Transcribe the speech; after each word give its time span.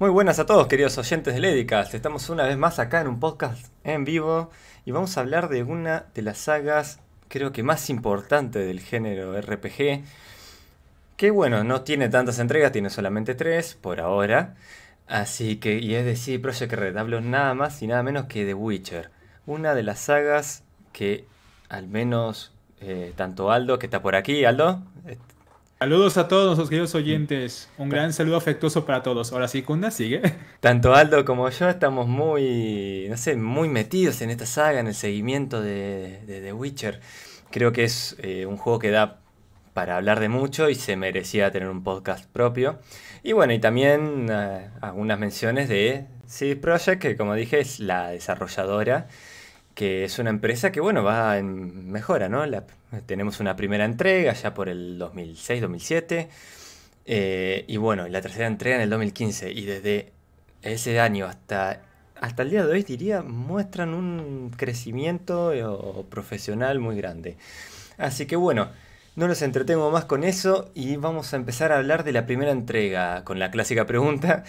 Muy 0.00 0.10
buenas 0.10 0.38
a 0.38 0.46
todos, 0.46 0.68
queridos 0.68 0.96
oyentes 0.96 1.34
de 1.34 1.40
Ledicast. 1.40 1.92
Estamos 1.92 2.30
una 2.30 2.44
vez 2.44 2.56
más 2.56 2.78
acá 2.78 3.00
en 3.00 3.08
un 3.08 3.18
podcast 3.18 3.66
en 3.82 4.04
vivo 4.04 4.48
y 4.84 4.92
vamos 4.92 5.16
a 5.16 5.22
hablar 5.22 5.48
de 5.48 5.64
una 5.64 6.04
de 6.14 6.22
las 6.22 6.38
sagas, 6.38 7.00
creo 7.26 7.50
que 7.50 7.64
más 7.64 7.90
importante 7.90 8.60
del 8.60 8.78
género 8.78 9.36
RPG. 9.40 10.04
Que 11.16 11.32
bueno, 11.32 11.64
no 11.64 11.80
tiene 11.82 12.08
tantas 12.08 12.38
entregas, 12.38 12.70
tiene 12.70 12.90
solamente 12.90 13.34
tres 13.34 13.74
por 13.74 13.98
ahora. 13.98 14.54
Así 15.08 15.56
que, 15.56 15.80
y 15.80 15.96
es 15.96 16.04
decir, 16.04 16.40
Project 16.40 16.74
Red, 16.74 16.96
hablo 16.96 17.20
nada 17.20 17.54
más 17.54 17.82
y 17.82 17.88
nada 17.88 18.04
menos 18.04 18.26
que 18.26 18.44
The 18.44 18.54
Witcher. 18.54 19.10
Una 19.46 19.74
de 19.74 19.82
las 19.82 19.98
sagas 19.98 20.62
que 20.92 21.24
al 21.68 21.88
menos 21.88 22.52
eh, 22.80 23.12
tanto 23.16 23.50
Aldo, 23.50 23.80
que 23.80 23.86
está 23.86 24.00
por 24.00 24.14
aquí, 24.14 24.44
Aldo, 24.44 24.80
Saludos 25.80 26.16
a 26.16 26.26
todos 26.26 26.46
nuestros 26.46 26.70
queridos 26.70 26.96
oyentes. 26.96 27.68
Un 27.78 27.88
gran 27.88 28.12
saludo 28.12 28.36
afectuoso 28.36 28.84
para 28.84 29.04
todos. 29.04 29.32
Ahora 29.32 29.46
sí, 29.46 29.62
Kunda, 29.62 29.92
sigue. 29.92 30.20
Tanto 30.60 30.92
Aldo 30.92 31.24
como 31.24 31.48
yo 31.48 31.68
estamos 31.68 32.08
muy, 32.08 33.06
no 33.08 33.16
sé, 33.16 33.36
muy 33.36 33.68
metidos 33.68 34.20
en 34.20 34.30
esta 34.30 34.44
saga, 34.44 34.80
en 34.80 34.88
el 34.88 34.94
seguimiento 34.94 35.62
de, 35.62 36.20
The 36.26 36.52
Witcher. 36.52 36.98
Creo 37.52 37.70
que 37.70 37.84
es 37.84 38.16
eh, 38.18 38.44
un 38.44 38.56
juego 38.56 38.80
que 38.80 38.90
da 38.90 39.20
para 39.72 39.96
hablar 39.96 40.18
de 40.18 40.28
mucho 40.28 40.68
y 40.68 40.74
se 40.74 40.96
merecía 40.96 41.52
tener 41.52 41.68
un 41.68 41.84
podcast 41.84 42.26
propio. 42.26 42.80
Y 43.22 43.30
bueno, 43.30 43.52
y 43.52 43.60
también 43.60 44.26
eh, 44.28 44.70
algunas 44.80 45.20
menciones 45.20 45.68
de 45.68 46.06
CD 46.26 46.56
Projekt, 46.56 47.00
que 47.00 47.16
como 47.16 47.36
dije 47.36 47.60
es 47.60 47.78
la 47.78 48.08
desarrolladora 48.08 49.06
que 49.78 50.02
es 50.02 50.18
una 50.18 50.30
empresa 50.30 50.72
que, 50.72 50.80
bueno, 50.80 51.04
va 51.04 51.38
en 51.38 51.88
mejora, 51.88 52.28
¿no? 52.28 52.42
tenemos 53.06 53.38
una 53.38 53.54
primera 53.54 53.84
entrega 53.84 54.32
ya 54.32 54.52
por 54.52 54.68
el 54.68 54.98
2006-2007, 54.98 56.26
eh, 57.06 57.64
y 57.68 57.76
bueno, 57.76 58.08
la 58.08 58.20
tercera 58.20 58.48
entrega 58.48 58.74
en 58.74 58.82
el 58.82 58.90
2015, 58.90 59.52
y 59.52 59.66
desde 59.66 60.10
ese 60.62 60.98
año 60.98 61.26
hasta, 61.26 61.82
hasta 62.20 62.42
el 62.42 62.50
día 62.50 62.66
de 62.66 62.72
hoy, 62.72 62.82
diría, 62.82 63.22
muestran 63.22 63.94
un 63.94 64.50
crecimiento 64.50 65.52
eh, 65.52 66.04
profesional 66.10 66.80
muy 66.80 66.96
grande. 66.96 67.36
Así 67.98 68.26
que 68.26 68.34
bueno, 68.34 68.70
no 69.18 69.26
los 69.26 69.42
entretengo 69.42 69.90
más 69.90 70.04
con 70.04 70.22
eso 70.22 70.70
y 70.74 70.96
vamos 70.96 71.32
a 71.32 71.36
empezar 71.36 71.72
a 71.72 71.78
hablar 71.78 72.04
de 72.04 72.12
la 72.12 72.24
primera 72.24 72.52
entrega 72.52 73.24
con 73.24 73.40
la 73.40 73.50
clásica 73.50 73.84
pregunta. 73.84 74.44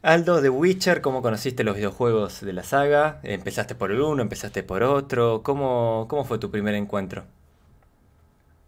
Aldo, 0.00 0.40
de 0.40 0.48
Witcher, 0.48 1.02
¿cómo 1.02 1.20
conociste 1.20 1.62
los 1.62 1.76
videojuegos 1.76 2.40
de 2.40 2.54
la 2.54 2.62
saga? 2.62 3.20
¿Empezaste 3.22 3.74
por 3.74 3.92
el 3.92 4.00
uno, 4.00 4.22
empezaste 4.22 4.62
por 4.62 4.82
otro? 4.82 5.42
¿Cómo, 5.42 6.06
cómo 6.08 6.24
fue 6.24 6.38
tu 6.38 6.50
primer 6.50 6.74
encuentro? 6.74 7.24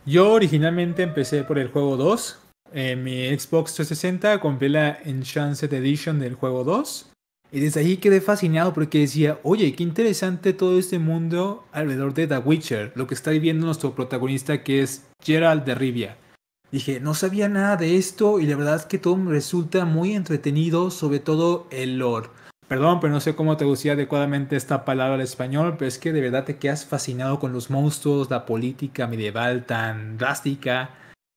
Yo 0.05 0.31
originalmente 0.31 1.03
empecé 1.03 1.43
por 1.43 1.59
el 1.59 1.69
juego 1.69 1.97
2. 1.97 2.39
En 2.75 3.03
mi 3.03 3.27
Xbox 3.29 3.73
360 3.77 4.41
compré 4.41 4.69
la 4.69 4.99
Enchanted 5.07 5.73
Edition 5.73 6.19
del 6.19 6.34
juego 6.34 6.65
2. 6.65 7.16
Y 7.57 7.61
desde 7.61 7.81
ahí 7.81 7.97
quedé 7.97 8.21
fascinado 8.21 8.75
porque 8.75 8.99
decía, 8.99 9.41
oye, 9.43 9.75
qué 9.75 9.83
interesante 9.83 10.53
todo 10.53 10.79
este 10.79 10.99
mundo 10.99 11.65
alrededor 11.73 12.12
de 12.12 12.27
The 12.27 12.37
Witcher, 12.37 12.93
lo 12.95 13.07
que 13.07 13.15
está 13.15 13.31
viviendo 13.31 13.65
nuestro 13.65 13.95
protagonista 13.95 14.62
que 14.62 14.83
es 14.83 15.07
Gerald 15.25 15.65
de 15.65 15.75
Rivia. 15.75 16.19
Dije, 16.71 17.01
no 17.01 17.15
sabía 17.15 17.49
nada 17.49 17.79
de 17.79 17.97
esto 17.97 18.41
y 18.41 18.47
la 18.47 18.57
verdad 18.57 18.77
es 18.77 18.84
que 18.84 18.99
todo 18.99 19.17
me 19.17 19.31
resulta 19.31 19.87
muy 19.87 20.12
entretenido, 20.12 20.91
sobre 20.91 21.19
todo 21.19 21.67
el 21.71 21.99
lore. 21.99 22.29
Perdón, 22.69 23.01
pero 23.01 23.15
no 23.15 23.21
sé 23.21 23.34
cómo 23.34 23.57
traducir 23.57 23.93
adecuadamente 23.93 24.55
esta 24.55 24.84
palabra 24.84 25.15
al 25.15 25.23
español, 25.23 25.77
pero 25.79 25.89
es 25.89 25.99
que 25.99 26.12
de 26.12 26.21
verdad 26.21 26.45
te 26.45 26.59
quedas 26.59 26.84
fascinado 26.84 27.41
con 27.41 27.55
los 27.55 27.71
monstruos, 27.71 28.29
la 28.29 28.45
política 28.45 29.07
medieval 29.07 29.65
tan 29.65 30.19
drástica, 30.19 30.91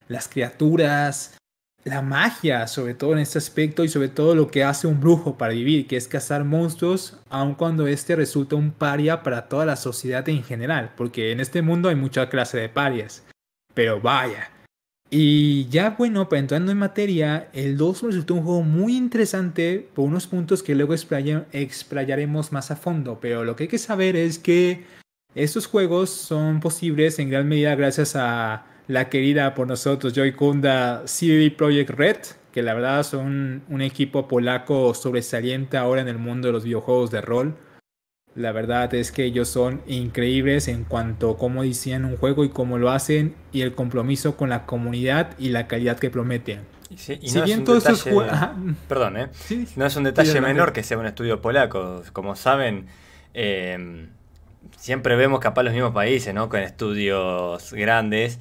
las 0.09 0.27
criaturas, 0.27 1.37
la 1.83 2.01
magia, 2.01 2.67
sobre 2.67 2.93
todo 2.93 3.13
en 3.13 3.19
este 3.19 3.37
aspecto, 3.37 3.83
y 3.83 3.89
sobre 3.89 4.09
todo 4.09 4.35
lo 4.35 4.49
que 4.49 4.63
hace 4.63 4.87
un 4.87 4.99
brujo 4.99 5.37
para 5.37 5.53
vivir, 5.53 5.87
que 5.87 5.97
es 5.97 6.07
cazar 6.07 6.43
monstruos, 6.43 7.17
aun 7.29 7.55
cuando 7.55 7.87
este 7.87 8.15
resulta 8.15 8.55
un 8.55 8.71
paria 8.71 9.23
para 9.23 9.47
toda 9.47 9.65
la 9.65 9.75
sociedad 9.75 10.27
en 10.29 10.43
general, 10.43 10.93
porque 10.95 11.31
en 11.31 11.39
este 11.39 11.61
mundo 11.61 11.89
hay 11.89 11.95
mucha 11.95 12.29
clase 12.29 12.57
de 12.57 12.69
parias. 12.69 13.23
Pero 13.73 14.01
vaya, 14.01 14.49
y 15.11 15.67
ya 15.69 15.95
bueno, 15.97 16.29
para 16.29 16.39
entrando 16.39 16.71
en 16.71 16.77
materia, 16.77 17.49
el 17.53 17.77
2 17.77 18.03
resultó 18.03 18.35
un 18.35 18.43
juego 18.43 18.61
muy 18.61 18.95
interesante 18.95 19.89
por 19.95 20.05
unos 20.05 20.27
puntos 20.27 20.61
que 20.61 20.75
luego 20.75 20.93
explayaremos 20.93 22.51
más 22.51 22.69
a 22.69 22.75
fondo, 22.75 23.17
pero 23.19 23.43
lo 23.43 23.55
que 23.55 23.63
hay 23.63 23.69
que 23.69 23.79
saber 23.79 24.15
es 24.15 24.37
que 24.37 24.83
estos 25.33 25.65
juegos 25.65 26.11
son 26.11 26.59
posibles 26.59 27.17
en 27.17 27.29
gran 27.29 27.47
medida 27.47 27.73
gracias 27.73 28.15
a 28.15 28.65
la 28.89 29.07
querida 29.07 29.53
por 29.53 29.67
nosotros 29.67 30.13
Joy 30.13 30.33
Kunda 30.33 31.03
CD 31.05 31.51
Projekt 31.51 31.91
Red, 31.91 32.17
que 32.51 32.63
la 32.63 32.73
verdad 32.73 33.03
son 33.03 33.61
un 33.69 33.81
equipo 33.83 34.27
polaco 34.27 34.95
sobresaliente 34.95 35.77
ahora 35.77 36.01
en 36.01 36.07
el 36.07 36.17
mundo 36.17 36.47
de 36.47 36.53
los 36.53 36.63
videojuegos 36.63 37.11
de 37.11 37.21
rol. 37.21 37.55
La 38.33 38.51
verdad 38.51 38.91
es 38.95 39.11
que 39.11 39.25
ellos 39.25 39.47
son 39.47 39.83
increíbles 39.85 40.67
en 40.67 40.85
cuanto 40.85 41.29
a 41.29 41.37
cómo 41.37 41.61
diseñan 41.61 42.03
un 42.03 42.17
juego 42.17 42.43
y 42.43 42.49
cómo 42.49 42.79
lo 42.79 42.89
hacen 42.89 43.35
y 43.51 43.61
el 43.61 43.75
compromiso 43.75 44.35
con 44.35 44.49
la 44.49 44.65
comunidad 44.65 45.37
y 45.37 45.49
la 45.49 45.67
calidad 45.67 45.99
que 45.99 46.09
prometen. 46.09 46.61
si 46.95 47.19
bien 47.41 47.65
todos 47.65 47.85
estos 47.85 48.11
Perdón, 48.87 49.17
¿eh? 49.17 49.27
no 49.75 49.85
es 49.85 49.95
un 49.97 50.03
detalle 50.03 50.41
menor 50.41 50.73
que 50.73 50.81
sea 50.81 50.97
un 50.97 51.05
estudio 51.05 51.41
polaco. 51.41 52.01
Como 52.11 52.35
saben, 52.35 52.87
em, 53.35 54.09
siempre 54.77 55.15
vemos 55.15 55.39
capaz 55.41 55.61
los 55.61 55.73
mismos 55.73 55.93
países, 55.93 56.33
¿no? 56.33 56.49
Con 56.49 56.61
estudios 56.61 57.71
grandes. 57.71 58.39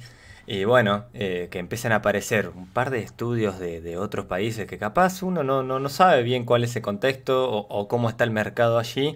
Y 0.51 0.63
bueno, 0.65 1.05
eh, 1.13 1.47
que 1.51 1.59
empiezan 1.59 1.91
a 1.91 1.97
aparecer 1.97 2.49
un 2.49 2.67
par 2.67 2.89
de 2.89 2.99
estudios 3.01 3.59
de, 3.59 3.97
otros 3.97 4.25
países 4.25 4.65
que 4.65 4.79
capaz 4.79 5.21
uno 5.21 5.43
no, 5.43 5.61
no, 5.61 5.89
sabe 5.89 6.23
bien 6.23 6.43
cuál 6.43 6.63
es 6.63 6.75
el 6.75 6.81
contexto 6.81 7.51
o 7.51 7.87
cómo 7.87 8.09
está 8.09 8.23
el 8.23 8.31
mercado 8.31 8.79
allí. 8.79 9.15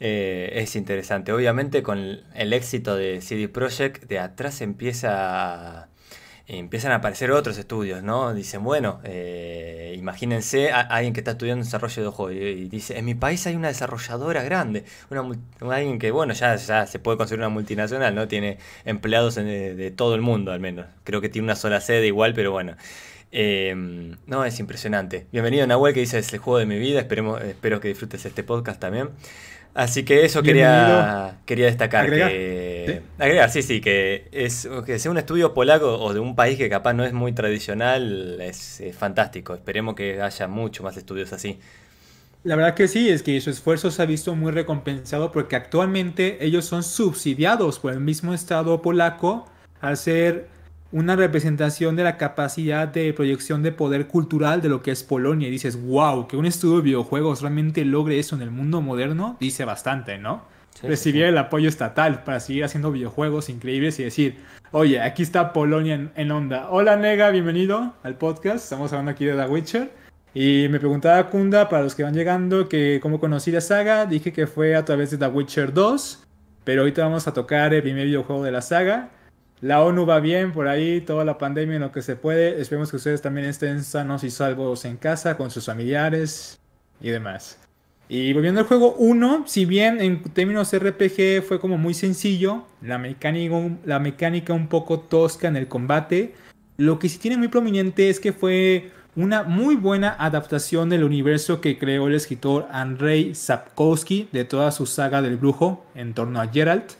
Eh, 0.00 0.50
es 0.60 0.74
interesante. 0.74 1.32
Obviamente 1.32 1.84
con 1.84 2.22
el 2.34 2.52
éxito 2.52 2.96
de 2.96 3.20
CD 3.20 3.48
Projekt, 3.48 4.08
de 4.08 4.18
atrás 4.18 4.60
empieza 4.60 5.88
empiezan 6.46 6.92
a 6.92 6.96
aparecer 6.96 7.30
otros 7.30 7.56
estudios, 7.58 8.02
¿no? 8.02 8.34
Dicen, 8.34 8.64
bueno, 8.64 9.00
eh, 9.04 9.94
imagínense 9.96 10.72
a, 10.72 10.80
alguien 10.80 11.12
que 11.12 11.20
está 11.20 11.32
estudiando 11.32 11.64
desarrollo 11.64 12.02
de 12.02 12.08
juegos 12.08 12.34
y, 12.34 12.68
dice, 12.68 12.98
en 12.98 13.04
mi 13.04 13.14
país 13.14 13.46
hay 13.46 13.54
una 13.54 13.68
desarrolladora 13.68 14.42
grande, 14.42 14.84
una, 15.10 15.22
alguien 15.74 15.98
que, 15.98 16.10
bueno, 16.10 16.34
ya, 16.34 16.56
ya 16.56 16.86
se 16.86 16.98
puede 16.98 17.18
considerar 17.18 17.46
una 17.46 17.54
multinacional, 17.54 18.14
¿no? 18.14 18.28
Tiene 18.28 18.58
empleados 18.84 19.36
de, 19.36 19.92
todo 19.96 20.14
el 20.14 20.20
mundo 20.20 20.52
al 20.52 20.60
menos. 20.60 20.86
Creo 21.04 21.20
que 21.20 21.28
tiene 21.28 21.44
una 21.46 21.56
sola 21.56 21.80
sede 21.80 22.06
igual, 22.06 22.34
pero 22.34 22.52
bueno. 22.52 22.76
Em, 23.34 24.16
no, 24.26 24.44
es 24.44 24.60
impresionante. 24.60 25.26
Bienvenido 25.32 25.66
Nahuel 25.66 25.94
que 25.94 26.00
dice, 26.00 26.18
es 26.18 26.30
el 26.34 26.38
juego 26.38 26.58
de 26.58 26.66
mi 26.66 26.78
vida, 26.78 27.00
Esperemos, 27.00 27.40
espero 27.40 27.80
que 27.80 27.88
disfrutes 27.88 28.26
este 28.26 28.42
podcast 28.42 28.78
también. 28.78 29.08
Así 29.74 30.04
que 30.04 30.24
eso 30.24 30.42
quería, 30.42 31.38
quería 31.46 31.66
destacar. 31.66 32.04
¿Agregar? 32.04 32.28
Que, 32.30 32.84
¿Sí? 32.86 33.06
agregar, 33.18 33.50
sí, 33.50 33.62
sí, 33.62 33.80
que, 33.80 34.28
es, 34.30 34.68
que 34.84 34.98
sea 34.98 35.10
un 35.10 35.16
estudio 35.16 35.54
polaco 35.54 35.98
o 35.98 36.12
de 36.12 36.20
un 36.20 36.36
país 36.36 36.58
que 36.58 36.68
capaz 36.68 36.92
no 36.92 37.04
es 37.04 37.14
muy 37.14 37.32
tradicional, 37.32 38.38
es, 38.40 38.82
fantástico. 38.96 39.54
Esperemos 39.54 39.94
que 39.94 40.20
haya 40.20 40.46
mucho 40.46 40.82
más 40.82 40.96
estudios 40.98 41.32
así. 41.32 41.58
La 42.44 42.56
verdad 42.56 42.74
que 42.74 42.86
sí, 42.86 43.08
es 43.08 43.22
que 43.22 43.40
su 43.40 43.50
esfuerzo 43.50 43.90
se 43.90 44.02
ha 44.02 44.04
visto 44.04 44.34
muy 44.34 44.52
recompensado 44.52 45.32
porque 45.32 45.56
actualmente 45.56 46.44
ellos 46.44 46.66
son 46.66 46.82
subsidiados 46.82 47.78
por 47.78 47.92
el 47.92 48.00
mismo 48.00 48.34
Estado 48.34 48.82
polaco 48.82 49.46
al 49.80 49.96
ser 49.96 50.48
una 50.92 51.16
representación 51.16 51.96
de 51.96 52.04
la 52.04 52.18
capacidad 52.18 52.86
de 52.86 53.12
proyección 53.14 53.62
de 53.62 53.72
poder 53.72 54.06
cultural 54.06 54.60
de 54.60 54.68
lo 54.68 54.82
que 54.82 54.90
es 54.90 55.02
Polonia. 55.02 55.48
Y 55.48 55.50
dices, 55.50 55.82
wow, 55.82 56.28
que 56.28 56.36
un 56.36 56.44
estudio 56.44 56.76
de 56.76 56.82
videojuegos 56.82 57.40
realmente 57.40 57.84
logre 57.84 58.18
eso 58.18 58.36
en 58.36 58.42
el 58.42 58.50
mundo 58.50 58.82
moderno, 58.82 59.36
dice 59.40 59.64
bastante, 59.64 60.18
¿no? 60.18 60.44
Recibir 60.82 61.24
el 61.24 61.38
apoyo 61.38 61.68
estatal 61.68 62.24
para 62.24 62.40
seguir 62.40 62.64
haciendo 62.64 62.92
videojuegos 62.92 63.48
increíbles 63.48 63.98
y 64.00 64.04
decir, 64.04 64.36
oye, 64.70 65.00
aquí 65.00 65.22
está 65.22 65.52
Polonia 65.52 66.10
en, 66.14 66.30
onda. 66.30 66.68
Hola 66.70 66.96
Nega, 66.96 67.30
bienvenido 67.30 67.94
al 68.02 68.16
podcast. 68.16 68.64
Estamos 68.64 68.92
hablando 68.92 69.12
aquí 69.12 69.24
de 69.24 69.34
The 69.34 69.46
Witcher. 69.46 69.90
Y 70.34 70.66
me 70.70 70.78
preguntaba 70.78 71.28
Kunda, 71.28 71.68
para 71.68 71.82
los 71.82 71.94
que 71.94 72.02
van 72.02 72.14
llegando, 72.14 72.68
que 72.68 73.00
cómo 73.02 73.20
conocí 73.20 73.50
la 73.50 73.60
saga. 73.60 74.06
Dije 74.06 74.32
que 74.32 74.46
fue 74.46 74.74
a 74.74 74.84
través 74.84 75.10
de 75.10 75.18
The 75.18 75.26
Witcher 75.26 75.72
2. 75.72 76.24
Pero 76.64 76.82
ahorita 76.82 77.02
vamos 77.04 77.28
a 77.28 77.34
tocar 77.34 77.74
el 77.74 77.82
primer 77.82 78.06
videojuego 78.06 78.42
de 78.42 78.52
la 78.52 78.62
saga. 78.62 79.10
La 79.62 79.80
ONU 79.84 80.04
va 80.04 80.18
bien 80.18 80.52
por 80.52 80.66
ahí, 80.66 81.02
toda 81.02 81.24
la 81.24 81.38
pandemia 81.38 81.76
en 81.76 81.82
lo 81.82 81.92
que 81.92 82.02
se 82.02 82.16
puede. 82.16 82.60
Esperemos 82.60 82.90
que 82.90 82.96
ustedes 82.96 83.22
también 83.22 83.46
estén 83.46 83.84
sanos 83.84 84.24
y 84.24 84.30
salvos 84.30 84.84
en 84.84 84.96
casa, 84.96 85.36
con 85.36 85.52
sus 85.52 85.66
familiares 85.66 86.58
y 87.00 87.10
demás. 87.10 87.60
Y 88.08 88.32
volviendo 88.32 88.60
al 88.60 88.66
juego 88.66 88.96
1, 88.98 89.44
si 89.46 89.64
bien 89.64 90.00
en 90.00 90.20
términos 90.24 90.76
RPG 90.76 91.44
fue 91.46 91.60
como 91.60 91.78
muy 91.78 91.94
sencillo, 91.94 92.64
la 92.82 92.98
mecánica, 92.98 94.52
un 94.52 94.66
poco 94.66 94.98
tosca 94.98 95.46
en 95.46 95.54
el 95.54 95.68
combate, 95.68 96.34
lo 96.76 96.98
que 96.98 97.08
sí 97.08 97.18
tiene 97.18 97.36
muy 97.36 97.46
prominente 97.46 98.10
es 98.10 98.18
que 98.18 98.32
fue 98.32 98.90
una 99.14 99.44
muy 99.44 99.76
buena 99.76 100.16
adaptación 100.18 100.88
del 100.88 101.04
universo 101.04 101.60
que 101.60 101.78
creó 101.78 102.08
el 102.08 102.16
escritor 102.16 102.66
Andrei 102.72 103.36
Sapkowski 103.36 104.28
de 104.32 104.44
toda 104.44 104.72
su 104.72 104.86
saga 104.86 105.22
del 105.22 105.36
brujo 105.36 105.86
en 105.94 106.14
torno 106.14 106.40
a 106.40 106.48
Geralt. 106.48 106.94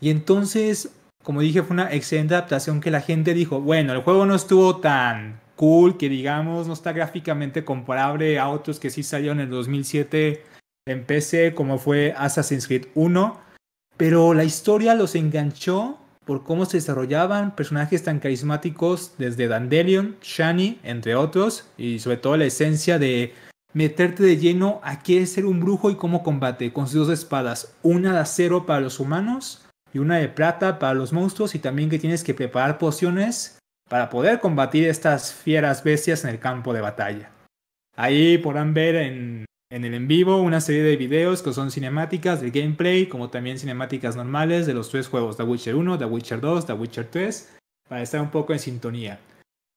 Y 0.00 0.10
entonces 0.10 0.90
como 1.28 1.42
dije, 1.42 1.62
fue 1.62 1.74
una 1.74 1.92
excelente 1.92 2.34
adaptación 2.34 2.80
que 2.80 2.90
la 2.90 3.02
gente 3.02 3.34
dijo, 3.34 3.60
bueno, 3.60 3.92
el 3.92 4.00
juego 4.00 4.24
no 4.24 4.34
estuvo 4.34 4.78
tan 4.78 5.38
cool, 5.56 5.98
que 5.98 6.08
digamos 6.08 6.66
no 6.66 6.72
está 6.72 6.92
gráficamente 6.92 7.66
comparable 7.66 8.38
a 8.38 8.48
otros 8.48 8.80
que 8.80 8.88
sí 8.88 9.02
salieron 9.02 9.38
en 9.38 9.44
el 9.44 9.50
2007 9.50 10.42
en 10.86 11.04
PC, 11.04 11.52
como 11.54 11.76
fue 11.76 12.14
Assassin's 12.16 12.66
Creed 12.66 12.86
1. 12.94 13.40
Pero 13.98 14.32
la 14.32 14.44
historia 14.44 14.94
los 14.94 15.14
enganchó 15.14 15.98
por 16.24 16.44
cómo 16.44 16.64
se 16.64 16.78
desarrollaban 16.78 17.54
personajes 17.54 18.02
tan 18.04 18.20
carismáticos 18.20 19.12
desde 19.18 19.48
Dandelion, 19.48 20.16
Shani, 20.22 20.78
entre 20.82 21.14
otros, 21.14 21.68
y 21.76 21.98
sobre 21.98 22.16
todo 22.16 22.38
la 22.38 22.46
esencia 22.46 22.98
de 22.98 23.34
meterte 23.74 24.22
de 24.22 24.38
lleno 24.38 24.80
a 24.82 25.02
qué 25.02 25.20
es 25.20 25.32
ser 25.32 25.44
un 25.44 25.60
brujo 25.60 25.90
y 25.90 25.96
cómo 25.96 26.22
combate 26.22 26.72
con 26.72 26.86
sus 26.86 27.06
dos 27.06 27.18
espadas, 27.18 27.74
una 27.82 28.14
de 28.14 28.20
acero 28.20 28.64
para 28.64 28.80
los 28.80 28.98
humanos 28.98 29.67
y 29.92 29.98
una 29.98 30.16
de 30.16 30.28
plata 30.28 30.78
para 30.78 30.94
los 30.94 31.12
monstruos 31.12 31.54
y 31.54 31.58
también 31.58 31.90
que 31.90 31.98
tienes 31.98 32.24
que 32.24 32.34
preparar 32.34 32.78
pociones 32.78 33.58
para 33.88 34.10
poder 34.10 34.40
combatir 34.40 34.86
estas 34.88 35.32
fieras 35.32 35.82
bestias 35.82 36.24
en 36.24 36.30
el 36.30 36.38
campo 36.38 36.72
de 36.72 36.80
batalla. 36.80 37.30
Ahí 37.96 38.38
podrán 38.38 38.74
ver 38.74 38.96
en 38.96 39.48
en 39.70 39.84
el 39.84 39.92
en 39.92 40.08
vivo 40.08 40.40
una 40.40 40.62
serie 40.62 40.82
de 40.82 40.96
videos 40.96 41.42
que 41.42 41.52
son 41.52 41.70
cinemáticas 41.70 42.40
del 42.40 42.52
gameplay, 42.52 43.06
como 43.06 43.28
también 43.28 43.58
cinemáticas 43.58 44.16
normales 44.16 44.66
de 44.66 44.72
los 44.72 44.88
tres 44.88 45.08
juegos, 45.08 45.36
The 45.36 45.42
Witcher 45.42 45.74
1, 45.74 45.98
The 45.98 46.06
Witcher 46.06 46.40
2, 46.40 46.64
The 46.64 46.72
Witcher 46.72 47.06
3, 47.10 47.56
para 47.86 48.00
estar 48.00 48.22
un 48.22 48.30
poco 48.30 48.54
en 48.54 48.60
sintonía. 48.60 49.20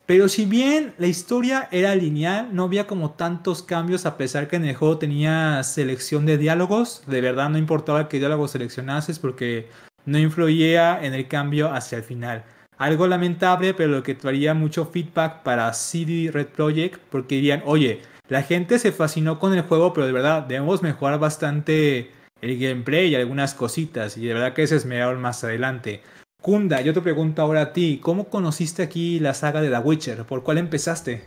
Pero 0.05 0.29
si 0.29 0.45
bien 0.45 0.93
la 0.97 1.07
historia 1.07 1.67
era 1.71 1.93
lineal, 1.93 2.55
no 2.55 2.63
había 2.63 2.87
como 2.87 3.11
tantos 3.11 3.63
cambios 3.63 4.05
a 4.05 4.15
pesar 4.15 4.47
que 4.47 4.55
en 4.55 4.65
el 4.65 4.75
juego 4.75 4.97
tenía 4.97 5.61
selección 5.63 6.25
de 6.25 6.37
diálogos, 6.37 7.03
de 7.07 7.19
verdad 7.19 7.49
no 7.49 7.57
importaba 7.57 8.07
qué 8.07 8.19
diálogos 8.19 8.51
seleccionases 8.51 9.19
porque 9.19 9.67
no 10.05 10.19
influía 10.19 10.99
en 11.01 11.13
el 11.13 11.27
cambio 11.27 11.71
hacia 11.71 11.97
el 11.97 12.03
final. 12.03 12.43
Algo 12.77 13.07
lamentable, 13.07 13.73
pero 13.73 13.89
lo 13.89 14.03
que 14.03 14.15
traía 14.15 14.53
mucho 14.53 14.85
feedback 14.85 15.43
para 15.43 15.71
CD 15.73 16.31
Red 16.31 16.47
Project, 16.47 16.99
porque 17.09 17.35
dirían, 17.35 17.61
oye, 17.65 18.01
la 18.27 18.43
gente 18.43 18.79
se 18.79 18.91
fascinó 18.91 19.39
con 19.39 19.53
el 19.53 19.61
juego, 19.61 19.93
pero 19.93 20.07
de 20.07 20.13
verdad 20.13 20.43
debemos 20.43 20.81
mejorar 20.81 21.19
bastante 21.19 22.11
el 22.41 22.57
gameplay 22.57 23.09
y 23.09 23.15
algunas 23.15 23.53
cositas. 23.53 24.17
Y 24.17 24.25
de 24.25 24.33
verdad 24.33 24.53
que 24.53 24.65
se 24.67 24.77
esmeraron 24.77 25.21
más 25.21 25.43
adelante. 25.43 26.01
Kunda, 26.41 26.81
yo 26.81 26.93
te 26.93 27.01
pregunto 27.01 27.41
ahora 27.41 27.61
a 27.61 27.73
ti, 27.73 27.99
¿cómo 28.01 28.29
conociste 28.29 28.81
aquí 28.81 29.19
la 29.19 29.35
saga 29.35 29.61
de 29.61 29.69
The 29.69 29.77
Witcher? 29.77 30.23
¿Por 30.23 30.41
cuál 30.43 30.57
empezaste? 30.57 31.23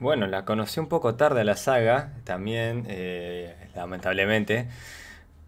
Bueno, 0.00 0.26
la 0.26 0.44
conocí 0.44 0.80
un 0.80 0.88
poco 0.88 1.14
tarde 1.14 1.44
la 1.44 1.56
saga, 1.56 2.14
también, 2.24 2.84
eh, 2.88 3.54
lamentablemente. 3.76 4.68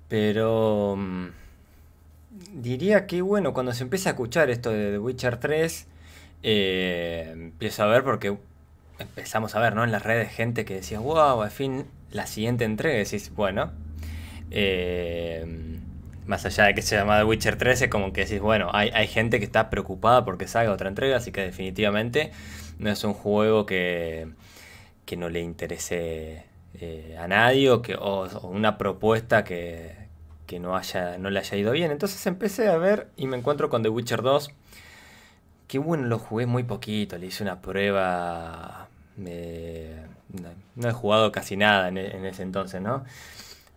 Pero 0.09 0.97
mm, 0.97 1.29
diría 2.31 3.07
que, 3.07 3.23
bueno, 3.23 3.53
cuando 3.53 3.73
se 3.73 3.83
empieza 3.83 4.11
a 4.11 4.13
escuchar 4.13 4.51
esto 4.51 4.71
de 4.71 4.93
The 4.93 4.99
Witcher 4.99 5.39
3, 5.39 5.87
eh, 6.43 7.31
empiezo 7.33 7.83
a 7.83 7.87
ver 7.87 8.05
porque 8.05 8.37
empezamos 8.99 9.55
a 9.55 9.61
ver, 9.61 9.75
¿no? 9.75 9.85
En 9.85 9.93
las 9.93 10.03
redes 10.03 10.31
gente 10.33 10.65
que 10.65 10.75
decía, 10.75 11.01
wow, 11.01 11.43
al 11.43 11.51
fin 11.51 11.87
la 12.13 12.27
siguiente 12.27 12.65
entrega. 12.65 12.99
decís, 12.99 13.33
bueno, 13.35 13.73
eh, 14.51 15.45
más 16.27 16.45
allá 16.47 16.67
de 16.67 16.75
que 16.75 16.83
se 16.83 16.97
llama 16.97 17.19
The 17.19 17.25
Witcher 17.25 17.57
13, 17.57 17.91
como 17.91 18.13
que 18.13 18.23
decís, 18.25 18.41
bueno, 18.41 18.71
hay, 18.73 19.09
gente 19.09 19.39
que 19.39 19.45
está 19.45 19.71
preocupada 19.71 20.25
porque 20.25 20.47
salga 20.47 20.73
otra 20.73 20.89
entrega, 20.89 21.17
así 21.17 21.33
que 21.33 21.43
definitivamente 21.43 22.31
no 22.79 22.91
es 22.91 23.03
un 23.05 23.15
juego 23.15 23.67
que, 23.67 24.29
que 25.07 25.17
no 25.17 25.29
le 25.29 25.41
interese 25.41 26.45
eh, 26.75 27.17
a 27.19 27.27
nadie 27.29 27.71
o, 27.71 27.83
que, 27.83 27.97
o, 27.97 28.29
una 28.49 28.79
propuesta 28.79 29.45
que, 29.45 30.10
que 30.51 30.59
no, 30.59 30.77
haya, 30.77 31.17
no 31.17 31.31
le 31.31 31.39
haya 31.39 31.57
ido 31.57 31.71
bien. 31.71 31.93
Entonces 31.93 32.27
empecé 32.27 32.69
a 32.69 32.77
ver 32.77 33.09
y 33.17 33.29
me 33.29 33.37
encuentro 33.37 33.71
con 33.71 33.85
The 33.85 33.89
Witcher 33.89 34.21
2. 34.21 34.51
Que 35.69 35.79
bueno, 35.79 36.09
lo 36.09 36.19
jugué 36.19 36.47
muy 36.47 36.65
poquito, 36.65 37.17
le 37.17 37.27
hice 37.27 37.45
una 37.45 37.63
prueba 37.63 38.89
no, 40.77 40.89
he 40.89 40.93
jugado 40.93 41.31
casi 41.31 41.57
nada 41.57 41.89
en, 41.89 41.99
ese 41.99 42.43
entonces, 42.43 42.81
¿no? 42.81 43.05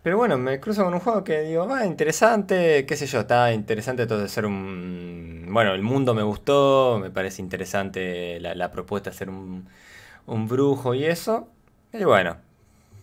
Pero 0.01 0.17
bueno, 0.17 0.37
me 0.37 0.59
cruzo 0.59 0.83
con 0.83 0.95
un 0.95 0.99
juego 0.99 1.23
que 1.23 1.41
digo, 1.41 1.67
va, 1.67 1.85
interesante, 1.85 2.87
qué 2.87 2.97
sé 2.97 3.05
yo, 3.05 3.21
está 3.21 3.53
interesante 3.53 4.07
todo 4.07 4.19
de 4.19 4.29
ser 4.29 4.47
un... 4.47 5.45
Bueno, 5.49 5.73
el 5.73 5.83
mundo 5.83 6.15
me 6.15 6.23
gustó, 6.23 6.99
me 6.99 7.11
parece 7.11 7.41
interesante 7.41 8.39
la, 8.39 8.71
propuesta 8.71 9.11
de 9.11 9.15
ser 9.15 9.29
un, 9.29 9.67
un 10.25 10.47
brujo 10.47 10.95
y 10.95 11.05
eso. 11.05 11.47
Y 11.93 12.03
bueno, 12.03 12.37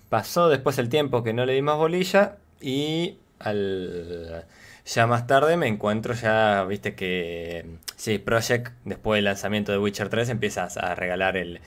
pasó 0.09 0.49
después 0.49 0.79
el 0.79 0.89
tiempo 0.89 1.23
que 1.23 1.33
no 1.33 1.47
le 1.47 1.55
di 1.55 1.63
más 1.63 1.77
bolilla 1.77 2.37
y 2.61 3.17
al 3.41 4.45
ya 4.85 5.07
más 5.07 5.27
tarde 5.27 5.57
me 5.57 5.69
encuentro 5.69 6.15
ya, 6.15 6.65
viste 6.65 6.95
que 6.95 7.65
sí, 7.97 8.19
Project 8.19 8.73
después 8.85 9.19
del 9.19 9.27
lanzamiento 9.27 9.73
de 9.73 9.79
Witcher 9.79 10.09
3 10.09 10.31
empiezas 10.31 10.77
a 10.77 10.95
regalar 10.95 11.37
el, 11.37 11.61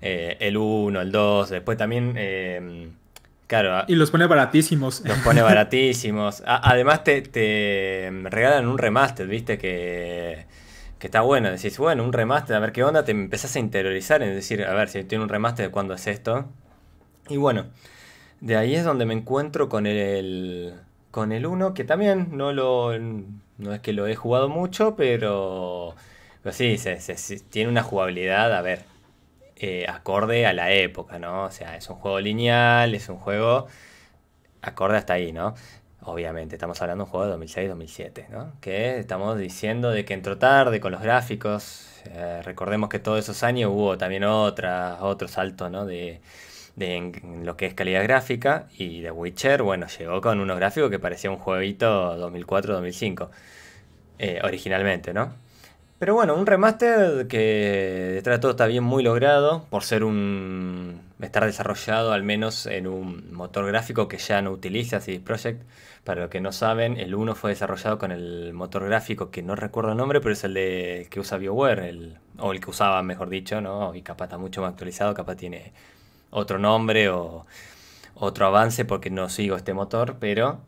eh, 0.00 0.36
el 0.40 0.56
1, 0.56 1.00
el 1.00 1.10
2, 1.10 1.50
después 1.50 1.76
también... 1.76 2.14
Eh, 2.16 2.90
claro, 3.46 3.84
y 3.88 3.94
los 3.94 4.10
pone 4.10 4.26
baratísimos. 4.26 5.02
Los 5.04 5.18
pone 5.18 5.42
baratísimos. 5.42 6.42
además 6.46 7.02
te, 7.04 8.10
regalan 8.24 8.68
un 8.68 8.78
remaster, 8.78 9.26
viste, 9.26 9.58
que, 9.58 10.46
que 10.98 11.06
está 11.06 11.22
bueno. 11.22 11.50
Decís, 11.50 11.78
bueno, 11.78 12.04
un 12.04 12.12
remaster, 12.12 12.54
a 12.54 12.60
ver 12.60 12.72
qué 12.72 12.84
onda, 12.84 13.04
te 13.04 13.12
empezás 13.12 13.56
a 13.56 13.58
interiorizar, 13.58 14.22
es 14.22 14.34
decir, 14.34 14.64
a 14.64 14.74
ver 14.74 14.88
si 14.88 15.02
tiene 15.04 15.24
un 15.24 15.30
remaster, 15.30 15.66
de 15.66 15.72
¿cuándo 15.72 15.94
es 15.94 16.06
esto? 16.06 16.46
Y 17.28 17.38
bueno, 17.38 17.66
de 18.40 18.56
ahí 18.56 18.74
es 18.76 18.84
donde 18.84 19.04
me 19.04 19.14
encuentro 19.14 19.68
con 19.68 19.86
el, 19.86 20.74
con 21.10 21.32
el 21.32 21.46
1, 21.46 21.74
que 21.74 21.84
también 21.84 22.36
no 22.36 22.52
lo... 22.52 22.98
No 22.98 23.74
es 23.74 23.80
que 23.80 23.92
lo 23.92 24.06
he 24.06 24.14
jugado 24.14 24.48
mucho, 24.48 24.96
pero... 24.96 25.94
Pero 26.42 26.54
sí, 26.54 26.76
tiene 27.50 27.70
una 27.70 27.82
jugabilidad, 27.82 28.54
a 28.54 28.62
ver, 28.62 28.84
eh, 29.56 29.86
acorde 29.88 30.46
a 30.46 30.52
la 30.52 30.72
época, 30.72 31.18
¿no? 31.18 31.44
O 31.44 31.50
sea, 31.50 31.76
es 31.76 31.90
un 31.90 31.96
juego 31.96 32.20
lineal, 32.20 32.94
es 32.94 33.08
un 33.08 33.18
juego 33.18 33.66
acorde 34.62 34.98
hasta 34.98 35.14
ahí, 35.14 35.32
¿no? 35.32 35.54
Obviamente, 36.02 36.54
estamos 36.56 36.80
hablando 36.80 37.04
de 37.04 37.06
un 37.06 37.10
juego 37.10 37.38
de 37.38 37.46
2006-2007, 37.46 38.28
¿no? 38.28 38.52
Que 38.60 38.98
estamos 38.98 39.36
diciendo 39.38 39.90
de 39.90 40.04
que 40.04 40.14
entró 40.14 40.38
tarde 40.38 40.80
con 40.80 40.92
los 40.92 41.02
gráficos. 41.02 42.02
Eh, 42.06 42.40
recordemos 42.44 42.88
que 42.88 42.98
todos 43.00 43.18
esos 43.18 43.42
años 43.42 43.70
hubo 43.72 43.98
también 43.98 44.24
otra, 44.24 44.98
otro 45.00 45.28
salto, 45.28 45.68
¿no? 45.70 45.84
De, 45.86 46.20
en 46.80 47.44
lo 47.44 47.56
que 47.56 47.66
es 47.66 47.74
calidad 47.74 48.02
gráfica. 48.02 48.68
Y 48.76 49.02
The 49.02 49.10
Witcher, 49.10 49.62
bueno, 49.62 49.86
llegó 49.98 50.20
con 50.20 50.40
unos 50.40 50.56
gráficos 50.56 50.90
que 50.90 50.98
parecía 50.98 51.30
un 51.30 51.38
jueguito 51.38 52.16
2004-2005. 52.30 53.28
Eh, 54.18 54.40
originalmente, 54.42 55.14
¿no? 55.14 55.32
Pero 55.98 56.14
bueno, 56.14 56.34
un 56.34 56.46
remaster 56.46 57.26
que 57.28 58.12
detrás 58.14 58.38
de 58.38 58.40
todo 58.40 58.52
está 58.52 58.66
bien 58.66 58.84
muy 58.84 59.02
logrado 59.02 59.64
por 59.70 59.82
ser 59.84 60.04
un 60.04 61.00
estar 61.20 61.44
desarrollado 61.44 62.12
al 62.12 62.22
menos 62.22 62.66
en 62.66 62.86
un 62.86 63.32
motor 63.32 63.66
gráfico 63.66 64.06
que 64.08 64.18
ya 64.18 64.40
no 64.42 64.50
utiliza 64.52 65.00
CD 65.00 65.20
Projekt. 65.20 65.62
Para 66.04 66.22
los 66.22 66.30
que 66.30 66.40
no 66.40 66.52
saben, 66.52 66.96
el 66.98 67.14
1 67.14 67.34
fue 67.34 67.50
desarrollado 67.50 67.98
con 67.98 68.12
el 68.12 68.52
motor 68.54 68.84
gráfico 68.86 69.30
que 69.30 69.42
no 69.42 69.56
recuerdo 69.56 69.92
el 69.92 69.98
nombre, 69.98 70.20
pero 70.20 70.32
es 70.32 70.44
el 70.44 70.54
de 70.54 71.06
que 71.10 71.20
usa 71.20 71.38
BioWare, 71.38 71.80
el, 71.80 72.18
o 72.38 72.52
el 72.52 72.60
que 72.60 72.70
usaba, 72.70 73.02
mejor 73.02 73.28
dicho, 73.28 73.60
¿no? 73.60 73.94
Y 73.94 74.02
capaz 74.02 74.26
está 74.26 74.38
mucho 74.38 74.62
más 74.62 74.70
actualizado, 74.72 75.14
capaz 75.14 75.36
tiene 75.36 75.72
otro 76.30 76.58
nombre 76.58 77.08
o 77.08 77.46
otro 78.14 78.46
avance 78.46 78.84
porque 78.84 79.10
no 79.10 79.28
sigo 79.28 79.56
este 79.56 79.74
motor, 79.74 80.16
pero 80.18 80.60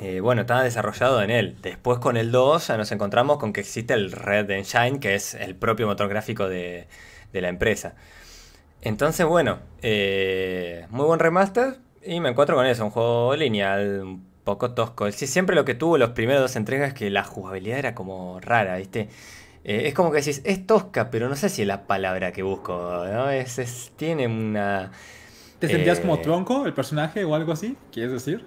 eh, 0.00 0.20
bueno, 0.20 0.42
estaba 0.42 0.62
desarrollado 0.62 1.22
en 1.22 1.30
él. 1.30 1.56
Después 1.62 1.98
con 1.98 2.16
el 2.16 2.30
2 2.30 2.68
ya 2.68 2.76
nos 2.76 2.92
encontramos 2.92 3.38
con 3.38 3.52
que 3.52 3.60
existe 3.60 3.94
el 3.94 4.12
Red 4.12 4.50
Engine, 4.50 5.00
que 5.00 5.14
es 5.14 5.34
el 5.34 5.54
propio 5.54 5.86
motor 5.86 6.08
gráfico 6.08 6.48
de, 6.48 6.86
la 7.32 7.48
empresa. 7.48 7.94
Entonces, 8.80 9.26
bueno, 9.26 9.58
eh, 9.82 10.86
muy 10.90 11.04
buen 11.04 11.18
remaster 11.20 11.76
y 12.02 12.20
me 12.20 12.30
encuentro 12.30 12.56
con 12.56 12.66
eso, 12.66 12.84
un 12.84 12.90
juego 12.90 13.36
lineal, 13.36 14.00
un 14.02 14.26
poco 14.44 14.72
tosco. 14.72 15.10
Sí, 15.12 15.26
siempre 15.26 15.54
lo 15.54 15.64
que 15.64 15.74
tuvo 15.74 15.98
los 15.98 16.10
primeros 16.10 16.40
dos 16.40 16.56
entregas 16.56 16.88
es 16.88 16.94
que 16.94 17.10
la 17.10 17.24
jugabilidad 17.24 17.78
era 17.78 17.94
como 17.94 18.40
rara, 18.40 18.76
¿viste? 18.76 19.08
Eh, 19.68 19.88
es 19.88 19.94
como 19.94 20.12
que 20.12 20.18
decís, 20.18 20.42
es 20.44 20.64
tosca, 20.64 21.10
pero 21.10 21.28
no 21.28 21.34
sé 21.34 21.48
si 21.48 21.62
es 21.62 21.68
la 21.68 21.88
palabra 21.88 22.30
que 22.30 22.44
busco, 22.44 23.04
¿no? 23.12 23.30
Es, 23.30 23.92
tiene 23.96 24.28
una... 24.28 24.92
¿Te 25.58 25.66
sentías 25.68 25.98
como 25.98 26.20
tronco 26.20 26.66
el 26.66 26.72
personaje 26.72 27.24
o 27.24 27.34
algo 27.34 27.50
así? 27.50 27.76
¿Quieres 27.90 28.12
decir? 28.12 28.44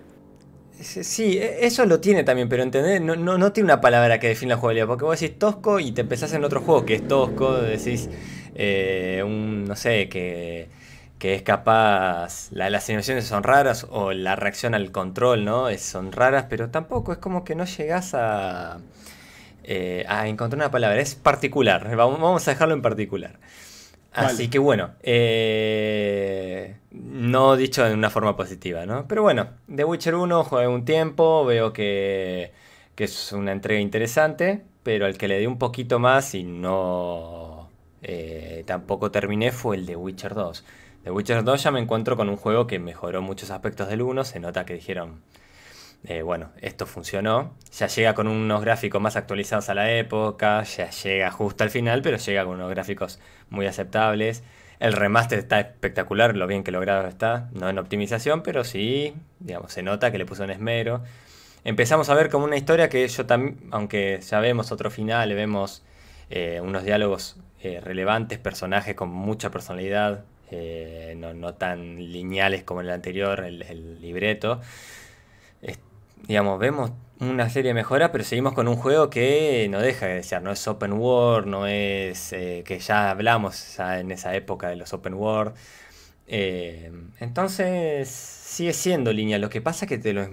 Sí, 0.79 1.37
e, 1.37 1.65
eso 1.65 1.85
lo 1.85 1.99
tiene 1.99 2.23
también, 2.23 2.47
pero 2.47 2.63
entendés, 2.63 3.01
no, 3.01 3.17
no, 3.17 3.51
tiene 3.51 3.65
una 3.65 3.81
palabra 3.81 4.17
que 4.17 4.29
define 4.29 4.51
la 4.51 4.57
jugabilidad, 4.57 4.87
porque 4.87 5.03
vos 5.03 5.19
decís 5.19 5.37
tosco 5.37 5.81
y 5.81 5.91
te 5.91 6.01
empezás 6.01 6.31
en 6.31 6.45
otro 6.45 6.61
juego 6.61 6.85
que 6.85 6.93
es 6.95 7.05
tosco, 7.05 7.53
decís, 7.57 8.09
eh, 8.55 9.21
un, 9.25 9.65
no 9.65 9.75
sé, 9.75 10.07
que, 10.07 10.69
que 11.17 11.35
es 11.35 11.41
capaz, 11.41 12.49
las 12.53 12.87
animaciones 12.87 13.25
son 13.25 13.43
raras 13.43 13.85
o 13.89 14.13
la 14.13 14.37
reacción 14.37 14.73
al 14.73 14.93
control, 14.93 15.43
¿no? 15.43 15.67
Es, 15.67 15.81
son 15.81 16.13
raras, 16.13 16.45
pero 16.49 16.69
tampoco, 16.69 17.11
es 17.11 17.17
como 17.17 17.43
que 17.43 17.55
no 17.55 17.65
llegás 17.65 18.13
a, 18.13 18.79
eh, 19.63 20.05
a 20.07 20.27
encontrar 20.27 20.57
una 20.57 20.71
palabra, 20.71 20.99
es 20.99 21.15
particular, 21.15 21.95
vamos 21.95 22.47
a 22.47 22.51
dejarlo 22.51 22.73
en 22.73 22.81
particular. 22.81 23.39
Así 24.11 24.49
que 24.49 24.59
bueno, 24.59 24.91
eh, 25.03 26.77
no 26.91 27.55
dicho 27.55 27.83
de 27.83 27.93
una 27.93 28.09
forma 28.09 28.35
positiva, 28.35 28.85
¿no? 28.85 29.07
Pero 29.07 29.21
bueno, 29.21 29.49
The 29.73 29.83
Witcher 29.83 30.15
1 30.15 30.43
jugué 30.43 30.67
un 30.67 30.83
tiempo, 30.83 31.45
veo 31.45 31.73
que, 31.73 32.51
es 32.97 33.31
una 33.31 33.51
entrega 33.51 33.79
interesante, 33.79 34.63
pero 34.83 35.05
al 35.05 35.17
que 35.17 35.27
le 35.27 35.39
di 35.39 35.45
un 35.45 35.57
poquito 35.57 35.99
más 35.99 36.33
y 36.33 36.43
no, 36.43 37.69
eh, 38.01 38.63
tampoco 38.65 39.11
terminé 39.11 39.51
fue 39.51 39.77
el 39.77 39.85
de 39.85 39.95
Witcher 39.95 40.33
2. 40.33 40.65
De 41.03 41.11
Witcher 41.11 41.43
2 41.43 41.63
ya 41.63 41.71
me 41.71 41.79
encuentro 41.79 42.17
con 42.17 42.29
un 42.29 42.35
juego 42.35 42.67
que 42.67 42.79
mejoró 42.79 43.21
muchos 43.21 43.51
aspectos 43.51 43.87
del 43.89 44.01
1, 44.01 44.23
se 44.25 44.39
nota 44.39 44.65
que 44.65 44.73
dijeron, 44.73 45.21
eh, 46.05 46.21
bueno, 46.21 46.51
esto 46.61 46.85
funcionó, 46.85 47.53
ya 47.77 47.87
llega 47.87 48.13
con 48.13 48.27
unos 48.27 48.61
gráficos 48.61 49.01
más 49.01 49.15
actualizados 49.15 49.69
a 49.69 49.73
la 49.73 49.91
época, 49.91 50.63
ya 50.63 50.89
llega 50.89 51.31
justo 51.31 51.63
al 51.63 51.69
final, 51.69 52.01
pero 52.01 52.17
llega 52.17 52.45
con 52.45 52.55
unos 52.55 52.69
gráficos 52.69 53.19
muy 53.49 53.65
aceptables. 53.65 54.43
El 54.79 54.93
remaster 54.93 55.39
está 55.39 55.59
espectacular, 55.59 56.37
lo 56.37 56.47
bien 56.47 56.63
que 56.63 56.71
logrado 56.71 57.07
está, 57.07 57.49
no 57.51 57.69
en 57.69 57.77
optimización, 57.79 58.43
pero 58.43 58.63
sí, 58.63 59.13
digamos, 59.39 59.73
se 59.73 59.83
nota 59.83 60.11
que 60.11 60.17
le 60.17 60.25
puso 60.25 60.43
un 60.43 60.51
esmero. 60.51 61.03
Empezamos 61.65 62.09
a 62.09 62.13
ver 62.13 62.29
como 62.29 62.45
una 62.45 62.55
historia 62.55 62.89
que 62.89 63.05
yo 63.07 63.25
también, 63.25 63.57
aunque 63.71 64.21
ya 64.21 64.39
vemos 64.39 64.71
otro 64.71 64.89
final, 64.89 65.33
vemos 65.33 65.83
eh, 66.29 66.61
unos 66.63 66.83
diálogos 66.83 67.37
eh, 67.61 67.81
relevantes, 67.81 68.39
personajes 68.39 68.95
con 68.95 69.09
mucha 69.09 69.51
personalidad, 69.51 70.23
eh, 70.51 71.13
no, 71.17 71.53
tan 71.55 71.97
lineales 71.97 72.63
como 72.63 72.79
en 72.81 72.87
el 72.87 72.93
anterior, 72.93 73.41
el, 73.41 73.99
libreto. 74.01 74.61
Digamos, 76.27 76.59
vemos 76.59 76.91
una 77.19 77.49
serie 77.49 77.69
de 77.69 77.73
mejoras, 77.75 78.09
pero 78.11 78.23
seguimos 78.23 78.53
con 78.53 78.67
un 78.67 78.75
juego 78.75 79.09
que 79.09 79.67
no 79.69 79.79
deja 79.79 80.07
de 80.07 80.15
desear, 80.15 80.41
no 80.41 80.51
es 80.51 80.67
open 80.67 80.93
world, 80.93 81.47
no 81.47 81.67
es 81.67 82.33
eh, 82.33 82.63
que 82.65 82.79
ya 82.79 83.09
hablamos 83.09 83.79
en 83.79 84.11
esa 84.11 84.35
época 84.35 84.69
de 84.69 84.77
los 84.77 84.93
open 84.93 85.15
world. 85.15 85.53
entonces 86.27 88.09
sigue 88.09 88.73
siendo 88.73 89.13
línea, 89.13 89.39
lo 89.39 89.49
que 89.49 89.61
pasa 89.61 89.85
es 89.85 89.89
que 89.89 89.97
te 89.97 90.13
lo, 90.13 90.27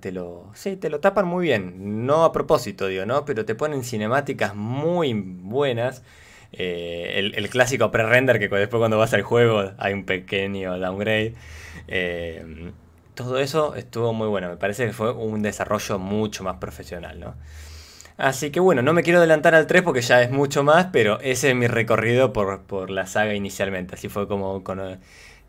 te 0.00 0.12
lo, 0.12 0.50
sí, 0.54 0.76
te 0.76 0.90
lo 0.90 1.00
tapan 1.00 1.26
muy 1.26 1.46
bien, 1.46 2.06
no 2.06 2.24
a 2.24 2.32
propósito, 2.32 2.86
digo, 2.88 3.06
¿no? 3.06 3.24
Pero 3.24 3.44
te 3.44 3.54
ponen 3.54 3.84
cinemáticas 3.84 4.54
muy 4.54 5.14
buenas 5.14 6.02
eh, 6.52 7.32
el, 7.34 7.48
clásico 7.48 7.90
pre-render 7.90 8.38
que 8.38 8.48
después 8.48 8.78
cuando 8.78 8.98
vas 8.98 9.14
al 9.14 9.22
juego 9.22 9.72
hay 9.78 9.94
un 9.94 10.04
pequeño 10.04 10.78
downgrade. 10.78 11.34
Eh, 11.88 12.72
todo 13.14 13.38
eso 13.38 13.74
estuvo 13.74 14.12
muy 14.12 14.28
bueno. 14.28 14.48
Me 14.48 14.56
parece 14.56 14.86
que 14.86 14.92
fue 14.92 15.12
un 15.12 15.42
desarrollo 15.42 15.98
mucho 15.98 16.44
más 16.44 16.56
profesional, 16.56 17.20
¿no? 17.20 17.34
Así 18.16 18.50
que 18.50 18.60
bueno, 18.60 18.82
no 18.82 18.92
me 18.92 19.02
quiero 19.02 19.18
adelantar 19.18 19.54
al 19.54 19.66
3 19.66 19.82
porque 19.82 20.02
ya 20.02 20.22
es 20.22 20.30
mucho 20.30 20.62
más, 20.62 20.88
pero 20.92 21.18
ese 21.20 21.50
es 21.50 21.56
mi 21.56 21.66
recorrido 21.66 22.32
por, 22.32 22.90
la 22.90 23.06
saga 23.06 23.34
inicialmente. 23.34 23.94
Así 23.94 24.08
fue 24.08 24.28
como, 24.28 24.62
con, 24.62 24.80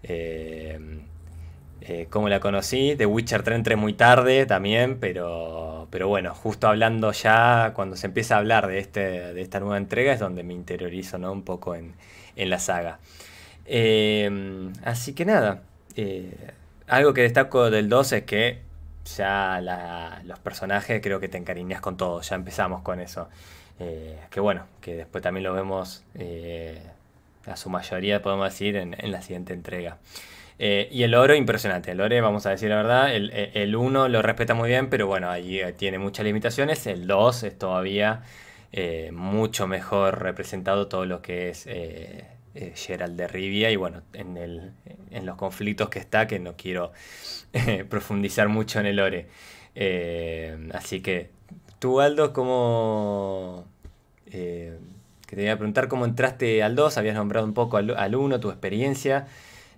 eh, 0.03 0.79
eh, 1.81 2.07
como 2.09 2.29
la 2.29 2.39
conocí. 2.39 2.95
The 2.97 3.05
Witcher 3.05 3.43
3 3.43 3.57
entré 3.57 3.75
muy 3.75 3.93
tarde 3.93 4.45
también, 4.45 4.99
pero, 4.99 5.87
pero 5.91 6.07
bueno, 6.07 6.33
justo 6.33 6.67
hablando 6.67 7.11
ya, 7.11 7.73
cuando 7.75 7.97
se 7.97 8.07
empieza 8.07 8.35
a 8.35 8.37
hablar 8.39 8.67
de, 8.67 8.79
este, 8.79 9.33
de 9.33 9.41
esta 9.41 9.59
nueva 9.59 9.77
entrega, 9.77 10.13
es 10.13 10.19
donde 10.19 10.43
me 10.43 10.53
interiorizo 10.53 11.17
¿no? 11.17 11.31
un 11.31 11.43
poco 11.43 11.75
en, 11.75 11.93
la 12.35 12.59
saga. 12.59 12.99
Em, 13.65 14.71
así 14.83 15.13
que 15.13 15.25
nada, 15.25 15.63
eh, 15.95 16.53
algo 16.87 17.13
que 17.13 17.21
destaco 17.21 17.69
del 17.69 17.89
2 17.89 18.11
es 18.13 18.23
que 18.23 18.61
ya 19.15 20.21
los 20.25 20.39
personajes 20.39 21.01
creo 21.01 21.19
que 21.19 21.27
te 21.27 21.37
encariñas 21.37 21.81
con 21.81 21.97
todos, 21.97 22.29
ya 22.29 22.35
empezamos 22.35 22.81
con 22.81 22.99
eso. 22.99 23.29
Eh, 23.79 24.19
que 24.29 24.39
bueno, 24.39 24.65
que 24.81 24.95
después 24.95 25.23
también 25.23 25.43
lo 25.43 25.53
vemos 25.53 26.03
a 27.45 27.55
su 27.55 27.69
mayoría, 27.69 28.21
podemos 28.21 28.49
decir, 28.49 28.75
en 28.77 29.11
la 29.11 29.21
siguiente 29.21 29.53
entrega. 29.53 29.97
Eh, 30.59 30.87
y 30.91 31.03
el 31.03 31.15
oro, 31.15 31.35
impresionante. 31.35 31.91
El 31.91 32.01
oro, 32.01 32.21
vamos 32.21 32.45
a 32.45 32.51
decir 32.51 32.69
la 32.69 32.77
verdad, 32.77 33.13
el 33.13 33.75
1 33.75 34.07
lo 34.07 34.21
respeta 34.21 34.53
muy 34.53 34.69
bien, 34.69 34.89
pero 34.89 35.07
bueno, 35.07 35.33
eh, 35.35 35.73
tiene 35.77 35.99
muchas 35.99 36.25
limitaciones. 36.25 36.85
El 36.87 37.07
2 37.07 37.43
es 37.43 37.57
todavía 37.57 38.21
eh, 38.71 39.11
mucho 39.13 39.67
mejor 39.67 40.21
representado 40.21 40.87
todo 40.87 41.05
lo 41.05 41.21
que 41.21 41.49
es 41.49 41.67
Gerald 42.75 43.17
de 43.17 43.27
Rivia 43.27 43.71
y 43.71 43.75
bueno, 43.75 44.01
en, 44.13 44.37
el, 44.37 44.71
en 45.11 45.25
los 45.25 45.37
conflictos 45.37 45.89
que 45.89 45.99
está, 45.99 46.27
que 46.27 46.39
no 46.39 46.55
quiero 46.55 46.91
profundizar 47.89 48.47
mucho 48.49 48.79
en 48.79 48.85
el 48.85 48.99
Ore. 48.99 49.27
así 50.73 51.01
que, 51.01 51.29
tú 51.79 51.99
Aldo, 51.99 52.33
¿cómo... 52.33 53.65
que 54.25 54.77
te 55.27 55.35
voy 55.35 55.47
a 55.47 55.57
preguntar 55.57 55.87
cómo 55.87 56.05
entraste 56.05 56.61
al 56.63 56.75
2, 56.75 56.97
habías 56.97 57.15
nombrado 57.15 57.45
un 57.45 57.53
poco 57.53 57.77
al 57.77 58.15
1, 58.15 58.39
tu 58.39 58.49
experiencia. 58.49 59.27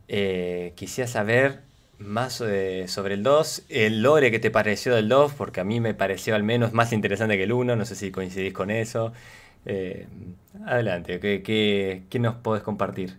Eh, 0.07 0.73
quisiera 0.75 1.07
saber 1.07 1.61
más 1.97 2.41
eh, 2.41 2.85
sobre 2.87 3.15
el 3.15 3.23
2, 3.23 3.63
el 3.69 4.01
lore 4.01 4.29
que 4.29 4.39
te 4.39 4.51
pareció 4.51 4.95
del 4.95 5.09
2, 5.09 5.33
porque 5.33 5.61
a 5.61 5.63
mí 5.63 5.79
me 5.79 5.93
pareció 5.93 6.35
al 6.35 6.43
menos 6.43 6.73
más 6.73 6.93
interesante 6.93 7.37
que 7.37 7.43
el 7.43 7.53
1, 7.53 7.75
no 7.75 7.85
sé 7.85 7.95
si 7.95 8.11
coincidís 8.11 8.53
con 8.53 8.69
eso. 8.69 9.13
Eh, 9.65 10.07
adelante, 10.65 11.19
¿qué, 11.19 12.03
¿qué, 12.09 12.19
nos 12.19 12.35
podés 12.35 12.63
compartir? 12.63 13.17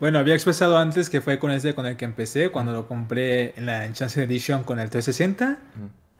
Bueno, 0.00 0.18
había 0.18 0.34
expresado 0.34 0.76
antes 0.76 1.08
que 1.08 1.20
fue 1.20 1.38
con 1.38 1.50
ese 1.50 1.74
con 1.74 1.86
el 1.86 1.96
que 1.96 2.04
empecé, 2.04 2.50
cuando 2.50 2.72
lo 2.72 2.88
compré 2.88 3.54
en 3.56 3.66
la 3.66 3.86
Enchantment 3.86 4.30
Edition 4.30 4.64
con 4.64 4.80
el 4.80 4.90
360. 4.90 5.58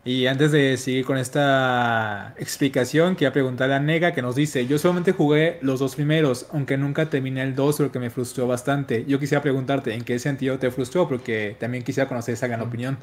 Y 0.06 0.26
antes 0.26 0.52
de 0.52 0.76
seguir 0.76 1.06
con 1.06 1.16
esta 1.16 2.34
explicación, 2.38 3.16
quería 3.16 3.32
preguntarle 3.32 3.74
a 3.74 3.80
Nega 3.80 4.12
que 4.12 4.20
nos 4.20 4.36
dice, 4.36 4.66
yo 4.66 4.78
solamente 4.78 5.12
jugué 5.12 5.58
los 5.62 5.80
dos 5.80 5.94
primeros, 5.94 6.46
aunque 6.52 6.76
nunca 6.76 7.08
terminé 7.08 7.42
el 7.42 7.54
2, 7.54 7.80
lo 7.80 7.90
que 7.90 7.98
me 7.98 8.10
frustró 8.10 8.46
bastante. 8.46 9.06
Yo 9.06 9.18
quisiera 9.18 9.40
preguntarte, 9.40 9.94
¿en 9.94 10.04
qué 10.04 10.18
sentido 10.18 10.58
te 10.58 10.70
frustró? 10.70 11.08
Porque 11.08 11.56
también 11.58 11.84
quisiera 11.84 12.06
conocer 12.06 12.34
esa 12.34 12.46
gran 12.46 12.60
opinión. 12.60 12.98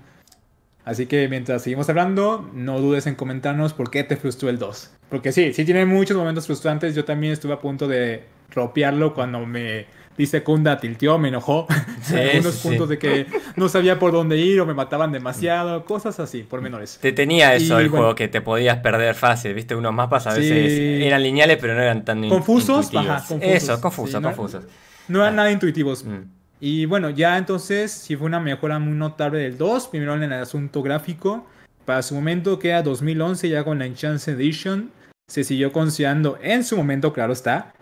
Así 0.84 1.06
que 1.06 1.28
mientras 1.28 1.62
seguimos 1.62 1.88
hablando, 1.90 2.50
no 2.54 2.80
dudes 2.80 3.06
en 3.08 3.16
comentarnos 3.16 3.74
por 3.74 3.92
qué 3.92 4.04
te 4.04 4.18
frustró 4.18 4.50
el 4.50 4.58
2. 4.58 4.92
Porque 5.10 5.32
sí, 5.32 5.54
sí 5.54 5.66
tiene 5.66 5.86
muchos 5.86 6.18
momentos 6.18 6.48
frustrantes. 6.48 6.96
Yo 6.96 7.06
también 7.06 7.34
estuve 7.34 7.54
a 7.54 7.60
punto 7.60 7.88
de 7.88 8.24
ropearlo 8.50 9.14
cuando 9.14 9.46
me 9.46 9.86
dice 10.18 10.44
Kunda 10.44 10.80
tilteó, 10.80 11.18
me 11.18 11.30
enojó. 11.30 11.68
Sí, 12.02 12.16
Algunos 12.16 12.58
puntos 12.58 12.90
de 12.90 12.98
que 12.98 13.28
no 13.56 13.70
sabía 13.70 14.00
por 14.00 14.12
dónde 14.12 14.36
ir 14.36 14.60
o 14.60 14.66
me 14.66 14.74
mataban 14.74 15.12
demasiado, 15.12 15.86
cosas 15.86 16.20
así, 16.20 16.42
por 16.42 16.60
menores. 16.60 16.98
Te 17.00 17.12
tenía 17.12 17.54
eso 17.54 17.78
el 17.80 17.90
juego, 17.90 18.16
que 18.16 18.28
te 18.28 18.42
podías 18.42 18.78
perder 18.78 19.14
fácil, 19.14 19.54
viste, 19.54 19.76
unos 19.76 19.94
mapas 19.94 20.26
a 20.26 20.34
veces 20.34 20.80
eran 21.04 21.22
lineales 21.22 21.58
pero 21.62 21.76
no 21.76 21.82
eran 21.82 22.04
tan 22.04 22.28
confusos. 22.28 22.90
Ajá, 22.96 23.24
confusos. 23.28 23.56
Eso, 23.56 23.80
confusos, 23.80 24.22
confusos. 24.22 24.64
No, 25.08 25.22
eran 25.22 25.36
nada 25.36 25.52
intuitivos. 25.52 26.04
Mm. 26.04 26.41
Y 26.64 26.86
bueno, 26.86 27.10
ya 27.10 27.40
entonces 27.40 27.92
sí 27.92 28.16
fue 28.16 28.28
una 28.28 28.40
mejora 28.40 28.78
muy 28.78 28.94
notable 28.94 29.40
del 29.40 29.58
2, 29.58 29.88
primero 29.88 30.14
en 30.14 30.24
el 30.24 30.34
asunto 30.34 30.84
gráfico. 30.84 31.46
Para 31.86 32.04
su 32.04 32.14
momento, 32.14 32.60
que 32.60 32.70
era 32.70 32.84
2011, 32.84 33.50
ya 33.50 33.64
con 33.64 33.80
la 33.80 33.88
Enchance 33.88 34.32
Edition, 34.32 34.92
se 35.28 35.44
siguió 35.44 35.72
considerando 35.72 36.38
en 36.40 36.64
su 36.64 36.78
momento, 36.78 37.12
claro 37.14 37.34
está, 37.34 37.74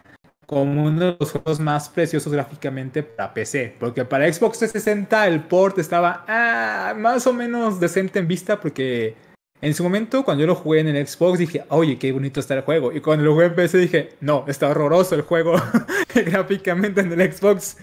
como 0.45 0.85
uno 0.85 0.99
de 0.99 1.17
los 1.19 1.29
juegos 1.29 1.59
más 1.59 1.89
preciosos 1.89 2.31
gráficamente 2.31 3.03
para 3.03 3.33
PC. 3.33 3.75
Porque 3.77 4.05
para 4.05 4.31
Xbox 4.31 4.59
360 4.59 5.27
el 5.27 5.43
port 5.43 5.77
estaba 5.77 6.23
ah, 6.29 6.93
más 6.97 7.27
o 7.27 7.33
menos 7.33 7.81
decente 7.81 8.19
en 8.19 8.29
vista 8.29 8.61
porque 8.61 9.15
en 9.61 9.73
su 9.73 9.83
momento 9.83 10.23
cuando 10.23 10.41
yo 10.41 10.47
lo 10.47 10.55
jugué 10.55 10.79
en 10.79 10.87
el 10.87 11.05
Xbox 11.05 11.37
dije, 11.37 11.65
oye, 11.67 11.99
qué 11.99 12.13
bonito 12.13 12.39
está 12.39 12.55
el 12.55 12.61
juego. 12.61 12.93
Y 12.93 13.01
cuando 13.01 13.25
lo 13.25 13.33
jugué 13.33 13.47
en 13.47 13.55
PC 13.55 13.77
dije, 13.77 14.09
no, 14.21 14.45
está 14.47 14.69
horroroso 14.69 15.15
el 15.15 15.21
juego 15.21 15.55
gráficamente 16.15 17.01
en 17.01 17.11
el 17.11 17.33
Xbox. 17.33 17.77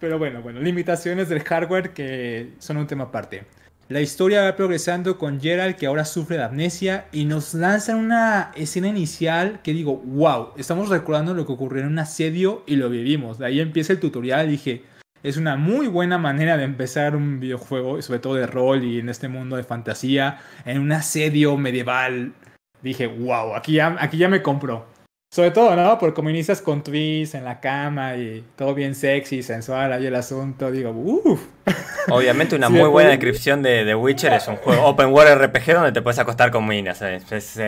Pero 0.00 0.18
bueno, 0.18 0.42
bueno, 0.42 0.60
limitaciones 0.60 1.28
del 1.28 1.42
hardware 1.42 1.92
que 1.92 2.52
son 2.58 2.76
un 2.76 2.86
tema 2.86 3.04
aparte. 3.04 3.44
La 3.88 4.02
historia 4.02 4.42
va 4.42 4.54
progresando 4.54 5.16
con 5.16 5.40
Gerald 5.40 5.76
que 5.76 5.86
ahora 5.86 6.04
sufre 6.04 6.36
de 6.36 6.44
amnesia 6.44 7.06
y 7.10 7.24
nos 7.24 7.54
lanza 7.54 7.96
una 7.96 8.52
escena 8.54 8.88
inicial 8.88 9.60
que 9.62 9.72
digo, 9.72 9.96
wow, 9.96 10.50
estamos 10.58 10.90
recordando 10.90 11.32
lo 11.32 11.46
que 11.46 11.52
ocurrió 11.52 11.82
en 11.82 11.88
un 11.88 11.98
asedio 11.98 12.64
y 12.66 12.76
lo 12.76 12.90
vivimos. 12.90 13.38
De 13.38 13.46
ahí 13.46 13.60
empieza 13.60 13.94
el 13.94 13.98
tutorial 13.98 14.46
dije, 14.50 14.82
es 15.22 15.38
una 15.38 15.56
muy 15.56 15.86
buena 15.86 16.18
manera 16.18 16.58
de 16.58 16.64
empezar 16.64 17.16
un 17.16 17.40
videojuego, 17.40 18.00
sobre 18.02 18.20
todo 18.20 18.34
de 18.34 18.46
rol 18.46 18.84
y 18.84 18.98
en 18.98 19.08
este 19.08 19.28
mundo 19.28 19.56
de 19.56 19.64
fantasía, 19.64 20.38
en 20.66 20.80
un 20.80 20.92
asedio 20.92 21.56
medieval. 21.56 22.34
Dije, 22.82 23.06
wow, 23.06 23.54
aquí 23.56 23.72
ya, 23.72 23.96
aquí 23.98 24.18
ya 24.18 24.28
me 24.28 24.42
compró. 24.42 24.86
Sobre 25.30 25.50
todo, 25.50 25.76
¿no? 25.76 25.98
Porque 25.98 26.14
como 26.14 26.30
inicias 26.30 26.62
con 26.62 26.82
twists 26.82 27.34
en 27.34 27.44
la 27.44 27.60
cama 27.60 28.16
y 28.16 28.42
todo 28.56 28.74
bien 28.74 28.94
sexy, 28.94 29.42
sensual, 29.42 29.92
ahí 29.92 30.06
el 30.06 30.14
asunto, 30.14 30.70
digo, 30.70 30.90
uff. 30.90 31.40
Obviamente 32.08 32.56
una 32.56 32.70
muy 32.70 32.88
buena 32.88 33.10
descripción 33.10 33.62
de 33.62 33.84
The 33.84 33.94
Witcher 33.94 34.32
es 34.32 34.48
un 34.48 34.56
juego 34.56 34.86
Open 34.86 35.12
World 35.12 35.44
RPG 35.44 35.74
donde 35.74 35.92
te 35.92 36.00
puedes 36.00 36.18
acostar 36.18 36.50
con 36.50 36.66
minas. 36.66 37.02
Es, 37.02 37.58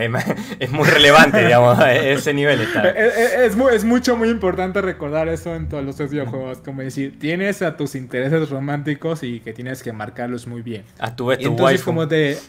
muy 0.71 0.89
relevante, 0.89 1.39
digamos, 1.45 1.77
ese 1.87 2.33
nivel 2.33 2.61
está. 2.61 2.89
Es, 2.89 3.55
es, 3.55 3.83
mucho, 3.85 4.17
muy 4.17 4.29
importante 4.29 4.81
recordar 4.81 5.27
eso 5.27 5.53
en 5.53 5.69
todos 5.69 5.85
los 5.85 5.97
videojuegos. 6.09 6.57
Como 6.65 6.81
decir, 6.81 7.19
tienes 7.19 7.61
a 7.61 7.77
tus 7.77 7.93
intereses 7.93 8.49
románticos 8.49 9.21
y 9.21 9.39
que 9.39 9.53
tienes 9.53 9.83
que 9.83 9.93
marcarlos 9.93 10.47
muy 10.47 10.63
bien. 10.63 10.83
A 10.97 11.15
tu 11.15 11.27
vez 11.27 11.37
tu 11.37 11.49
Entonces, 11.49 11.83
como 11.83 12.07
te... 12.07 12.39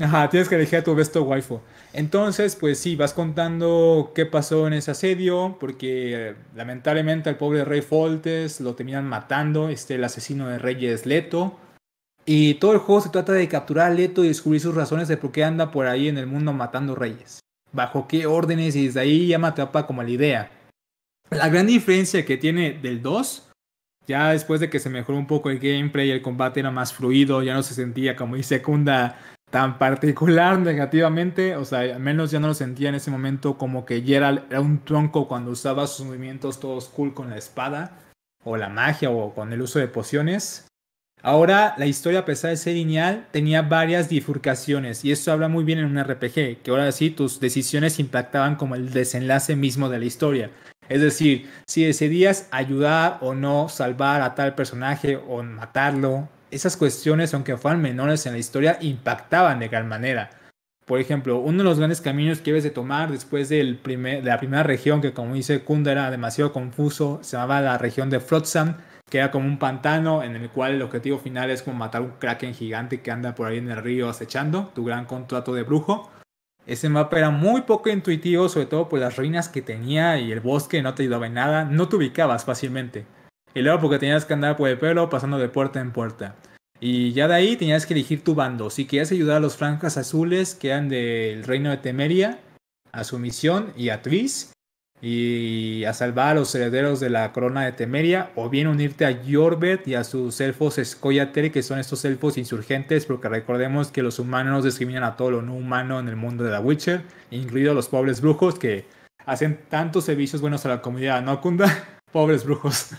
Ajá, 0.00 0.28
tienes 0.28 0.48
que 0.48 0.54
elegir 0.54 0.82
tu 0.82 0.94
besto 0.94 1.22
waifu. 1.22 1.60
Entonces, 1.92 2.54
pues 2.54 2.78
sí, 2.78 2.96
vas 2.96 3.14
contando 3.14 4.12
qué 4.14 4.26
pasó 4.26 4.66
en 4.66 4.74
ese 4.74 4.90
asedio, 4.90 5.56
porque 5.58 6.28
eh, 6.30 6.34
lamentablemente 6.54 7.28
al 7.30 7.36
pobre 7.36 7.64
rey 7.64 7.80
Foltes 7.80 8.60
lo 8.60 8.74
terminan 8.74 9.06
matando, 9.06 9.68
este, 9.68 9.96
el 9.96 10.04
asesino 10.04 10.48
de 10.48 10.58
reyes 10.58 11.06
Leto. 11.06 11.58
Y 12.26 12.54
todo 12.54 12.72
el 12.72 12.78
juego 12.78 13.00
se 13.00 13.08
trata 13.08 13.32
de 13.32 13.48
capturar 13.48 13.90
a 13.90 13.94
Leto 13.94 14.22
y 14.22 14.28
descubrir 14.28 14.60
sus 14.60 14.74
razones 14.74 15.08
de 15.08 15.16
por 15.16 15.32
qué 15.32 15.44
anda 15.44 15.70
por 15.70 15.86
ahí 15.86 16.08
en 16.08 16.18
el 16.18 16.26
mundo 16.26 16.52
matando 16.52 16.94
reyes. 16.94 17.40
Bajo 17.72 18.06
qué 18.06 18.26
órdenes 18.26 18.76
y 18.76 18.86
desde 18.86 19.00
ahí 19.00 19.26
ya 19.28 19.38
me 19.38 19.48
atrapa 19.48 19.86
como 19.86 20.02
la 20.02 20.10
idea. 20.10 20.50
La 21.30 21.48
gran 21.48 21.66
diferencia 21.66 22.24
que 22.24 22.36
tiene 22.36 22.72
del 22.72 23.02
2, 23.02 23.50
ya 24.06 24.30
después 24.30 24.60
de 24.60 24.70
que 24.70 24.78
se 24.78 24.90
mejoró 24.90 25.18
un 25.18 25.26
poco 25.26 25.50
el 25.50 25.58
gameplay, 25.58 26.10
el 26.10 26.22
combate 26.22 26.60
era 26.60 26.70
más 26.70 26.92
fluido, 26.92 27.42
ya 27.42 27.54
no 27.54 27.62
se 27.62 27.74
sentía 27.74 28.16
como 28.16 28.36
dice 28.36 28.62
Kunda 28.62 29.18
tan 29.50 29.78
particular 29.78 30.58
negativamente, 30.58 31.56
o 31.56 31.64
sea, 31.64 31.80
al 31.80 32.00
menos 32.00 32.30
ya 32.30 32.40
no 32.40 32.48
lo 32.48 32.54
sentía 32.54 32.88
en 32.88 32.96
ese 32.96 33.10
momento 33.10 33.56
como 33.58 33.84
que 33.84 34.02
Geralt 34.02 34.50
era 34.50 34.60
un 34.60 34.84
tronco 34.84 35.28
cuando 35.28 35.50
usaba 35.50 35.86
sus 35.86 36.06
movimientos 36.06 36.60
todos 36.60 36.88
cool 36.88 37.14
con 37.14 37.30
la 37.30 37.36
espada, 37.36 37.92
o 38.44 38.56
la 38.56 38.68
magia, 38.68 39.10
o 39.10 39.34
con 39.34 39.52
el 39.52 39.62
uso 39.62 39.78
de 39.78 39.88
pociones. 39.88 40.66
Ahora, 41.22 41.74
la 41.78 41.86
historia, 41.86 42.20
a 42.20 42.24
pesar 42.24 42.50
de 42.50 42.56
ser 42.56 42.74
lineal, 42.74 43.26
tenía 43.32 43.62
varias 43.62 44.08
bifurcaciones, 44.08 45.04
y 45.04 45.10
esto 45.10 45.32
habla 45.32 45.48
muy 45.48 45.64
bien 45.64 45.80
en 45.80 45.86
un 45.86 46.02
RPG, 46.02 46.62
que 46.62 46.70
ahora 46.70 46.92
sí 46.92 47.10
tus 47.10 47.40
decisiones 47.40 47.98
impactaban 47.98 48.54
como 48.54 48.76
el 48.76 48.92
desenlace 48.92 49.56
mismo 49.56 49.88
de 49.88 49.98
la 49.98 50.04
historia. 50.04 50.50
Es 50.88 51.02
decir, 51.02 51.50
si 51.66 51.84
decidías 51.84 52.48
ayudar 52.50 53.18
o 53.20 53.34
no, 53.34 53.68
salvar 53.68 54.22
a 54.22 54.34
tal 54.34 54.54
personaje 54.54 55.16
o 55.16 55.42
matarlo, 55.42 56.28
esas 56.50 56.76
cuestiones, 56.76 57.34
aunque 57.34 57.56
fueran 57.56 57.82
menores 57.82 58.26
en 58.26 58.32
la 58.32 58.38
historia, 58.38 58.78
impactaban 58.80 59.60
de 59.60 59.68
gran 59.68 59.88
manera. 59.88 60.30
Por 60.86 61.00
ejemplo, 61.00 61.38
uno 61.40 61.58
de 61.58 61.64
los 61.64 61.78
grandes 61.78 62.00
caminos 62.00 62.38
que 62.38 62.50
debes 62.50 62.64
de 62.64 62.70
tomar 62.70 63.10
después 63.10 63.50
de 63.50 63.78
la 64.22 64.38
primera 64.38 64.62
región, 64.62 65.02
que 65.02 65.12
como 65.12 65.34
dice 65.34 65.60
Kunda 65.60 65.92
era 65.92 66.10
demasiado 66.10 66.52
confuso, 66.52 67.18
se 67.22 67.36
llamaba 67.36 67.60
la 67.60 67.76
región 67.78 68.08
de 68.08 68.20
Flotsam, 68.20 68.76
que 69.10 69.18
era 69.18 69.30
como 69.30 69.46
un 69.46 69.58
pantano 69.58 70.22
en 70.22 70.36
el 70.36 70.48
cual 70.48 70.72
el 70.72 70.82
objetivo 70.82 71.18
final 71.18 71.50
es 71.50 71.62
como 71.62 71.76
matar 71.76 72.00
un 72.00 72.12
kraken 72.18 72.54
gigante 72.54 73.02
que 73.02 73.10
anda 73.10 73.34
por 73.34 73.48
ahí 73.48 73.58
en 73.58 73.70
el 73.70 73.82
río 73.82 74.08
acechando, 74.08 74.70
tu 74.74 74.84
gran 74.84 75.04
contrato 75.04 75.52
de 75.52 75.62
brujo. 75.62 76.10
Ese 76.66 76.88
mapa 76.88 77.18
era 77.18 77.30
muy 77.30 77.62
poco 77.62 77.90
intuitivo, 77.90 78.48
sobre 78.48 78.66
todo 78.66 78.88
por 78.88 78.98
las 78.98 79.16
ruinas 79.16 79.48
que 79.48 79.62
tenía 79.62 80.18
y 80.18 80.32
el 80.32 80.40
bosque 80.40 80.82
no 80.82 80.94
te 80.94 81.02
ayudaba 81.02 81.26
en 81.26 81.34
nada, 81.34 81.64
no 81.64 81.88
te 81.88 81.96
ubicabas 81.96 82.44
fácilmente. 82.44 83.06
Y 83.58 83.62
luego 83.62 83.80
porque 83.80 83.98
tenías 83.98 84.24
que 84.24 84.34
andar 84.34 84.56
por 84.56 84.68
el 84.68 84.78
pueblo 84.78 85.10
pasando 85.10 85.36
de 85.36 85.48
puerta 85.48 85.80
en 85.80 85.90
puerta. 85.90 86.36
Y 86.78 87.12
ya 87.12 87.26
de 87.26 87.34
ahí 87.34 87.56
tenías 87.56 87.86
que 87.86 87.94
elegir 87.94 88.22
tu 88.22 88.36
bando. 88.36 88.70
Si 88.70 88.84
querías 88.84 89.10
ayudar 89.10 89.38
a 89.38 89.40
los 89.40 89.56
franjas 89.56 89.96
azules 89.96 90.54
que 90.54 90.68
eran 90.68 90.88
del 90.88 91.42
reino 91.42 91.70
de 91.70 91.78
Temeria, 91.78 92.38
a 92.92 93.02
su 93.02 93.18
misión 93.18 93.72
y 93.76 93.88
a 93.88 94.00
Tris, 94.00 94.52
y 95.02 95.82
a 95.86 95.92
salvar 95.92 96.36
a 96.36 96.40
los 96.40 96.54
herederos 96.54 97.00
de 97.00 97.10
la 97.10 97.32
corona 97.32 97.64
de 97.64 97.72
Temeria, 97.72 98.30
o 98.36 98.48
bien 98.48 98.68
unirte 98.68 99.04
a 99.06 99.20
Jorbet 99.28 99.88
y 99.88 99.96
a 99.96 100.04
sus 100.04 100.40
elfos 100.40 100.78
Skoyater, 100.80 101.50
que 101.50 101.64
son 101.64 101.80
estos 101.80 102.04
elfos 102.04 102.38
insurgentes, 102.38 103.06
porque 103.06 103.28
recordemos 103.28 103.90
que 103.90 104.04
los 104.04 104.20
humanos 104.20 104.62
discriminan 104.62 105.02
a 105.02 105.16
todo 105.16 105.32
lo 105.32 105.42
no 105.42 105.56
humano 105.56 105.98
en 105.98 106.06
el 106.06 106.14
mundo 106.14 106.44
de 106.44 106.52
The 106.52 106.60
Witcher, 106.60 107.02
incluidos 107.32 107.74
los 107.74 107.88
pobres 107.88 108.20
brujos 108.20 108.56
que 108.56 108.86
hacen 109.26 109.58
tantos 109.68 110.04
servicios 110.04 110.40
buenos 110.40 110.64
a 110.64 110.68
la 110.68 110.80
comunidad, 110.80 111.22
¿no, 111.22 111.40
Kunda? 111.40 111.98
pobres 112.12 112.44
brujos. 112.44 112.94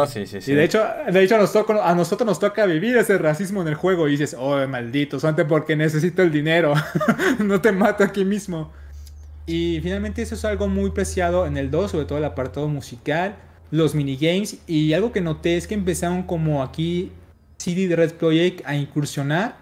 Oh, 0.00 0.06
sí, 0.06 0.26
sí, 0.26 0.40
sí. 0.40 0.52
Y 0.52 0.54
de 0.54 0.64
hecho, 0.64 0.82
de 1.10 1.22
hecho 1.22 1.38
nos 1.38 1.54
a 1.54 1.94
nosotros 1.94 2.26
nos 2.26 2.38
toca 2.38 2.66
vivir 2.66 2.96
ese 2.96 3.18
racismo 3.18 3.62
en 3.62 3.68
el 3.68 3.74
juego 3.74 4.08
y 4.08 4.12
dices, 4.12 4.36
oh, 4.38 4.66
maldito, 4.66 5.20
solamente 5.20 5.44
porque 5.44 5.76
necesito 5.76 6.22
el 6.22 6.32
dinero, 6.32 6.74
no 7.38 7.60
te 7.60 7.72
mato 7.72 8.04
aquí 8.04 8.24
mismo. 8.24 8.72
Y 9.46 9.80
finalmente 9.82 10.22
eso 10.22 10.34
es 10.34 10.44
algo 10.44 10.68
muy 10.68 10.90
preciado 10.90 11.46
en 11.46 11.56
el 11.56 11.70
2, 11.70 11.90
sobre 11.90 12.06
todo 12.06 12.18
el 12.18 12.24
apartado 12.24 12.68
musical, 12.68 13.36
los 13.70 13.94
minigames 13.94 14.58
y 14.66 14.92
algo 14.92 15.12
que 15.12 15.20
noté 15.20 15.56
es 15.56 15.66
que 15.66 15.74
empezaron 15.74 16.22
como 16.22 16.62
aquí 16.62 17.10
CD 17.58 17.94
Red 17.94 18.14
Project 18.14 18.62
a 18.66 18.76
incursionar 18.76 19.56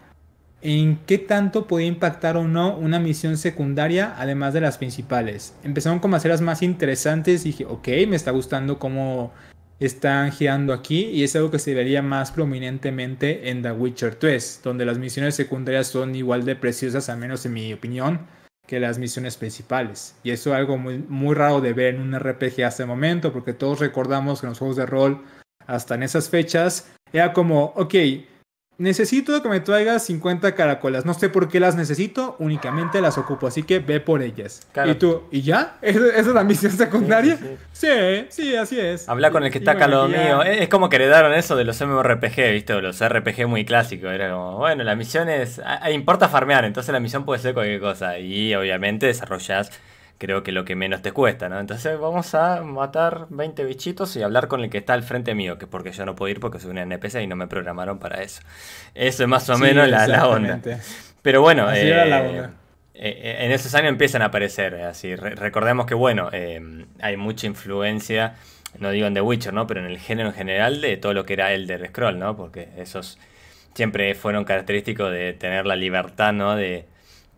en 0.63 0.99
qué 1.07 1.19
tanto 1.19 1.67
podía 1.67 1.87
impactar 1.87 2.37
o 2.37 2.47
no 2.47 2.77
una 2.77 2.99
misión 2.99 3.39
secundaria 3.39 4.15
además 4.19 4.53
de 4.53 4.61
las 4.61 4.79
principales. 4.79 5.55
Empezaron 5.63 6.01
como 6.01 6.15
a 6.15 6.19
hacerlas 6.19 6.41
más 6.43 6.63
interesantes 6.63 7.47
y 7.47 7.51
dije, 7.51 7.65
ok, 7.65 7.89
me 8.09 8.17
está 8.17 8.31
gustando 8.31 8.79
cómo 8.79 9.33
están 9.81 10.31
girando 10.31 10.75
aquí 10.75 11.07
y 11.07 11.25
es 11.25 11.35
algo 11.35 11.51
que 11.51 11.59
se 11.59 11.75
vería 11.75 12.03
más 12.03 12.31
prominentemente 12.31 13.51
en 13.51 13.63
The 13.63 13.73
Witcher 13.73 14.15
3, 14.15 14.61
donde 14.63 14.85
las 14.85 14.99
misiones 14.99 15.35
secundarias 15.35 15.89
son 15.89 16.15
igual 16.15 16.45
de 16.45 16.55
preciosas, 16.55 17.09
al 17.09 17.19
menos 17.19 17.47
en 17.47 17.55
mi 17.55 17.73
opinión, 17.73 18.27
que 18.67 18.79
las 18.79 18.99
misiones 18.99 19.37
principales. 19.37 20.15
Y 20.23 20.31
eso 20.31 20.51
es 20.51 20.57
algo 20.57 20.77
muy, 20.77 20.99
muy 20.99 21.35
raro 21.35 21.61
de 21.63 21.73
ver 21.73 21.95
en 21.95 22.03
un 22.03 22.19
RPG 22.19 22.63
hasta 22.63 22.83
el 22.83 22.89
momento, 22.89 23.33
porque 23.33 23.55
todos 23.55 23.81
recordamos 23.81 24.41
que 24.41 24.47
en 24.47 24.51
los 24.51 24.59
juegos 24.59 24.77
de 24.77 24.87
rol, 24.87 25.25
hasta 25.67 25.95
en 25.95 26.03
esas 26.03 26.29
fechas, 26.29 26.93
era 27.13 27.33
como, 27.33 27.73
ok, 27.77 27.95
necesito 28.81 29.43
que 29.43 29.49
me 29.49 29.61
traigas 29.61 30.05
50 30.07 30.55
caracolas. 30.55 31.05
No 31.05 31.13
sé 31.13 31.29
por 31.29 31.49
qué 31.49 31.61
las 31.61 31.77
necesito, 31.77 32.35
únicamente 32.39 33.03
las 33.03 33.19
ocupo, 33.19 33.47
así 33.47 33.63
que 33.63 33.79
ve 33.79 34.01
por 34.01 34.23
ellas. 34.23 34.67
Y 34.87 34.95
tú, 34.95 35.25
¿y 35.31 35.43
ya? 35.43 35.77
¿Esa 35.83 36.19
es 36.19 36.27
la 36.27 36.45
misión 36.45 36.73
secundaria? 36.73 37.39
Sí, 37.73 38.27
sí, 38.31 38.57
así 38.57 38.81
es. 38.81 39.07
Habla 39.09 39.31
con 39.31 39.45
el 39.45 39.53
que 39.53 39.59
está 39.59 39.73
acá 39.73 39.87
lo 39.87 40.09
mío. 40.09 40.43
Es 40.43 40.69
como 40.69 40.89
que 40.89 40.97
heredaron 40.97 41.35
eso 41.35 41.57
de 41.57 41.65
los 41.65 41.79
MMORPG, 41.81 42.53
¿viste? 42.53 42.81
Los 42.81 43.07
RPG 43.07 43.47
muy 43.47 43.67
clásicos. 43.67 44.11
Era 44.13 44.33
como, 44.33 44.57
bueno, 44.57 44.83
la 44.83 44.97
misión 44.97 45.29
es. 45.29 45.61
importa 45.93 46.29
farmear, 46.29 46.65
entonces 46.65 46.93
la 46.93 47.01
misión 47.01 47.27
puede 47.27 47.41
ser 47.41 47.53
cualquier 47.53 47.81
cosa. 47.81 48.19
Y 48.19 48.55
obviamente 48.55 49.07
desarrollas 49.07 49.71
creo 50.21 50.43
que 50.43 50.53
lo 50.53 50.67
que 50.67 50.77
menos 50.77 51.01
te 51.01 51.13
cuesta, 51.13 51.49
¿no? 51.49 51.59
Entonces 51.59 51.99
vamos 51.99 52.35
a 52.35 52.63
matar 52.63 53.27
20 53.31 53.65
bichitos 53.65 54.15
y 54.17 54.23
hablar 54.23 54.49
con 54.49 54.61
el 54.61 54.69
que 54.69 54.77
está 54.77 54.93
al 54.93 55.03
frente 55.03 55.35
mío, 55.35 55.57
que 55.57 55.67
porque 55.67 55.93
yo 55.93 56.05
no 56.05 56.15
puedo 56.15 56.31
ir 56.31 56.41
porque 56.41 56.61
soy 56.61 56.73
un 56.73 56.79
NPC 56.79 57.23
y 57.23 57.27
no 57.27 57.37
me 57.37 57.47
programaron 57.47 57.99
para 57.99 58.23
eso. 58.23 58.43
Eso 58.95 59.23
es 59.23 59.29
más 59.29 59.49
o 59.49 59.57
menos 59.57 59.89
la, 59.89 60.29
onda. 60.29 60.61
Pero 61.23 61.41
bueno, 61.41 61.73
eh, 61.73 61.91
eh, 61.91 62.51
eh, 62.95 63.37
en 63.41 63.51
esos 63.51 63.75
años 63.75 63.89
empiezan 63.89 64.21
a 64.21 64.27
aparecer, 64.27 64.75
así. 64.83 65.17
recordemos 65.17 65.87
que, 65.87 65.95
bueno, 65.95 66.29
hay 66.31 67.17
mucha 67.17 67.47
influencia, 67.47 68.35
no 68.79 68.91
digo 68.91 69.07
en 69.07 69.15
The 69.15 69.23
Witcher, 69.23 69.55
¿no? 69.55 69.67
Pero 69.67 69.81
en 69.81 69.87
el 69.87 69.99
género 69.99 70.29
en 70.29 70.35
general 70.35 70.83
de 70.83 70.99
todo 70.99 71.15
lo 71.15 71.25
que 71.25 71.33
era 71.33 71.55
el 71.55 71.67
de 71.67 71.89
Scroll, 71.89 72.19
¿no? 72.19 72.37
Porque 72.37 72.69
esos 72.77 73.19
siempre 73.73 74.15
fueron 74.15 74.45
característicos 74.45 75.11
de 75.11 75.33
tener 75.33 75.65
la 75.65 75.77
libertad, 75.77 76.35
¿no? 76.35 76.57
De 76.57 76.85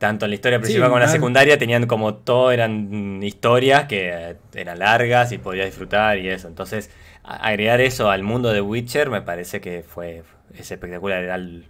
tanto 0.02 0.24
en 0.26 0.32
la 0.32 0.34
historia 0.34 0.58
principal 0.58 0.88
como 0.88 0.96
en 0.96 1.04
la 1.04 1.08
secundaria 1.08 1.58
tenían 1.58 1.86
como 1.86 2.16
todo, 2.16 2.50
eran 2.50 3.22
historias 3.22 3.84
que 3.84 4.34
eran 4.52 4.80
largas 4.80 5.30
y 5.30 5.38
podías 5.38 5.66
disfrutar 5.66 6.18
y 6.18 6.28
eso. 6.28 6.48
Entonces, 6.48 6.90
agregar 7.22 7.80
eso 7.80 8.10
al 8.10 8.24
mundo 8.24 8.52
de 8.52 8.60
Witcher 8.60 9.10
me 9.10 9.22
parece 9.22 9.60
que 9.60 9.84
fue 9.84 10.24
es 10.58 10.72
espectacular, 10.72 11.22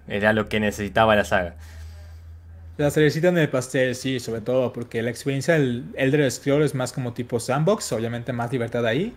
era, 0.08 0.32
lo 0.32 0.48
que 0.48 0.60
necesitaba 0.60 1.14
la 1.14 1.26
saga. 1.26 1.56
La 2.78 2.90
cerecita 2.90 3.28
en 3.28 3.36
el 3.36 3.50
pastel, 3.50 3.94
sí, 3.94 4.18
sobre 4.18 4.40
todo 4.40 4.72
porque 4.72 5.02
la 5.02 5.10
experiencia 5.10 5.52
del 5.52 5.84
Elder 5.94 6.30
Scrolls 6.30 6.64
es 6.64 6.74
más 6.74 6.90
como 6.90 7.12
tipo 7.12 7.38
sandbox, 7.38 7.92
obviamente 7.92 8.32
más 8.32 8.50
libertad 8.50 8.86
ahí. 8.86 9.14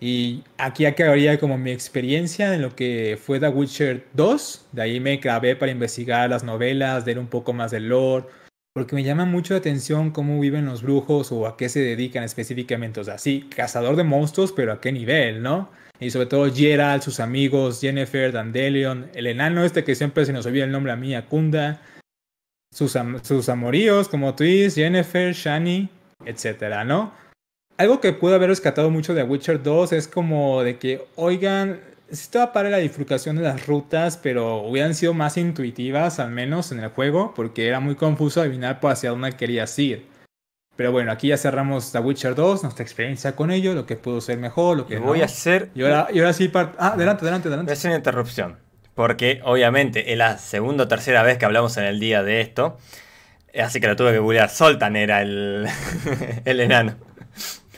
Y 0.00 0.44
aquí 0.58 0.84
acabaría 0.84 1.40
como 1.40 1.56
mi 1.56 1.70
experiencia 1.70 2.54
en 2.54 2.60
lo 2.60 2.76
que 2.76 3.18
fue 3.22 3.40
The 3.40 3.48
Witcher 3.48 4.04
2. 4.12 4.66
De 4.72 4.82
ahí 4.82 5.00
me 5.00 5.16
grabé 5.16 5.56
para 5.56 5.72
investigar 5.72 6.28
las 6.28 6.44
novelas, 6.44 7.06
ver 7.06 7.18
un 7.18 7.26
poco 7.26 7.54
más 7.54 7.70
del 7.70 7.88
lore, 7.88 8.26
porque 8.72 8.94
me 8.94 9.02
llama 9.02 9.24
mucho 9.24 9.54
la 9.54 9.58
atención 9.58 10.10
cómo 10.10 10.38
viven 10.40 10.66
los 10.66 10.82
brujos 10.82 11.32
o 11.32 11.46
a 11.46 11.56
qué 11.56 11.68
se 11.68 11.80
dedican 11.80 12.22
específicamente. 12.22 13.00
O 13.00 13.04
sea, 13.04 13.18
sí, 13.18 13.48
cazador 13.54 13.96
de 13.96 14.04
monstruos, 14.04 14.52
pero 14.52 14.72
a 14.72 14.80
qué 14.80 14.92
nivel, 14.92 15.42
¿no? 15.42 15.70
Y 15.98 16.10
sobre 16.10 16.26
todo 16.26 16.52
Gerald, 16.52 17.02
sus 17.02 17.20
amigos, 17.20 17.80
Jennifer, 17.80 18.32
Dandelion, 18.32 19.10
el 19.14 19.26
enano 19.26 19.64
este 19.64 19.84
que 19.84 19.94
siempre 19.94 20.24
se 20.24 20.32
nos 20.32 20.46
olvida 20.46 20.64
el 20.64 20.72
nombre 20.72 20.92
a 20.92 20.96
mí, 20.96 21.14
Akunda, 21.14 21.82
sus, 22.72 22.96
sus 23.22 23.48
amoríos 23.48 24.08
como 24.08 24.34
Tris, 24.34 24.76
Jennifer, 24.76 25.34
Shani, 25.34 25.88
etcétera, 26.24 26.84
¿no? 26.84 27.12
Algo 27.76 28.00
que 28.00 28.12
pude 28.12 28.34
haber 28.34 28.50
rescatado 28.50 28.90
mucho 28.90 29.14
de 29.14 29.22
Witcher 29.22 29.62
2 29.62 29.92
es 29.92 30.08
como 30.08 30.62
de 30.62 30.78
que, 30.78 31.06
oigan, 31.16 31.80
estaba 32.10 32.52
para 32.52 32.70
la 32.70 32.78
bifurcación 32.78 33.36
de 33.36 33.42
las 33.42 33.66
rutas, 33.66 34.16
pero 34.16 34.62
hubieran 34.62 34.94
sido 34.94 35.14
más 35.14 35.36
intuitivas, 35.36 36.18
al 36.18 36.30
menos 36.30 36.72
en 36.72 36.80
el 36.80 36.90
juego, 36.90 37.32
porque 37.34 37.68
era 37.68 37.80
muy 37.80 37.94
confuso 37.94 38.40
adivinar 38.40 38.80
por 38.80 38.92
hacia 38.92 39.10
dónde 39.10 39.32
querías 39.32 39.78
ir. 39.78 40.08
Pero 40.76 40.92
bueno, 40.92 41.12
aquí 41.12 41.28
ya 41.28 41.36
cerramos 41.36 41.92
The 41.92 41.98
Witcher 41.98 42.34
2, 42.34 42.62
nuestra 42.62 42.82
experiencia 42.82 43.36
con 43.36 43.50
ello, 43.50 43.74
lo 43.74 43.86
que 43.86 43.96
pudo 43.96 44.20
ser 44.20 44.38
mejor, 44.38 44.76
lo 44.78 44.86
que 44.86 44.98
voy 44.98 45.20
a 45.20 45.26
hacer. 45.26 45.70
Y 45.74 45.82
ahora, 45.82 46.08
y 46.12 46.20
ahora 46.20 46.32
sí, 46.32 46.50
ah, 46.54 46.72
adelante, 46.78 47.22
adelante, 47.22 47.48
adelante. 47.48 47.72
Hacer 47.72 47.90
una 47.90 47.98
interrupción, 47.98 48.58
porque 48.94 49.40
obviamente 49.44 50.12
es 50.12 50.18
la 50.18 50.38
segunda 50.38 50.84
o 50.84 50.88
tercera 50.88 51.22
vez 51.22 51.38
que 51.38 51.44
hablamos 51.44 51.76
en 51.76 51.84
el 51.84 52.00
día 52.00 52.22
de 52.22 52.40
esto, 52.40 52.78
así 53.60 53.78
que 53.78 53.88
lo 53.88 53.96
tuve 53.96 54.12
que 54.12 54.18
googlear. 54.20 54.48
Soltan 54.48 54.96
era 54.96 55.20
el, 55.20 55.66
el 56.46 56.60
enano. 56.60 56.96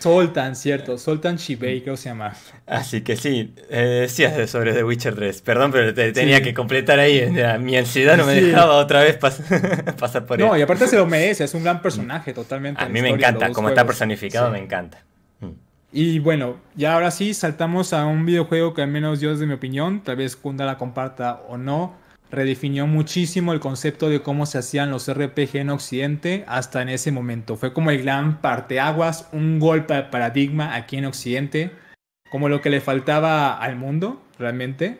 Soltan, 0.03 0.57
cierto. 0.57 0.99
Soltan 0.99 1.37
Shibei, 1.37 1.81
creo 1.81 1.95
que 1.95 2.03
se 2.03 2.09
llama. 2.09 2.33
Así 2.67 3.03
que 3.03 3.15
sí, 3.15 3.55
eh, 3.71 4.01
decías 4.03 4.51
sobre 4.51 4.73
The 4.73 4.83
Witcher 4.83 5.15
3. 5.15 5.43
Perdón, 5.43 5.71
pero 5.71 5.95
te, 5.95 6.11
tenía 6.11 6.43
que 6.43 6.53
completar 6.53 6.99
ahí. 6.99 7.31
Mi 7.61 7.77
ansiedad 7.77 8.17
no 8.17 8.27
me 8.27 8.35
dejaba 8.35 8.79
otra 8.79 9.03
vez 9.03 9.17
pasar 9.99 10.27
por 10.27 10.41
él. 10.41 10.47
No, 10.49 10.59
y 10.59 10.63
aparte 10.63 10.89
se 10.89 10.97
lo 10.97 11.07
merece, 11.07 11.45
es 11.45 11.55
un 11.55 11.63
gran 11.63 11.81
personaje 11.81 12.33
totalmente. 12.33 12.83
A 12.83 12.89
mí 12.89 13.01
me 13.01 13.11
encanta, 13.11 13.53
como 13.53 13.69
está 13.69 13.87
personificado, 13.87 14.51
me 14.51 14.59
encanta. 14.59 15.05
Mm. 15.39 15.51
Y 15.93 16.19
bueno, 16.19 16.57
ya 16.75 16.95
ahora 16.95 17.13
sí 17.13 17.33
saltamos 17.33 17.93
a 17.93 18.05
un 18.05 18.27
videojuego 18.27 18.75
que 18.75 18.83
al 18.83 18.89
menos 18.89 19.21
yo 19.21 19.31
desde 19.31 19.47
mi 19.47 19.55
opinión, 19.55 20.03
tal 20.03 20.17
vez 20.17 20.35
Kunda 20.35 20.65
la 20.65 20.79
comparta 20.79 21.43
o 21.49 21.59
no, 21.59 21.95
redefinió 22.33 22.87
muchísimo 22.87 23.53
el 23.53 23.61
concepto 23.61 24.09
de 24.09 24.23
cómo 24.23 24.47
se 24.47 24.59
hacían 24.59 24.91
los 24.91 25.13
RPG 25.13 25.59
en 25.59 25.71
Occidente 25.71 26.45
hasta 26.49 26.81
en 26.81 26.89
ese 26.89 27.13
momento. 27.13 27.57
Fue 27.57 27.75
como 27.75 27.91
el 27.91 28.03
gran 28.03 28.41
parteaguas, 28.41 29.29
un 29.33 29.61
golpe 29.61 29.95
de 29.95 30.03
paradigma 30.05 30.75
aquí 30.75 30.97
en 30.97 31.05
Occidente, 31.05 31.71
como 32.31 32.49
lo 32.49 32.63
que 32.63 32.71
le 32.71 32.81
faltaba 32.81 33.59
al 33.59 33.77
mundo 33.77 34.23
realmente. 34.39 34.99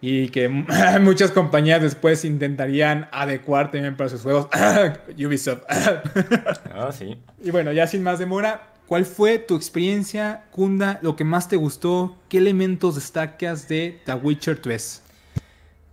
Y 0.00 0.28
que 0.28 0.48
muchas 1.00 1.32
compañías 1.32 1.82
después 1.82 2.24
intentarían 2.24 3.08
adecuar 3.12 3.70
también 3.72 3.96
para 3.96 4.08
sus 4.08 4.22
juegos. 4.22 4.48
Ubisoft. 5.18 5.64
ah, 5.68 6.90
sí. 6.92 7.18
Y 7.42 7.50
bueno, 7.50 7.72
ya 7.72 7.88
sin 7.88 8.04
más 8.04 8.20
demora, 8.20 8.68
¿cuál 8.86 9.04
fue 9.04 9.38
tu 9.38 9.56
experiencia, 9.56 10.44
Kunda? 10.52 11.00
¿Lo 11.02 11.16
que 11.16 11.24
más 11.24 11.48
te 11.48 11.56
gustó? 11.56 12.16
¿Qué 12.28 12.38
elementos 12.38 12.94
destacas 12.94 13.68
de 13.68 14.00
The 14.06 14.14
Witcher 14.14 14.62
3? 14.62 15.02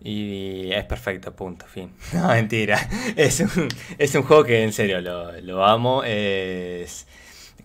Y 0.08 0.72
es 0.72 0.86
perfecto, 0.86 1.36
punto, 1.36 1.65
fin. 1.65 1.91
No, 2.13 2.30
mentira. 2.30 2.80
Es 3.17 3.41
un, 3.41 3.67
es 3.98 4.15
un 4.15 4.24
juego 4.24 4.46
que 4.46 4.63
en 4.63 4.72
serio 4.72 5.02
lo, 5.02 5.34
lo 5.41 5.65
amo. 5.65 6.02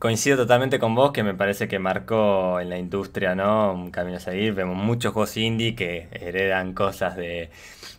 Coincido 0.00 0.36
totalmente 0.38 0.80
con 0.80 0.96
vos, 0.96 1.12
que 1.12 1.22
me 1.22 1.34
parece 1.34 1.68
que 1.68 1.78
marcó 1.78 2.58
en 2.58 2.68
la 2.68 2.78
industria, 2.78 3.36
¿no? 3.36 3.72
Un 3.72 3.92
camino 3.92 4.16
a 4.16 4.20
seguir. 4.20 4.54
Vemos 4.54 4.76
muchos 4.76 5.12
juegos 5.12 5.36
indie 5.36 5.76
que 5.76 6.08
heredan 6.10 6.74
cosas 6.74 7.14
de 7.14 7.50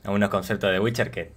algunos 0.03 0.29
conceptos 0.29 0.73
de 0.73 0.79
Witcher 0.81 1.09
que 1.09 1.31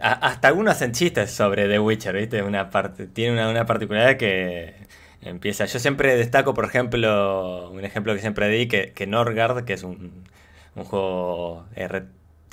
hasta 0.00 0.46
algunos 0.46 0.74
hacen 0.74 0.92
chistes 0.92 1.32
sobre 1.32 1.66
The 1.66 1.80
Witcher, 1.80 2.14
¿viste? 2.14 2.40
Una 2.44 2.70
parte, 2.70 3.08
tiene 3.08 3.32
una, 3.32 3.48
una, 3.48 3.66
particularidad 3.66 4.16
que 4.16 4.74
empieza. 5.22 5.64
Yo 5.64 5.80
siempre 5.80 6.14
destaco, 6.16 6.54
por 6.54 6.66
ejemplo, 6.66 7.70
un 7.72 7.84
ejemplo 7.84 8.14
que 8.14 8.20
siempre 8.20 8.48
di, 8.48 8.68
que, 8.68 8.92
que 8.92 9.08
Norgard, 9.08 9.64
que 9.64 9.72
es 9.72 9.82
un, 9.82 10.24
un 10.76 10.84
juego 10.84 11.66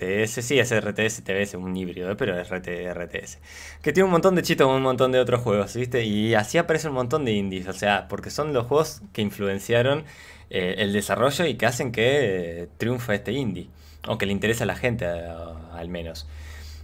Sí, 0.01 0.59
es 0.59 0.71
RTS, 0.71 1.21
es 1.27 1.53
un 1.53 1.77
híbrido, 1.77 2.17
pero 2.17 2.39
es 2.39 2.49
RTS. 2.49 3.37
Que 3.83 3.93
tiene 3.93 4.05
un 4.05 4.11
montón 4.11 4.33
de 4.33 4.41
chistes 4.41 4.65
un 4.65 4.81
montón 4.81 5.11
de 5.11 5.19
otros 5.19 5.41
juegos, 5.41 5.75
¿viste? 5.75 6.03
Y 6.03 6.33
así 6.33 6.57
aparece 6.57 6.87
un 6.87 6.95
montón 6.95 7.23
de 7.23 7.33
indies, 7.33 7.67
o 7.67 7.73
sea, 7.73 8.07
porque 8.07 8.31
son 8.31 8.51
los 8.51 8.65
juegos 8.65 9.03
que 9.13 9.21
influenciaron 9.21 10.05
eh, 10.49 10.75
el 10.79 10.91
desarrollo 10.91 11.45
y 11.45 11.53
que 11.53 11.67
hacen 11.67 11.91
que 11.91 12.63
eh, 12.63 12.67
triunfe 12.77 13.13
este 13.13 13.31
indie, 13.33 13.69
o 14.07 14.17
que 14.17 14.25
le 14.25 14.31
interesa 14.31 14.63
a 14.63 14.67
la 14.67 14.75
gente 14.75 15.05
al 15.05 15.89
menos. 15.89 16.27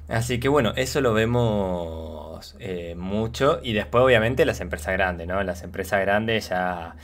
Así 0.10 0.39
que 0.39 0.47
bueno, 0.47 0.73
eso 0.75 1.01
lo 1.01 1.13
vemos 1.13 2.56
eh, 2.60 2.93
mucho 2.95 3.60
y 3.63 3.73
después 3.73 4.03
obviamente 4.03 4.45
las 4.45 4.62
empresas 4.62 4.93
grandes, 4.93 5.27
¿no? 5.27 5.41
Las 5.43 5.63
empresas 5.63 6.01
grandes 6.01 6.49
ya, 6.49 6.95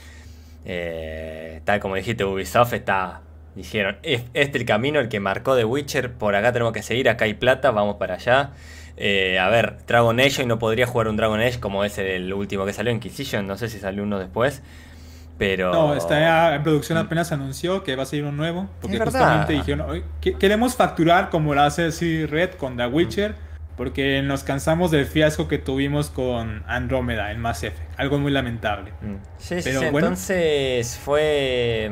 tal 1.64 1.80
como 1.80 1.96
dijiste, 1.96 2.24
Ubisoft 2.24 2.72
está 2.74 3.20
Dijeron, 3.54 3.98
este 4.02 4.28
es 4.34 4.54
el 4.54 4.64
camino, 4.64 4.98
el 4.98 5.08
que 5.08 5.20
marcó 5.20 5.56
The 5.56 5.64
Witcher, 5.64 6.12
por 6.12 6.34
acá 6.34 6.52
tenemos 6.52 6.72
que 6.72 6.82
seguir, 6.82 7.08
acá 7.08 7.24
hay 7.24 7.34
plata, 7.34 7.70
vamos 7.70 7.96
para 7.96 8.14
allá. 8.14 8.50
Eh, 8.96 9.38
a 9.38 9.48
ver, 9.48 9.78
Dragon 9.86 10.18
Age 10.18 10.42
hoy 10.42 10.46
no 10.46 10.58
podría 10.58 10.86
jugar 10.86 11.08
un 11.08 11.16
Dragon 11.16 11.40
Age 11.40 11.60
como 11.60 11.84
es 11.84 11.98
el 11.98 12.32
último 12.32 12.66
que 12.66 12.72
salió, 12.72 12.92
Inquisition, 12.92 13.46
no 13.46 13.56
sé 13.56 13.68
si 13.68 13.78
salió 13.78 14.02
uno 14.02 14.18
después. 14.18 14.62
Pero... 15.38 15.72
No, 15.72 15.94
está 15.94 16.54
en 16.54 16.62
producción 16.62 16.98
apenas 16.98 17.32
anunció 17.32 17.82
que 17.82 17.96
va 17.96 18.04
a 18.04 18.06
salir 18.06 18.24
un 18.24 18.36
nuevo. 18.36 18.68
Porque 18.80 18.98
justamente 18.98 19.52
dijeron, 19.52 20.04
queremos 20.20 20.76
facturar 20.76 21.30
como 21.30 21.54
lo 21.54 21.62
hace 21.62 21.86
así 21.86 22.26
Red 22.26 22.52
con 22.52 22.76
The 22.76 22.86
Witcher. 22.86 23.34
Porque 23.76 24.22
nos 24.22 24.44
cansamos 24.44 24.92
del 24.92 25.04
fiasco 25.04 25.48
que 25.48 25.58
tuvimos 25.58 26.08
con 26.08 26.62
Andrómeda 26.68 27.32
en 27.32 27.40
Mass 27.40 27.64
Effect. 27.64 27.98
Algo 27.98 28.18
muy 28.18 28.30
lamentable. 28.30 28.92
Mm. 29.02 29.16
Sí, 29.38 29.62
sí, 29.62 29.70
entonces 29.70 30.96
fue... 30.96 31.90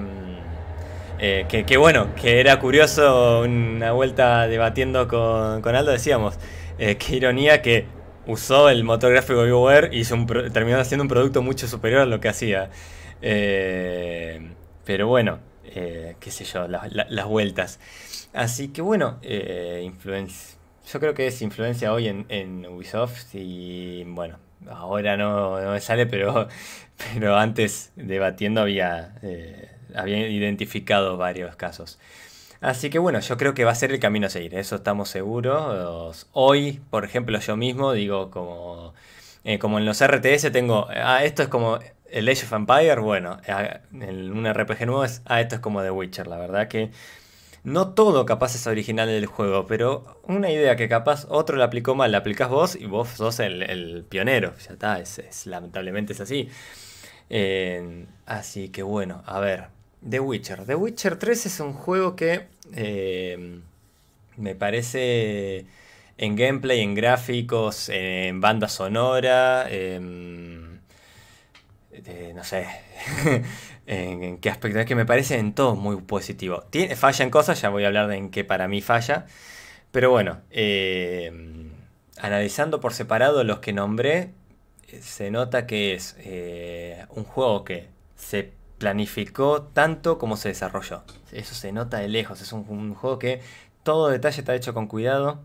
Eh, 1.24 1.46
que, 1.48 1.76
bueno, 1.76 2.12
que 2.16 2.40
era 2.40 2.58
curioso 2.58 3.42
una 3.42 3.92
vuelta 3.92 4.48
debatiendo 4.48 5.06
con, 5.06 5.76
Aldo, 5.76 5.92
decíamos, 5.92 6.36
eh, 6.80 6.96
qué 6.96 7.14
ironía 7.14 7.62
que 7.62 7.86
usó 8.26 8.68
el 8.68 8.82
motor 8.82 9.12
gráfico 9.12 9.42
de 9.42 9.46
BioWare 9.46 9.90
y 9.92 10.02
terminó 10.52 10.80
haciendo 10.80 11.02
un 11.02 11.08
producto 11.08 11.40
mucho 11.40 11.68
superior 11.68 12.00
a 12.00 12.06
lo 12.06 12.18
que 12.18 12.28
hacía. 12.28 12.70
Eh, 13.20 14.50
pero 14.84 15.06
bueno, 15.06 15.38
qué 15.62 16.30
sé 16.30 16.42
yo, 16.42 16.66
las 16.66 17.26
vueltas. 17.28 17.78
Así 18.32 18.68
que 18.72 18.82
bueno, 18.82 19.20
influencia. 19.80 20.58
Yo 20.92 20.98
creo 20.98 21.14
que 21.14 21.28
es 21.28 21.40
influencia 21.40 21.92
hoy 21.92 22.08
en, 22.08 22.66
Ubisoft 22.66 23.32
y 23.34 24.02
bueno, 24.08 24.38
ahora 24.68 25.16
no, 25.16 25.60
no 25.60 25.70
me 25.70 25.80
sale, 25.80 26.06
pero, 26.06 26.48
pero 27.14 27.36
antes 27.36 27.92
debatiendo 27.94 28.60
había 28.60 29.14
habían 29.94 30.30
identificado 30.30 31.16
varios 31.16 31.56
casos. 31.56 31.98
Así 32.62 32.90
que 32.90 33.00
bueno, 33.00 33.18
yo 33.18 33.36
creo 33.36 33.54
que 33.54 33.64
va 33.64 33.72
a 33.72 33.74
ser 33.74 33.90
el 33.92 33.98
camino 33.98 34.28
a 34.28 34.30
seguir, 34.30 34.54
eso 34.54 34.76
estamos 34.76 35.08
seguros. 35.08 36.28
Hoy, 36.32 36.80
por 36.90 37.04
ejemplo, 37.04 37.38
yo 37.40 37.56
mismo 37.56 37.92
digo 37.92 38.30
como, 38.30 38.94
eh, 39.44 39.58
como 39.58 39.78
en 39.78 39.84
los 39.84 40.00
RTS 40.00 40.52
tengo, 40.52 40.86
ah, 40.94 41.24
esto 41.24 41.42
es 41.42 41.48
como 41.48 41.80
el 42.08 42.28
Age 42.28 42.46
of 42.46 42.52
Empire, 42.52 43.00
bueno, 43.00 43.38
ah, 43.48 43.80
en 43.92 44.30
un 44.32 44.46
RPG 44.46 44.86
nuevo 44.86 45.04
es, 45.04 45.22
ah, 45.26 45.40
esto 45.40 45.56
es 45.56 45.60
como 45.60 45.82
The 45.82 45.90
Witcher, 45.90 46.28
la 46.28 46.38
verdad 46.38 46.68
que 46.68 46.92
no 47.64 47.94
todo 47.94 48.26
capaz 48.26 48.54
es 48.54 48.66
original 48.68 49.08
del 49.08 49.26
juego, 49.26 49.66
pero 49.66 50.20
una 50.24 50.50
idea 50.50 50.76
que 50.76 50.88
capaz 50.88 51.26
otro 51.28 51.56
la 51.56 51.64
aplicó 51.66 51.96
mal, 51.96 52.12
la 52.12 52.18
aplicás 52.18 52.48
vos 52.48 52.76
y 52.76 52.86
vos 52.86 53.08
sos 53.08 53.40
el, 53.40 54.04
pionero, 54.08 54.54
ya 54.58 54.72
está, 54.74 55.00
es, 55.00 55.46
lamentablemente 55.46 56.12
es 56.12 56.20
así. 56.20 56.48
así 58.26 58.68
que 58.68 58.82
bueno, 58.84 59.22
a 59.26 59.40
ver, 59.40 59.68
The 60.08 60.20
Witcher. 60.20 60.64
The 60.64 60.74
Witcher 60.74 61.16
3 61.16 61.46
es 61.46 61.60
un 61.60 61.72
juego 61.72 62.16
que 62.16 62.46
eh, 62.74 63.60
me 64.36 64.54
parece 64.54 65.66
en 66.18 66.36
gameplay, 66.36 66.80
en 66.80 66.94
gráficos, 66.94 67.88
en 67.88 68.40
banda 68.40 68.68
sonora, 68.68 69.66
em, 69.70 70.78
no 72.34 72.44
sé, 72.44 72.66
en, 73.86 74.38
qué 74.38 74.50
aspecto. 74.50 74.80
Es 74.80 74.86
que 74.86 74.94
me 74.94 75.06
parece 75.06 75.38
en 75.38 75.54
todo 75.54 75.76
muy 75.76 75.96
positivo. 75.96 76.64
Tiene, 76.70 76.96
falla 76.96 77.24
en 77.24 77.30
cosas, 77.30 77.60
ya 77.60 77.68
voy 77.68 77.84
a 77.84 77.88
hablar 77.88 78.08
de 78.08 78.16
en 78.16 78.30
qué 78.30 78.44
para 78.44 78.68
mí 78.68 78.80
falla. 78.80 79.26
Pero 79.92 80.10
bueno, 80.10 80.40
em, 80.50 81.70
analizando 82.18 82.80
por 82.80 82.94
separado 82.94 83.44
los 83.44 83.60
que 83.60 83.72
nombré, 83.72 84.30
se 85.00 85.30
nota 85.30 85.66
que 85.66 85.94
es 85.94 86.16
eh, 86.20 87.06
un 87.10 87.24
juego 87.24 87.64
que 87.64 87.88
se 88.16 88.52
planificó 88.82 89.62
tanto 89.62 90.18
como 90.18 90.36
se 90.36 90.48
desarrolló. 90.48 91.04
Eso 91.30 91.54
se 91.54 91.70
nota 91.70 91.98
de 91.98 92.08
lejos. 92.08 92.40
Es 92.40 92.52
un, 92.52 92.94
juego 92.94 93.16
que 93.20 93.40
todo 93.84 94.08
detalle 94.08 94.40
está 94.40 94.56
hecho 94.56 94.74
con 94.74 94.88
cuidado. 94.88 95.38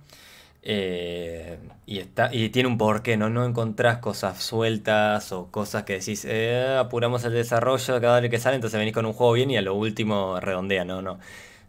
Eh, 0.64 1.60
y, 1.86 2.00
está, 2.00 2.34
y 2.34 2.50
tiene 2.50 2.68
un 2.68 2.80
porqué, 2.80 3.16
¿no? 3.16 3.30
No 3.30 3.46
encontrás 3.46 4.00
cosas 4.00 4.42
sueltas 4.42 5.32
o 5.32 5.52
cosas 5.52 5.84
que 5.84 6.00
decís, 6.00 6.26
eh, 6.28 6.78
apuramos 6.80 7.24
el 7.26 7.34
desarrollo 7.34 8.02
cada 8.02 8.20
vez 8.22 8.32
que 8.32 8.40
sale, 8.40 8.56
entonces 8.56 8.80
venís 8.80 8.96
con 8.96 9.06
un 9.06 9.14
juego 9.14 9.34
bien 9.34 9.52
y 9.52 9.58
a 9.58 9.62
lo 9.62 9.76
último 9.76 10.40
redondea, 10.40 10.84
no, 10.84 11.04
no. 11.04 11.20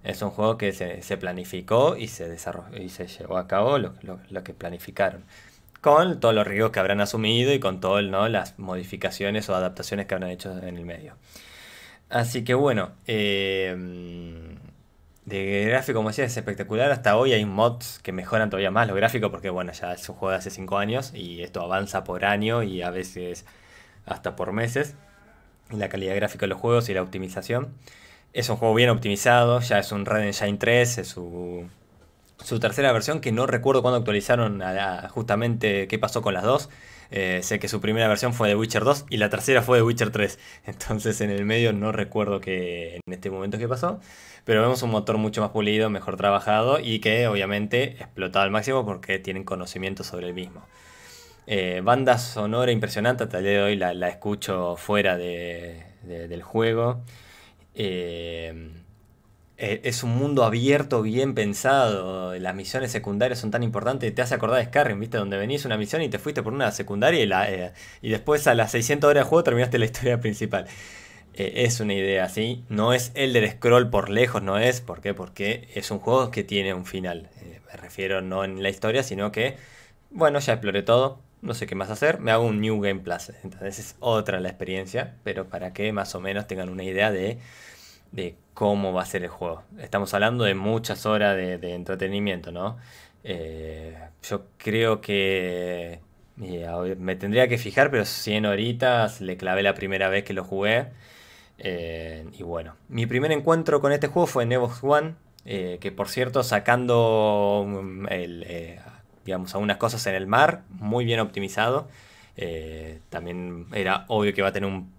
Es 0.03 0.23
un 0.23 0.31
juego 0.31 0.57
que 0.57 0.73
se, 0.73 1.17
planificó 1.19 1.99
y 1.99 2.09
se 2.09 2.29
desarrolló 2.31 2.79
y 2.79 2.89
se 2.89 3.07
llevó 3.09 3.37
a 3.37 3.47
cabo 3.47 3.77
lo, 3.77 3.93
lo 4.31 4.43
que 4.43 4.55
planificaron 4.55 5.23
con 5.81 6.19
todos 6.19 6.35
los 6.35 6.47
riesgos 6.47 6.73
que 6.73 6.81
habrán 6.81 7.01
asumido 7.01 7.53
y 7.53 7.61
con 7.61 7.81
todas 7.81 8.05
¿no? 8.05 8.29
las 8.29 8.59
modificaciones 8.59 9.49
o 9.49 9.55
adaptaciones 9.55 10.07
que 10.07 10.15
habrán 10.15 10.31
hecho 10.31 10.57
en 10.59 10.77
el 10.77 10.85
medio. 10.85 11.15
Así 12.11 12.43
que 12.45 12.55
bueno, 12.55 12.93
eh, 13.07 13.77
de 15.29 15.67
gráfico, 15.67 15.99
como 15.99 16.09
decía, 16.09 16.25
es 16.25 16.37
espectacular. 16.37 16.91
Hasta 16.91 17.17
hoy 17.17 17.33
hay 17.33 17.45
mods 17.45 18.01
que 18.03 18.13
mejoran 18.13 18.49
todavía 18.49 18.71
más 18.71 18.89
lo 18.89 18.95
gráfico 18.95 19.31
porque 19.31 19.51
bueno, 19.51 19.73
ya 19.73 19.93
es 19.93 20.09
un 20.09 20.17
juego 20.17 20.31
de 20.31 20.39
hace 20.39 20.51
5 20.51 20.79
años 20.79 21.13
y 21.15 21.43
esto 21.43 21.61
avanza 21.63 22.05
por 22.05 22.25
año 22.25 22.63
y 22.63 22.83
a 22.83 22.91
veces 22.91 23.45
hasta 24.07 24.37
por 24.37 24.53
meses. 24.53 24.95
La 25.71 25.89
calidad 25.91 26.15
gráfica 26.17 26.43
de 26.47 26.49
los 26.49 26.59
juegos 26.59 26.89
y 26.89 26.95
la 26.95 27.03
optimización. 27.03 27.75
Es 28.33 28.49
un 28.49 28.57
juego 28.57 28.75
bien 28.75 28.91
optimizado, 28.91 29.61
ya 29.61 29.79
es 29.79 29.93
un 29.93 30.07
Red 30.07 30.23
Engine 30.27 30.59
3, 30.59 30.99
es 30.99 31.09
su, 31.09 31.69
su 32.43 32.61
tercera 32.61 32.93
versión 32.93 33.21
que 33.21 33.33
no 33.33 33.47
recuerdo 33.47 33.83
cuándo 33.83 33.99
actualizaron 33.99 34.63
justamente 35.11 35.89
qué 35.89 35.99
pasó 35.99 36.23
con 36.23 36.35
las 36.35 36.45
dos. 36.45 36.69
Eh, 37.11 37.41
sé 37.43 37.59
que 37.59 37.69
su 37.69 37.81
primera 37.81 38.07
versión 38.07 38.35
fue 38.35 38.49
de 38.49 38.55
Witcher 38.55 38.85
2 38.85 39.07
y 39.09 39.17
la 39.17 39.31
tercera 39.31 39.63
fue 39.63 39.79
de 39.79 39.83
Witcher 39.83 40.11
3. 40.11 40.39
Entonces 40.67 41.21
en 41.21 41.31
el 41.31 41.45
medio 41.45 41.73
no 41.73 41.93
recuerdo 41.93 42.41
que 42.41 42.97
en 42.97 43.13
este 43.13 43.31
momento 43.31 43.59
qué 43.59 43.69
pasó. 43.69 44.01
Pero 44.45 44.63
vemos 44.63 44.83
un 44.83 44.91
motor 44.91 45.19
mucho 45.19 45.41
más 45.41 45.51
pulido, 45.51 45.91
mejor 45.91 46.17
trabajado 46.17 46.81
y 46.81 47.01
que 47.01 47.27
obviamente 47.27 47.93
explotado 48.03 48.45
al 48.45 48.51
máximo 48.51 48.85
porque 48.85 49.19
tienen 49.19 49.45
conocimiento 49.45 50.05
sobre 50.05 50.27
el 50.27 50.35
mismo. 50.35 50.67
Eh, 51.47 51.81
banda 51.83 52.19
sonora 52.19 52.73
impresionante, 52.73 53.25
hasta 53.25 53.39
el 53.39 53.45
día 53.45 53.53
de 53.55 53.63
hoy 53.63 53.77
la, 53.77 54.09
escucho 54.09 54.77
fuera 54.77 55.17
del 55.17 56.43
juego. 56.43 57.03
Eh, 57.75 58.73
eh, 59.61 59.81
es 59.83 60.05
un 60.05 60.11
mundo 60.11 60.45
abierto, 60.45 61.03
bien 61.03 61.35
pensado. 61.35 62.39
Las 62.39 62.55
misiones 62.55 62.93
secundarias 62.93 63.41
son 63.41 63.51
tan 63.51 63.65
importantes. 63.65 64.15
Te 64.15 64.23
hace 64.23 64.37
acordar 64.37 64.61
de 64.61 64.67
Skyrim, 64.67 65.01
¿viste? 65.01 65.19
Donde 65.19 65.37
venís 65.37 65.65
una 65.65 65.77
misión 65.77 66.01
y 66.03 66.09
te 66.09 66.21
fuiste 66.21 66.45
por 66.45 66.53
una 66.53 66.71
secundaria 66.71 67.21
y, 67.21 67.27
la, 67.27 67.51
eh, 67.51 67.73
y 68.01 68.11
después 68.11 68.47
a 68.47 68.55
las 68.55 68.71
600 68.71 69.11
horas 69.11 69.25
de 69.25 69.29
juego 69.29 69.43
terminaste 69.43 69.79
la 69.79 69.87
historia 69.87 70.21
principal. 70.21 70.67
Eh, 71.35 71.65
es 71.65 71.81
una 71.81 71.95
idea 71.95 72.25
así. 72.25 72.65
No 72.69 72.93
es 72.93 73.11
el 73.15 73.33
del 73.33 73.51
scroll 73.51 73.91
por 73.91 74.11
lejos, 74.11 74.43
no 74.43 74.59
es. 74.59 74.81
¿Por 74.81 75.01
qué? 75.01 75.13
Porque 75.13 75.69
es 75.75 75.91
un 75.91 75.99
juego 75.99 76.31
que 76.31 76.45
tiene 76.45 76.73
un 76.73 76.87
final. 76.87 77.29
me 77.67 77.77
refiero 77.77 78.23
no 78.23 78.45
en 78.45 78.63
la 78.63 78.69
historia, 78.71 79.03
sino 79.03 79.33
que, 79.33 79.57
bueno, 80.11 80.39
ya 80.39 80.53
exploré 80.53 80.83
todo, 80.85 81.21
no 81.43 81.55
sé 81.55 81.67
qué 81.67 81.75
más 81.75 81.91
hacer, 81.91 82.21
me 82.21 82.31
hago 82.31 82.45
un 82.45 82.61
New 82.61 82.81
Game 82.81 83.01
Plus. 83.01 83.33
Entonces 83.43 83.79
es 83.81 83.97
otra 83.99 84.39
la 84.41 84.49
experiencia, 84.51 85.17
pero 85.25 85.49
para 85.49 85.73
que 85.73 85.93
más 85.93 86.15
o 86.15 86.21
menos 86.21 86.47
tengan 86.47 86.69
una 86.69 86.85
idea 86.85 87.11
de, 87.11 87.39
cómo 88.55 88.93
va 88.93 89.03
a 89.03 89.07
ser 89.07 89.23
el 89.23 89.29
juego. 89.29 89.63
Estamos 89.79 90.13
hablando 90.15 90.45
de 90.45 90.55
muchas 90.55 91.07
horas 91.07 91.37
de, 91.37 91.75
entretenimiento, 91.75 92.53
¿no? 92.53 92.77
Eh, 93.25 93.97
yo 94.23 94.47
creo 94.59 95.01
que 95.01 96.01
me 96.37 97.17
tendría 97.17 97.49
que 97.49 97.59
fijar, 97.59 97.91
pero 97.91 98.05
100 98.05 98.47
horitas 98.47 99.21
le 99.21 99.37
clavé 99.37 99.63
la 99.63 99.75
primera 99.75 100.09
vez 100.09 100.25
que 100.25 100.33
lo 100.33 100.45
jugué. 100.45 100.87
Eh, 101.59 102.27
y 102.39 102.43
bueno, 102.43 102.77
mi 102.89 103.07
primer 103.07 103.33
encuentro 103.33 103.81
con 103.81 103.93
este 103.93 104.09
juego 104.09 104.27
fue 104.27 104.45
en 104.45 104.53
Evox 104.53 104.83
One, 104.83 105.15
eh, 105.45 105.79
que 105.81 105.93
por 105.93 106.09
cierto, 106.09 106.43
sacando 106.43 107.65
mm, 107.67 108.07
digamos, 109.29 109.55
algunas 109.55 109.77
cosas 109.77 110.07
en 110.07 110.15
el 110.15 110.27
mar, 110.27 110.63
muy 110.71 111.05
bien 111.05 111.21
optimizado. 111.21 111.87
Eh, 112.39 113.01
también 113.11 113.67
era 113.75 114.07
obvio 114.09 114.33
que 114.33 114.41
va 114.41 114.49
a 114.49 114.53
tener 114.53 114.71
un... 114.71 114.91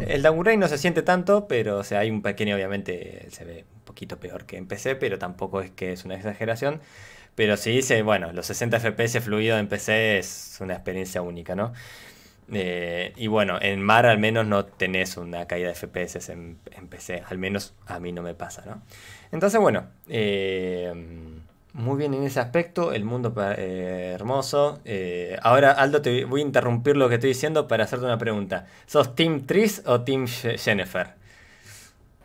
El 0.00 0.22
downgrade 0.22 0.56
no 0.56 0.68
se 0.68 0.78
siente 0.78 1.02
tanto, 1.02 1.46
pero 1.46 1.78
o 1.78 1.84
sea, 1.84 2.00
hay 2.00 2.10
un 2.10 2.22
pequeño, 2.22 2.56
obviamente, 2.56 3.28
se 3.30 3.44
ve 3.44 3.64
un 3.74 3.82
poquito 3.82 4.18
peor 4.18 4.44
que 4.44 4.56
en 4.56 4.66
PC, 4.66 4.96
pero 4.96 5.18
tampoco 5.18 5.60
es 5.60 5.70
que 5.70 5.92
es 5.92 6.04
una 6.04 6.16
exageración. 6.16 6.80
Pero 7.34 7.56
sí, 7.56 7.70
dice, 7.70 8.02
bueno, 8.02 8.32
los 8.32 8.46
60 8.46 8.78
FPS 8.78 9.20
fluido 9.20 9.58
en 9.58 9.68
PC 9.68 10.18
es 10.18 10.58
una 10.60 10.74
experiencia 10.74 11.22
única, 11.22 11.54
¿no? 11.54 11.72
Eh, 12.52 13.12
y 13.16 13.26
bueno, 13.26 13.58
en 13.60 13.82
mar 13.82 14.06
al 14.06 14.18
menos 14.18 14.46
no 14.46 14.66
tenés 14.66 15.16
una 15.16 15.46
caída 15.46 15.68
de 15.68 15.74
FPS 15.74 16.28
en, 16.30 16.58
PC, 16.88 17.22
al 17.26 17.38
menos 17.38 17.74
a 17.86 17.98
mí 17.98 18.12
no 18.12 18.22
me 18.22 18.34
pasa, 18.34 18.64
¿no? 18.66 18.82
Entonces, 19.32 19.60
bueno, 19.60 19.86
eh, 20.08 20.92
muy 21.74 21.98
bien 21.98 22.14
en 22.14 22.22
ese 22.22 22.40
aspecto, 22.40 22.92
el 22.92 23.04
mundo 23.04 23.34
eh, 23.56 24.12
hermoso. 24.14 24.80
ahora, 25.42 25.72
Aldo, 25.72 26.00
te 26.00 26.24
voy 26.24 26.40
a 26.40 26.44
interrumpir 26.44 26.96
lo 26.96 27.08
que 27.08 27.16
estoy 27.16 27.28
diciendo 27.30 27.68
para 27.68 27.84
hacerte 27.84 28.06
una 28.06 28.18
pregunta. 28.18 28.66
¿Sos 28.86 29.14
Team 29.14 29.44
Tris 29.46 29.82
o 29.84 30.00
Team 30.00 30.26
Jennifer? 30.26 31.14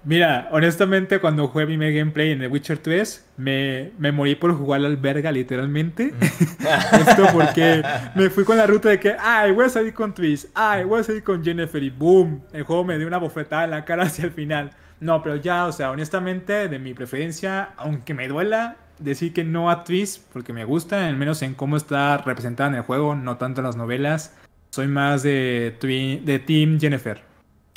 Mira, 0.06 0.48
honestamente, 0.52 1.20
cuando 1.20 1.48
jugué 1.50 1.66
mi 1.66 1.78
mega 1.78 2.00
gameplay 2.00 2.32
en 2.32 2.40
The 2.40 2.48
Witcher 2.48 2.78
3, 2.78 3.34
me, 3.36 3.92
me 3.98 4.14
morí 4.14 4.36
por 4.36 4.56
jugar 4.56 4.80
la 4.80 4.88
alberga, 4.88 5.30
literalmente. 5.30 6.14
Mm. 6.14 7.00
Esto 7.08 7.28
porque 7.34 7.84
me 8.16 8.30
fui 8.30 8.46
con 8.46 8.56
la 8.56 8.66
ruta 8.66 8.90
de 8.90 9.00
que, 9.00 9.16
ay, 9.20 9.52
voy 9.52 9.66
a 9.66 9.70
salir 9.70 9.94
con 9.94 10.14
Tris, 10.14 10.48
ay, 10.56 10.86
voy 10.86 11.02
a 11.02 11.04
salir 11.04 11.22
con 11.22 11.44
Jennifer, 11.44 11.84
y 11.84 11.90
boom, 11.90 12.42
el 12.54 12.64
juego 12.64 12.86
me 12.86 12.98
dio 12.98 13.08
una 13.08 13.18
bofetada 13.18 13.66
en 13.66 13.72
la 13.72 13.84
cara 13.84 14.04
hacia 14.06 14.26
el 14.26 14.32
final. 14.32 14.72
No, 15.02 15.22
pero 15.22 15.36
ya, 15.36 15.66
o 15.66 15.72
sea, 15.74 15.92
honestamente, 15.92 16.70
de 16.70 16.80
mi 16.80 16.94
preferencia, 16.94 17.74
aunque 17.76 18.14
me 18.14 18.30
duela 18.30 18.78
decir 19.00 19.34
que 19.34 19.44
no 19.44 19.70
a 19.70 19.84
Tris, 19.84 20.24
porque 20.32 20.54
me 20.54 20.66
gusta, 20.66 21.08
al 21.08 21.18
menos 21.18 21.42
en 21.42 21.56
cómo 21.56 21.78
está 21.78 22.18
representada 22.18 22.70
en 22.70 22.76
el 22.76 22.82
juego, 22.84 23.16
no 23.16 23.38
tanto 23.38 23.62
en 23.62 23.68
las 23.68 23.76
novelas, 23.76 24.36
soy 24.72 24.88
más 24.88 25.24
de, 25.24 25.76
de 26.24 26.40
Team 26.40 26.80
Jennifer. 26.80 27.22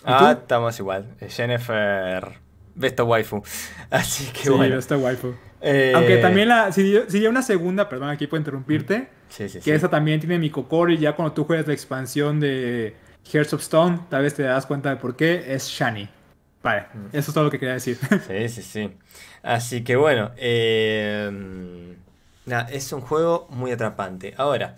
Ah, 0.04 0.36
estamos 0.40 0.78
igual. 0.78 1.06
Jennifer, 1.28 2.38
Besto 2.74 3.04
Waifu. 3.06 3.42
Así 3.90 4.32
que 4.32 4.40
sí, 4.40 4.48
bueno. 4.48 4.76
Besto 4.76 4.98
Waifu. 4.98 5.34
Eh, 5.60 5.92
Aunque 5.94 6.16
también 6.16 6.48
la. 6.48 6.72
Si, 6.72 6.98
si 7.08 7.26
una 7.26 7.42
segunda, 7.42 7.88
perdón, 7.88 8.10
aquí 8.10 8.26
puedo 8.26 8.40
interrumpirte. 8.40 9.08
Sí, 9.28 9.48
sí, 9.48 9.60
que 9.60 9.74
esa 9.74 9.88
también 9.88 10.20
tiene 10.20 10.38
mi 10.38 10.52
y 10.52 10.98
ya 10.98 11.14
cuando 11.14 11.32
tú 11.32 11.44
juegas 11.44 11.66
la 11.66 11.72
expansión 11.72 12.38
de 12.38 12.94
Hearts 13.32 13.54
of 13.54 13.62
Stone, 13.62 14.00
tal 14.10 14.22
vez 14.24 14.34
te 14.34 14.42
das 14.42 14.66
cuenta 14.66 14.90
de 14.90 14.96
por 14.96 15.16
qué 15.16 15.54
es 15.54 15.68
Shani. 15.68 16.08
Vale, 16.62 16.86
mm. 16.92 17.06
eso 17.12 17.30
es 17.30 17.34
todo 17.34 17.44
lo 17.44 17.50
que 17.50 17.58
quería 17.58 17.74
decir. 17.74 17.98
Sí, 18.26 18.48
sí, 18.48 18.62
sí. 18.62 18.90
Así 19.42 19.84
que 19.84 19.96
bueno, 19.96 20.30
eh, 20.36 21.96
es 22.70 22.92
un 22.92 23.00
juego 23.00 23.46
muy 23.50 23.72
atrapante. 23.72 24.34
Ahora, 24.36 24.76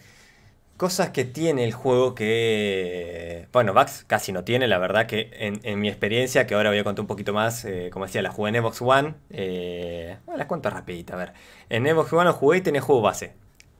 Cosas 0.76 1.10
que 1.10 1.24
tiene 1.24 1.62
el 1.62 1.72
juego 1.72 2.16
que, 2.16 3.46
bueno, 3.52 3.72
Vax 3.74 4.04
casi 4.08 4.32
no 4.32 4.42
tiene, 4.42 4.66
la 4.66 4.78
verdad 4.78 5.06
que 5.06 5.30
en, 5.32 5.78
mi 5.78 5.88
experiencia, 5.88 6.48
que 6.48 6.54
ahora 6.56 6.70
voy 6.70 6.80
a 6.80 6.84
contar 6.84 7.02
un 7.02 7.06
poquito 7.06 7.32
más, 7.32 7.64
eh, 7.64 7.90
como 7.92 8.06
decía, 8.06 8.22
la 8.22 8.32
jugué 8.32 8.50
en 8.50 8.56
Xbox 8.56 8.82
One, 8.82 9.14
eh, 9.30 10.18
bueno, 10.26 10.36
las 10.38 10.48
cuento 10.48 10.70
rapidita, 10.70 11.14
a 11.14 11.16
ver. 11.16 11.32
En 11.70 11.86
Xbox 11.86 12.12
One 12.12 12.24
lo 12.24 12.32
jugué 12.32 12.58
y 12.58 12.60
tenía 12.60 12.80
juego 12.80 13.02
base. 13.02 13.34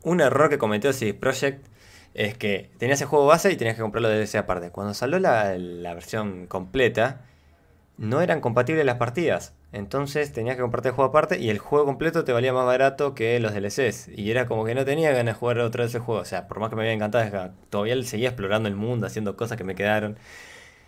Un 0.05 0.21
error 0.21 0.49
que 0.49 0.57
cometió 0.57 0.93
CD 0.93 1.14
Projekt 1.14 1.67
es 2.14 2.38
que 2.38 2.71
tenías 2.79 3.01
el 3.01 3.09
juego 3.09 3.27
base 3.27 3.51
y 3.51 3.57
tenías 3.57 3.75
que 3.75 3.83
comprarlo 3.83 4.09
de 4.09 4.19
DLC 4.19 4.37
aparte. 4.37 4.71
Cuando 4.71 4.95
salió 4.95 5.19
la, 5.19 5.59
la 5.59 5.95
versión 5.95 6.47
completa, 6.47 7.23
no 7.97 8.21
eran 8.21 8.41
compatibles 8.41 8.85
las 8.85 8.97
partidas. 8.97 9.55
Entonces 9.73 10.33
tenías 10.33 10.57
que 10.57 10.63
comprarte 10.63 10.89
el 10.89 10.95
juego 10.95 11.09
aparte 11.11 11.39
y 11.41 11.51
el 11.51 11.59
juego 11.59 11.85
completo 11.85 12.25
te 12.25 12.33
valía 12.33 12.53
más 12.53 12.67
barato 12.67 13.15
que 13.15 13.41
los 13.41 13.55
DLCs. 13.55 14.09
Y 14.17 14.31
era 14.31 14.47
como 14.47 14.65
que 14.65 14.75
no 14.75 14.85
tenía 14.85 15.11
ganas 15.13 15.35
de 15.35 15.39
jugar 15.39 15.59
otra 15.61 15.85
vez 15.85 15.91
ese 15.93 16.01
juego. 16.01 16.21
O 16.21 16.25
sea, 16.25 16.49
por 16.49 16.61
más 16.61 16.71
que 16.71 16.77
me 16.77 16.83
había 16.83 16.93
encantado, 16.93 17.53
todavía 17.71 18.01
seguía 18.05 18.29
explorando 18.29 18.69
el 18.69 18.77
mundo, 18.77 19.07
haciendo 19.07 19.37
cosas 19.37 19.59
que 19.59 19.65
me 19.65 19.75
quedaron. 19.75 20.17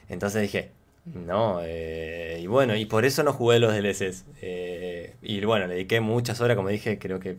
Entonces 0.09 0.43
dije, 0.43 0.71
no, 1.05 1.61
eh, 1.63 2.41
y 2.43 2.47
bueno, 2.49 2.77
y 2.77 2.87
por 2.87 3.05
eso 3.05 3.23
no 3.23 3.33
jugué 3.33 3.59
los 3.61 3.73
DLCs. 3.75 4.25
Eh, 4.43 5.15
y 5.23 5.45
bueno, 5.45 5.67
le 5.67 5.75
dediqué 5.75 6.01
muchas 6.01 6.41
horas, 6.41 6.57
como 6.57 6.69
dije, 6.69 6.99
creo 6.99 7.21
que 7.21 7.37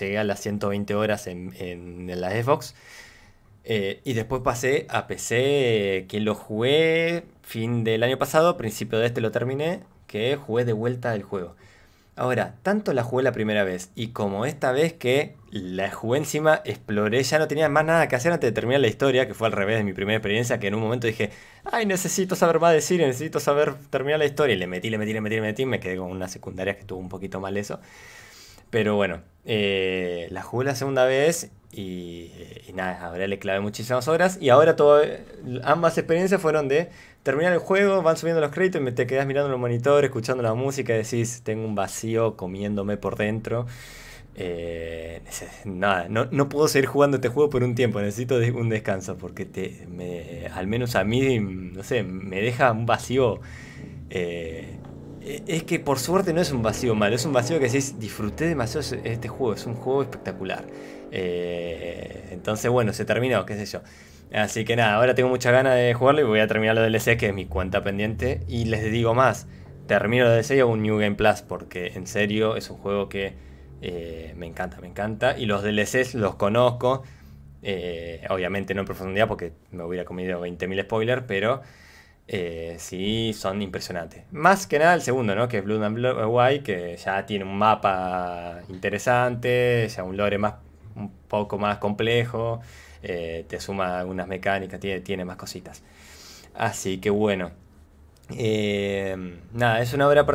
llegué 0.00 0.18
a 0.18 0.24
las 0.24 0.40
120 0.40 0.94
horas 0.94 1.26
en, 1.26 1.54
en, 1.58 2.20
la 2.20 2.30
Xbox. 2.30 2.74
Eh, 3.64 4.00
y 4.04 4.14
después 4.14 4.42
pasé 4.42 4.86
a 4.90 5.06
PC, 5.06 6.06
que 6.08 6.20
lo 6.20 6.34
jugué 6.34 7.24
fin 7.44 7.84
del 7.84 8.02
año 8.02 8.18
pasado, 8.18 8.56
principio 8.56 8.98
de 8.98 9.06
este 9.06 9.20
lo 9.20 9.30
terminé 9.30 9.80
que 10.06 10.36
jugué 10.36 10.64
de 10.64 10.72
vuelta 10.72 11.14
el 11.14 11.22
juego. 11.22 11.54
Ahora, 12.16 12.54
tanto 12.62 12.92
la 12.92 13.02
jugué 13.02 13.24
la 13.24 13.32
primera 13.32 13.64
vez 13.64 13.90
y 13.96 14.08
como 14.08 14.46
esta 14.46 14.70
vez 14.70 14.92
que 14.92 15.34
la 15.50 15.90
jugué 15.90 16.18
encima, 16.18 16.62
exploré, 16.64 17.20
ya 17.24 17.40
no 17.40 17.48
tenía 17.48 17.68
más 17.68 17.84
nada 17.84 18.06
que 18.06 18.14
hacer 18.14 18.32
antes 18.32 18.48
de 18.48 18.52
terminar 18.52 18.80
la 18.80 18.86
historia, 18.86 19.26
que 19.26 19.34
fue 19.34 19.48
al 19.48 19.52
revés 19.52 19.78
de 19.78 19.84
mi 19.84 19.92
primera 19.92 20.16
experiencia, 20.16 20.60
que 20.60 20.68
en 20.68 20.76
un 20.76 20.80
momento 20.80 21.08
dije, 21.08 21.30
ay, 21.64 21.86
necesito 21.86 22.36
saber 22.36 22.60
más 22.60 22.72
de 22.72 22.80
Siri, 22.80 23.04
necesito 23.04 23.40
saber 23.40 23.74
terminar 23.90 24.20
la 24.20 24.26
historia, 24.26 24.54
y 24.54 24.58
le 24.58 24.68
metí, 24.68 24.90
le 24.90 24.98
metí, 24.98 25.12
le 25.12 25.20
metí, 25.20 25.34
le 25.34 25.42
metí, 25.42 25.66
me 25.66 25.80
quedé 25.80 25.96
con 25.96 26.10
una 26.10 26.28
secundaria 26.28 26.74
que 26.74 26.82
estuvo 26.82 27.00
un 27.00 27.08
poquito 27.08 27.40
mal 27.40 27.56
eso. 27.56 27.80
Pero 28.70 28.94
bueno, 28.96 29.22
eh, 29.44 30.28
la 30.30 30.42
jugué 30.42 30.66
la 30.66 30.74
segunda 30.76 31.04
vez 31.04 31.50
y, 31.72 32.30
y, 32.68 32.72
nada, 32.74 33.06
ahora 33.06 33.26
le 33.26 33.38
clavé 33.38 33.60
muchísimas 33.60 34.06
horas 34.08 34.38
y 34.40 34.50
ahora 34.50 34.76
todo, 34.76 35.02
ambas 35.64 35.98
experiencias 35.98 36.40
fueron 36.40 36.68
de 36.68 36.90
terminar 37.24 37.54
el 37.54 37.58
juego, 37.58 38.02
van 38.02 38.16
subiendo 38.16 38.40
los 38.40 38.52
créditos 38.52 38.80
y 38.80 38.92
te 38.92 39.06
quedas 39.06 39.26
mirando 39.26 39.48
los 39.48 39.58
monitores, 39.58 40.08
escuchando 40.08 40.42
la 40.42 40.54
música 40.54 40.94
y 40.94 40.98
decís, 40.98 41.40
tengo 41.42 41.66
un 41.66 41.74
vacío 41.74 42.36
comiéndome 42.36 42.96
por 42.98 43.16
dentro. 43.16 43.66
Eh, 44.36 45.22
nada, 45.64 46.08
no, 46.08 46.48
puedo 46.48 46.68
seguir 46.68 46.86
jugando 46.86 47.16
este 47.16 47.28
juego 47.28 47.50
por 47.50 47.64
un 47.64 47.74
tiempo, 47.74 48.00
necesito 48.00 48.36
un 48.36 48.68
descanso 48.68 49.16
porque 49.16 49.46
te, 49.46 49.86
me, 49.88 50.46
al 50.48 50.66
menos 50.66 50.96
a 50.96 51.04
mí, 51.04 51.38
no 51.40 51.82
sé, 51.82 52.02
me 52.02 52.40
deja 52.40 52.70
un 52.70 52.86
vacío. 52.86 53.40
Eh, 54.10 54.78
es 55.46 55.62
que 55.62 55.80
por 55.80 55.98
suerte 55.98 56.34
no 56.34 56.42
es 56.42 56.52
un 56.52 56.62
vacío 56.62 56.94
malo, 56.94 57.16
es 57.16 57.24
un 57.24 57.32
vacío 57.32 57.58
que 57.58 57.66
decís, 57.66 57.98
disfruté 57.98 58.46
demasiado 58.46 58.86
este 59.02 59.28
juego, 59.28 59.54
es 59.54 59.64
un 59.64 59.74
juego 59.74 60.02
espectacular. 60.02 60.66
Eh, 61.10 62.28
entonces, 62.32 62.70
bueno, 62.70 62.92
se 62.92 63.06
terminó, 63.06 63.46
qué 63.46 63.54
sé 63.54 63.64
yo. 63.64 63.80
Así 64.32 64.64
que 64.64 64.76
nada, 64.76 64.94
ahora 64.94 65.14
tengo 65.14 65.28
mucha 65.28 65.50
ganas 65.50 65.76
de 65.76 65.94
jugarlo 65.94 66.20
y 66.20 66.24
voy 66.24 66.40
a 66.40 66.46
terminar 66.46 66.74
los 66.74 66.84
DLC, 66.84 67.16
que 67.16 67.28
es 67.28 67.34
mi 67.34 67.46
cuenta 67.46 67.82
pendiente. 67.82 68.40
Y 68.48 68.64
les 68.64 68.90
digo 68.90 69.14
más, 69.14 69.46
termino 69.86 70.24
los 70.24 70.34
DLC 70.34 70.56
y 70.56 70.60
hago 70.60 70.72
un 70.72 70.82
New 70.82 70.98
Game 70.98 71.16
Plus, 71.16 71.42
porque 71.42 71.92
en 71.94 72.06
serio 72.06 72.56
es 72.56 72.70
un 72.70 72.78
juego 72.78 73.08
que 73.08 73.34
eh, 73.82 74.34
me 74.36 74.46
encanta, 74.46 74.80
me 74.80 74.88
encanta. 74.88 75.38
Y 75.38 75.46
los 75.46 75.62
DLCs 75.62 76.14
los 76.14 76.34
conozco, 76.36 77.02
eh, 77.62 78.26
obviamente 78.28 78.74
no 78.74 78.80
en 78.80 78.86
profundidad 78.86 79.28
porque 79.28 79.52
me 79.70 79.84
hubiera 79.84 80.04
comido 80.04 80.40
20.000 80.40 80.82
spoilers, 80.82 81.22
pero 81.26 81.62
eh, 82.26 82.76
sí 82.78 83.32
son 83.34 83.60
impresionantes. 83.62 84.24
Más 84.32 84.66
que 84.66 84.78
nada 84.78 84.94
el 84.94 85.02
segundo, 85.02 85.34
¿no? 85.34 85.48
Que 85.48 85.58
es 85.58 85.64
Blood 85.64 85.82
and 85.84 86.26
White, 86.28 86.62
que 86.62 86.96
ya 86.96 87.26
tiene 87.26 87.44
un 87.44 87.58
mapa 87.58 88.60
interesante, 88.68 89.86
ya 89.88 90.02
un 90.04 90.16
lore 90.16 90.38
más, 90.38 90.54
un 90.96 91.10
poco 91.28 91.58
más 91.58 91.78
complejo. 91.78 92.60
Eh, 93.06 93.44
te 93.48 93.60
suma 93.60 94.00
algunas 94.00 94.26
mecánicas, 94.26 94.80
tiene, 94.80 95.00
tiene 95.00 95.24
más 95.24 95.36
cositas. 95.36 95.82
Así 96.54 96.98
que 96.98 97.10
bueno. 97.10 97.50
Eh, 98.30 99.14
nada, 99.52 99.82
es 99.82 99.92
una 99.92 100.08
obra 100.08 100.26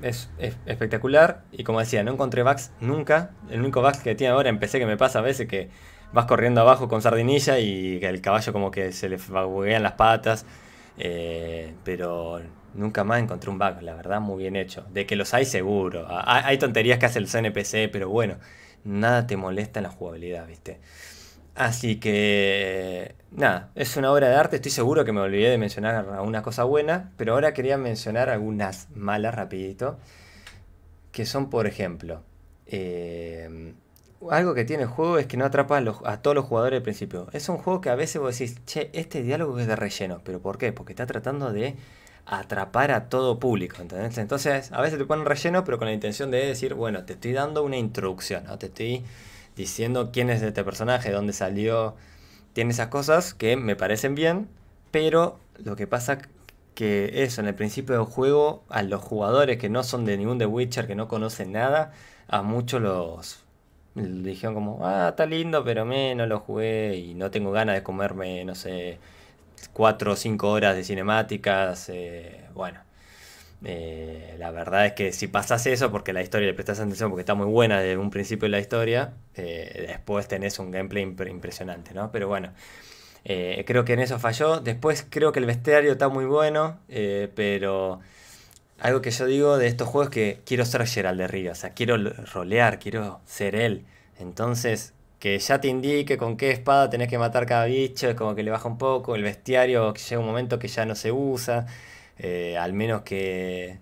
es, 0.00 0.30
espectacular 0.64 1.44
y 1.52 1.64
como 1.64 1.80
decía, 1.80 2.02
no 2.02 2.12
encontré 2.12 2.42
bugs 2.42 2.72
nunca. 2.80 3.32
El 3.50 3.60
único 3.60 3.82
bug 3.82 4.00
que 4.02 4.14
tiene 4.14 4.32
ahora 4.32 4.48
empecé 4.48 4.78
que 4.78 4.86
me 4.86 4.96
pasa 4.96 5.18
a 5.18 5.22
veces 5.22 5.46
que 5.46 5.68
vas 6.12 6.24
corriendo 6.24 6.62
abajo 6.62 6.88
con 6.88 7.02
sardinilla 7.02 7.58
y 7.58 8.02
el 8.02 8.22
caballo 8.22 8.52
como 8.54 8.70
que 8.70 8.92
se 8.92 9.10
le 9.10 9.16
buguean 9.16 9.82
las 9.82 9.92
patas. 9.92 10.46
Eh, 10.98 11.74
pero 11.84 12.40
nunca 12.72 13.04
más 13.04 13.20
encontré 13.20 13.50
un 13.50 13.58
bug, 13.58 13.82
la 13.82 13.94
verdad, 13.94 14.20
muy 14.20 14.38
bien 14.38 14.56
hecho. 14.56 14.86
De 14.90 15.04
que 15.06 15.16
los 15.16 15.34
hay 15.34 15.44
seguro. 15.44 16.06
Hay, 16.08 16.56
tonterías 16.56 16.98
que 16.98 17.06
hace 17.06 17.18
el 17.18 17.28
CNPC, 17.28 17.90
pero 17.92 18.08
bueno, 18.08 18.36
nada 18.84 19.26
te 19.26 19.36
molesta 19.36 19.80
en 19.80 19.84
la 19.84 19.90
jugabilidad, 19.90 20.46
¿viste? 20.46 20.80
Así 21.56 21.96
que, 21.96 23.14
nada, 23.30 23.70
es 23.74 23.96
una 23.96 24.12
obra 24.12 24.28
de 24.28 24.36
arte, 24.36 24.56
estoy 24.56 24.70
seguro 24.70 25.06
que 25.06 25.12
me 25.12 25.20
olvidé 25.20 25.48
de 25.48 25.56
mencionar 25.58 25.94
alguna 25.94 26.42
cosa 26.42 26.64
buena, 26.64 27.12
pero 27.16 27.32
ahora 27.32 27.54
quería 27.54 27.78
mencionar 27.78 28.28
algunas 28.28 28.88
malas 28.94 29.34
rapidito, 29.34 29.98
que 31.12 31.26
son, 31.26 31.50
por 31.50 31.66
ejemplo, 31.66 32.22
Eh, 32.68 33.74
algo 34.30 34.54
que 34.54 34.64
tiene 34.64 34.84
el 34.84 34.88
juego 34.88 35.18
es 35.18 35.26
que 35.26 35.36
no 35.36 35.44
atrapa 35.44 35.78
a, 36.04 36.16
todos 36.22 36.34
los 36.34 36.44
jugadores 36.46 36.78
al 36.78 36.82
principio. 36.82 37.28
Es 37.32 37.48
un 37.48 37.58
juego 37.58 37.80
que 37.80 37.90
a 37.90 37.94
veces 37.94 38.20
vos 38.20 38.36
decís, 38.38 38.56
che, 38.66 38.90
este 38.92 39.22
diálogo 39.22 39.58
es 39.58 39.66
de 39.66 39.76
relleno. 39.76 40.20
¿Pero 40.24 40.40
por 40.40 40.58
qué? 40.58 40.72
Porque 40.72 40.92
está 40.92 41.06
tratando 41.06 41.52
de 41.52 41.76
atrapar 42.26 42.90
a 42.90 43.08
todo 43.08 43.38
público. 43.38 43.76
Entonces, 43.80 44.72
a 44.72 44.80
veces 44.82 44.98
te 44.98 45.04
ponen 45.04 45.26
relleno, 45.26 45.64
pero 45.64 45.78
con 45.78 45.86
la 45.86 45.94
intención 45.94 46.30
de 46.30 46.44
decir, 46.46 46.74
bueno, 46.74 47.04
te 47.04 47.12
estoy 47.14 47.32
dando 47.32 47.62
una 47.62 47.76
introducción, 47.76 48.44
¿no? 48.44 48.58
Te 48.58 48.66
estoy 48.66 49.04
diciendo 49.56 50.10
quién 50.12 50.30
es 50.30 50.42
este 50.42 50.64
personaje, 50.64 51.10
dónde 51.10 51.32
salió. 51.32 51.96
Tiene 52.52 52.70
esas 52.72 52.88
cosas 52.88 53.34
que 53.34 53.56
me 53.56 53.76
parecen 53.76 54.14
bien, 54.14 54.48
pero 54.90 55.38
lo 55.64 55.76
que 55.76 55.86
pasa 55.86 56.18
que 56.74 57.22
eso, 57.24 57.40
en 57.40 57.48
el 57.48 57.54
principio 57.54 57.96
del 57.96 58.04
juego, 58.04 58.64
a 58.68 58.82
los 58.82 59.02
jugadores 59.02 59.58
que 59.58 59.68
no 59.70 59.82
son 59.82 60.04
de 60.04 60.16
ningún 60.18 60.38
The 60.38 60.46
Witcher, 60.46 60.86
que 60.86 60.94
no 60.94 61.08
conocen 61.08 61.52
nada, 61.52 61.92
a 62.28 62.42
muchos 62.42 62.82
los 62.82 63.46
dijeron 63.94 64.54
como, 64.54 64.86
ah, 64.86 65.08
está 65.10 65.26
lindo, 65.26 65.64
pero 65.64 65.84
me 65.86 66.14
no 66.14 66.26
lo 66.26 66.40
jugué 66.40 66.96
y 66.96 67.14
no 67.14 67.30
tengo 67.30 67.50
ganas 67.52 67.76
de 67.76 67.82
comerme, 67.82 68.44
no 68.44 68.54
sé, 68.54 68.98
cuatro 69.72 70.12
o 70.12 70.16
cinco 70.16 70.50
horas 70.50 70.76
de 70.76 70.84
cinemáticas. 70.84 71.88
Eh, 71.90 72.44
bueno, 72.54 72.80
eh, 73.64 74.36
la 74.38 74.50
verdad 74.50 74.86
es 74.86 74.92
que 74.92 75.12
si 75.12 75.28
pasas 75.28 75.66
eso, 75.66 75.90
porque 75.90 76.12
la 76.12 76.22
historia 76.22 76.46
le 76.46 76.54
prestas 76.54 76.80
atención, 76.80 77.10
porque 77.10 77.22
está 77.22 77.34
muy 77.34 77.46
buena 77.46 77.80
desde 77.80 77.96
un 77.96 78.10
principio 78.10 78.46
de 78.46 78.50
la 78.50 78.60
historia, 78.60 79.14
eh, 79.34 79.86
después 79.88 80.28
tenés 80.28 80.58
un 80.58 80.70
gameplay 80.70 81.02
impresionante, 81.30 81.94
¿no? 81.94 82.10
Pero 82.12 82.28
bueno. 82.28 82.52
creo 83.24 83.84
que 83.84 83.94
en 83.94 84.00
eso 84.00 84.18
falló. 84.18 84.60
Después 84.60 85.06
creo 85.08 85.32
que 85.32 85.40
el 85.40 85.46
bestiario 85.46 85.92
está 85.92 86.08
muy 86.08 86.26
bueno, 86.26 86.78
pero 87.34 88.00
algo 88.80 89.00
que 89.00 89.10
yo 89.10 89.26
digo 89.26 89.58
de 89.58 89.66
estos 89.68 89.88
juegos 89.88 90.08
es 90.08 90.14
que 90.14 90.40
quiero 90.44 90.64
ser 90.64 90.86
Gerald 90.86 91.18
de 91.18 91.26
Río, 91.26 91.52
o 91.52 91.54
sea, 91.54 91.70
quiero 91.70 91.96
rolear, 91.96 92.78
quiero 92.78 93.20
ser 93.24 93.54
él. 93.56 93.86
Entonces, 94.18 94.92
que 95.18 95.38
ya 95.38 95.60
te 95.60 95.68
indique 95.68 96.16
con 96.18 96.36
qué 96.36 96.50
espada 96.50 96.90
tenés 96.90 97.08
que 97.08 97.18
matar 97.18 97.46
cada 97.46 97.64
bicho, 97.66 98.08
es 98.08 98.14
como 98.14 98.34
que 98.34 98.42
le 98.42 98.50
baja 98.50 98.68
un 98.68 98.78
poco. 98.78 99.14
El 99.14 99.22
bestiario 99.22 99.94
llega 99.94 100.20
un 100.20 100.26
momento 100.26 100.58
que 100.58 100.68
ya 100.68 100.84
no 100.84 100.94
se 100.94 101.10
usa, 101.12 101.66
eh, 102.18 102.56
al 102.58 102.72
menos 102.72 103.02
que. 103.02 103.78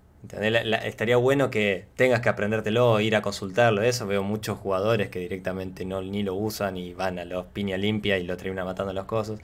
estaría 0.85 1.17
bueno 1.17 1.51
que 1.51 1.87
tengas 1.97 2.21
que 2.21 2.29
aprendértelo, 2.29 3.01
ir 3.01 3.17
a 3.17 3.23
consultarlo. 3.23 3.83
Eso 3.83 4.07
veo 4.07 4.23
muchos 4.23 4.59
jugadores 4.59 5.09
que 5.09 5.19
directamente 5.21 5.85
no, 5.85 6.03
ni 6.03 6.23
lo 6.23 6.35
usan 6.35 6.77
y 6.77 6.95
van 6.95 7.19
a 7.19 7.25
los 7.25 7.47
piña 7.47 7.77
limpia 7.77 8.19
y 8.19 8.25
lo 8.25 8.37
terminan 8.37 8.67
matando 8.67 8.93
los 8.93 9.05
cosos. 9.05 9.41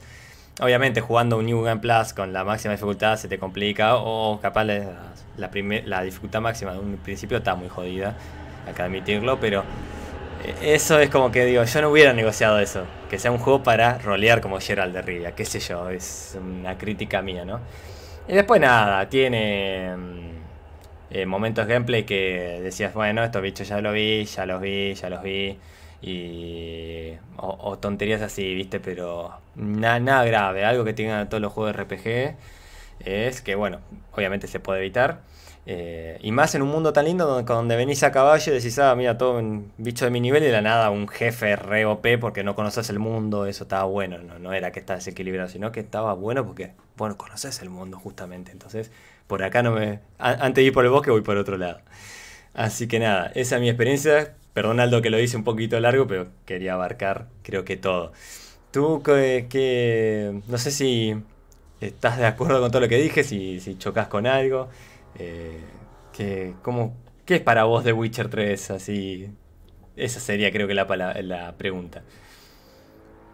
Obviamente 0.59 1.01
jugando 1.01 1.37
un 1.37 1.45
New 1.45 1.61
Game 1.63 1.81
Plus 1.81 2.13
con 2.13 2.33
la 2.33 2.43
máxima 2.43 2.73
dificultad 2.73 3.15
se 3.15 3.27
te 3.27 3.39
complica 3.39 3.95
o 3.95 4.39
capaz 4.41 4.65
la, 4.65 5.13
la, 5.37 6.03
dificultad 6.03 6.41
máxima 6.41 6.73
de 6.73 6.79
un 6.79 6.97
principio 6.97 7.37
está 7.37 7.55
muy 7.55 7.69
jodida, 7.69 8.15
hay 8.67 8.73
que 8.73 8.81
admitirlo, 8.81 9.39
pero 9.39 9.63
eh, 10.43 10.73
eso 10.73 10.99
es 10.99 11.09
como 11.09 11.31
que 11.31 11.45
digo, 11.45 11.63
yo 11.63 11.81
no 11.81 11.89
hubiera 11.89 12.13
negociado 12.13 12.59
eso, 12.59 12.83
que 13.09 13.17
sea 13.17 13.31
un 13.31 13.37
juego 13.37 13.63
para 13.63 13.97
rolear 13.99 14.41
como 14.41 14.59
Gerald 14.59 14.93
de 14.93 15.01
Rivia, 15.01 15.33
qué 15.33 15.45
sé 15.45 15.59
yo, 15.59 15.89
es 15.89 16.37
una 16.39 16.77
crítica 16.77 17.21
mía, 17.21 17.45
¿no? 17.45 17.61
Y 18.31 18.35
después 18.35 18.61
nada, 18.61 19.09
tiene 19.09 19.93
mm, 19.97 20.29
eh, 21.09 21.25
momentos 21.25 21.67
gameplay 21.67 22.05
que 22.05 22.61
decías, 22.63 22.93
bueno, 22.93 23.23
estos 23.25 23.41
bichos 23.41 23.67
ya 23.67 23.81
los 23.81 23.93
vi, 23.93 24.23
ya 24.23 24.45
los 24.45 24.61
vi, 24.61 24.93
ya 24.93 25.09
los 25.09 25.21
vi 25.21 25.59
y 26.01 27.11
o, 27.35 27.77
tonterías 27.79 28.21
así, 28.21 28.55
¿viste? 28.55 28.79
Pero 28.79 29.33
nada 29.55 30.23
grave, 30.23 30.63
algo 30.63 30.85
que 30.85 30.93
tengan 30.93 31.27
todos 31.27 31.41
los 31.41 31.51
juegos 31.51 31.75
de 31.75 31.83
RPG 31.83 32.37
es 33.05 33.41
que, 33.41 33.55
bueno, 33.55 33.79
obviamente 34.13 34.47
se 34.47 34.61
puede 34.61 34.79
evitar. 34.79 35.19
Eh, 35.67 36.17
y 36.23 36.31
más 36.31 36.55
en 36.55 36.63
un 36.63 36.69
mundo 36.69 36.91
tan 36.91 37.05
lindo 37.05 37.27
donde, 37.27 37.53
donde, 37.53 37.75
venís 37.75 38.01
a 38.03 38.11
caballo 38.11 38.51
y 38.51 38.55
decís, 38.55 38.79
ah, 38.79 38.95
mira, 38.95 39.17
todo 39.17 39.37
un 39.37 39.71
bicho 39.77 40.05
de 40.05 40.11
mi 40.11 40.19
nivel 40.19 40.41
y 40.43 40.47
de 40.47 40.51
la 40.53 40.61
nada 40.61 40.89
un 40.89 41.07
jefe 41.07 41.55
re 41.55 41.85
OP 41.85 42.17
porque 42.19 42.43
no 42.43 42.55
conoces 42.55 42.89
el 42.89 42.97
mundo, 42.97 43.45
eso 43.45 43.65
estaba 43.65 43.83
bueno, 43.83 44.17
no, 44.19 44.39
no 44.39 44.53
era 44.53 44.71
que 44.71 44.79
estaba 44.79 44.97
desequilibrado, 44.97 45.49
sino 45.49 45.71
que 45.71 45.79
estaba 45.79 46.13
bueno 46.13 46.45
porque, 46.45 46.73
bueno, 46.97 47.15
conoces 47.17 47.61
el 47.61 47.69
mundo 47.69 47.99
justamente. 47.99 48.51
Entonces, 48.51 48.91
por 49.27 49.43
acá 49.43 49.61
no 49.63 49.71
me... 49.71 49.99
antes 50.17 50.55
de 50.55 50.63
ir 50.63 50.73
por 50.73 50.83
el 50.83 50.91
bosque 50.91 51.11
voy 51.11 51.21
por 51.21 51.37
otro 51.37 51.57
lado. 51.57 51.79
Así 52.53 52.87
que 52.87 52.99
nada, 52.99 53.31
esa 53.35 53.55
es 53.55 53.61
mi 53.61 53.69
experiencia. 53.69 54.35
Perdón 54.53 54.79
Aldo 54.79 55.01
que 55.01 55.09
lo 55.09 55.19
hice 55.19 55.37
un 55.37 55.43
poquito 55.43 55.79
largo, 55.79 56.07
pero 56.07 56.27
quería 56.45 56.73
abarcar 56.73 57.27
creo 57.43 57.63
que 57.65 57.77
todo. 57.77 58.11
Tú 58.71 59.01
que, 59.03 60.41
no 60.47 60.57
sé 60.57 60.71
si 60.71 61.15
estás 61.81 62.17
de 62.17 62.25
acuerdo 62.25 62.61
con 62.61 62.71
todo 62.71 62.81
lo 62.81 62.89
que 62.89 62.97
dije, 62.97 63.23
si, 63.23 63.59
si 63.59 63.77
chocas 63.77 64.07
con 64.07 64.27
algo. 64.27 64.69
Eh, 65.17 65.59
que, 66.13 66.55
¿Qué 67.25 67.35
es 67.35 67.41
para 67.41 67.63
vos 67.65 67.83
The 67.83 67.93
Witcher 67.93 68.29
3? 68.29 68.71
Así, 68.71 69.29
esa 69.95 70.19
sería 70.19 70.51
creo 70.51 70.67
que 70.67 70.73
la, 70.73 70.85
la 71.21 71.57
pregunta. 71.57 72.03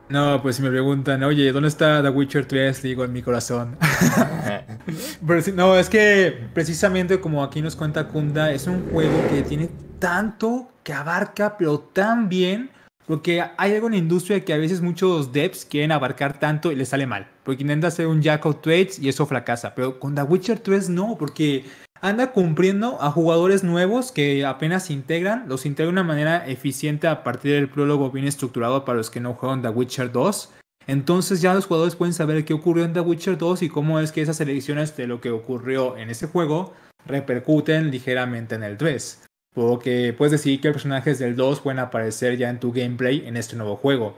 No, 0.10 0.42
pues 0.42 0.56
si 0.56 0.62
me 0.62 0.70
preguntan, 0.70 1.22
oye, 1.24 1.52
¿dónde 1.52 1.68
está 1.68 2.02
The 2.02 2.10
Witcher 2.10 2.46
3? 2.46 2.82
Digo, 2.82 3.04
en 3.04 3.12
mi 3.12 3.22
corazón. 3.22 3.78
no, 5.54 5.78
es 5.78 5.90
que 5.90 6.48
precisamente 6.54 7.20
como 7.20 7.44
aquí 7.44 7.62
nos 7.62 7.76
cuenta 7.76 8.08
Kunda, 8.08 8.52
es 8.52 8.68
un 8.68 8.90
juego 8.90 9.28
que 9.30 9.44
tiene 9.44 9.70
tanto 10.00 10.72
que 10.84 10.94
abarca, 10.94 11.58
pero 11.58 11.80
tan 11.80 12.30
bien, 12.30 12.70
porque 13.08 13.42
hay 13.58 13.74
algo 13.74 13.88
en 13.88 13.94
la 13.94 14.00
industria 14.00 14.44
que 14.44 14.54
a 14.54 14.58
veces 14.58 14.82
muchos 14.82 15.32
devs 15.32 15.66
quieren 15.66 15.94
abarcar 15.94 16.40
tanto 16.40 16.72
y 16.72 16.76
les 16.76 16.90
sale 16.90 17.08
mal, 17.08 17.28
porque 17.44 17.64
intentan 17.64 17.88
hacer 17.88 18.06
un 18.06 18.22
jack 18.22 18.46
of 18.46 18.62
trades 18.62 19.00
y 19.00 19.08
eso 19.08 19.26
fracasa, 19.26 19.74
pero 19.74 20.00
con 20.00 20.14
The 20.14 20.24
Witcher 20.24 20.60
3 20.60 20.90
no, 20.90 21.16
porque 21.18 21.66
anda 22.02 22.32
cumpliendo 22.32 23.02
a 23.02 23.10
jugadores 23.10 23.64
nuevos 23.64 24.12
que 24.12 24.46
apenas 24.46 24.86
se 24.86 24.94
integran, 24.94 25.48
los 25.48 25.66
integra 25.66 25.88
de 25.88 25.94
una 25.94 26.04
manera 26.04 26.46
eficiente 26.48 27.08
a 27.08 27.24
partir 27.24 27.54
del 27.54 27.70
prólogo 27.70 28.12
bien 28.12 28.28
estructurado 28.28 28.86
para 28.86 28.98
los 28.98 29.10
que 29.10 29.22
no 29.22 29.34
juegan 29.34 29.62
The 29.62 29.70
Witcher 29.70 30.12
2. 30.12 30.54
Entonces 30.88 31.42
ya 31.42 31.54
los 31.54 31.66
jugadores 31.66 31.96
pueden 31.96 32.14
saber 32.14 32.46
qué 32.46 32.54
ocurrió 32.54 32.86
en 32.86 32.94
The 32.94 33.00
Witcher 33.00 33.38
2 33.38 33.64
y 33.64 33.70
cómo 33.70 34.00
es 34.00 34.12
que 34.12 34.22
esas 34.22 34.40
elecciones 34.42 34.96
de 34.96 35.08
lo 35.08 35.22
que 35.22 35.32
ocurrió 35.32 35.98
en 35.98 36.10
ese 36.10 36.28
juego 36.28 36.74
repercuten 37.06 37.90
ligeramente 37.90 38.56
en 38.56 38.64
el 38.64 38.78
3. 38.78 39.27
Porque 39.54 40.14
puedes 40.18 40.32
decir 40.32 40.62
que 40.62 40.68
los 40.68 40.76
personajes 40.76 41.20
del 41.20 41.36
2 41.36 41.62
pueden 41.62 41.80
aparecer 41.80 42.38
ya 42.38 42.50
en 42.50 42.60
tu 42.60 42.72
gameplay 42.72 43.28
en 43.28 43.38
este 43.38 43.56
nuevo 43.56 43.76
juego. 43.76 44.16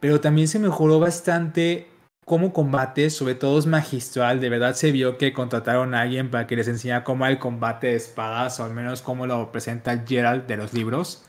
Pero 0.00 0.20
también 0.20 0.48
se 0.48 0.58
mejoró 0.58 0.98
bastante 0.98 1.86
cómo 2.24 2.52
combate, 2.52 3.10
sobre 3.10 3.34
todo 3.34 3.58
es 3.58 3.66
magistral. 3.66 4.40
De 4.40 4.48
verdad 4.48 4.74
se 4.74 4.90
vio 4.90 5.18
que 5.18 5.32
contrataron 5.32 5.94
a 5.94 6.00
alguien 6.00 6.30
para 6.30 6.46
que 6.46 6.56
les 6.56 6.68
enseñara 6.68 7.04
cómo 7.04 7.26
el 7.26 7.38
combate 7.38 7.88
de 7.88 7.96
espadas, 7.96 8.58
o 8.58 8.64
al 8.64 8.72
menos 8.72 9.02
cómo 9.02 9.26
lo 9.26 9.52
presenta 9.52 10.04
Gerald 10.06 10.46
de 10.46 10.56
los 10.56 10.72
libros. 10.72 11.24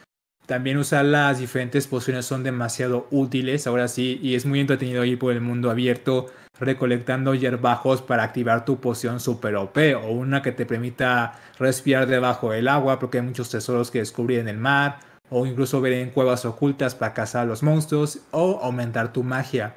También 0.45 0.77
usar 0.77 1.05
las 1.05 1.39
diferentes 1.39 1.87
pociones 1.87 2.25
son 2.25 2.43
demasiado 2.43 3.07
útiles, 3.11 3.65
ahora 3.65 3.87
sí, 3.87 4.19
y 4.21 4.35
es 4.35 4.45
muy 4.45 4.59
entretenido 4.59 5.05
ir 5.05 5.17
por 5.17 5.31
el 5.31 5.41
mundo 5.41 5.71
abierto 5.71 6.27
recolectando 6.59 7.33
hierbajos 7.33 8.01
para 8.01 8.23
activar 8.23 8.63
tu 8.65 8.79
poción 8.79 9.19
super 9.19 9.55
OP 9.55 9.77
o 10.01 10.11
una 10.11 10.41
que 10.41 10.51
te 10.51 10.65
permita 10.65 11.39
respirar 11.57 12.07
debajo 12.07 12.51
del 12.51 12.67
agua 12.67 12.99
porque 12.99 13.19
hay 13.19 13.25
muchos 13.25 13.49
tesoros 13.49 13.89
que 13.89 13.99
descubrir 13.99 14.39
en 14.39 14.47
el 14.47 14.57
mar 14.57 14.99
o 15.29 15.45
incluso 15.45 15.81
ver 15.81 15.93
en 15.93 16.11
cuevas 16.11 16.45
ocultas 16.45 16.95
para 16.95 17.13
cazar 17.13 17.43
a 17.43 17.45
los 17.45 17.63
monstruos 17.63 18.19
o 18.31 18.59
aumentar 18.61 19.11
tu 19.11 19.23
magia. 19.23 19.75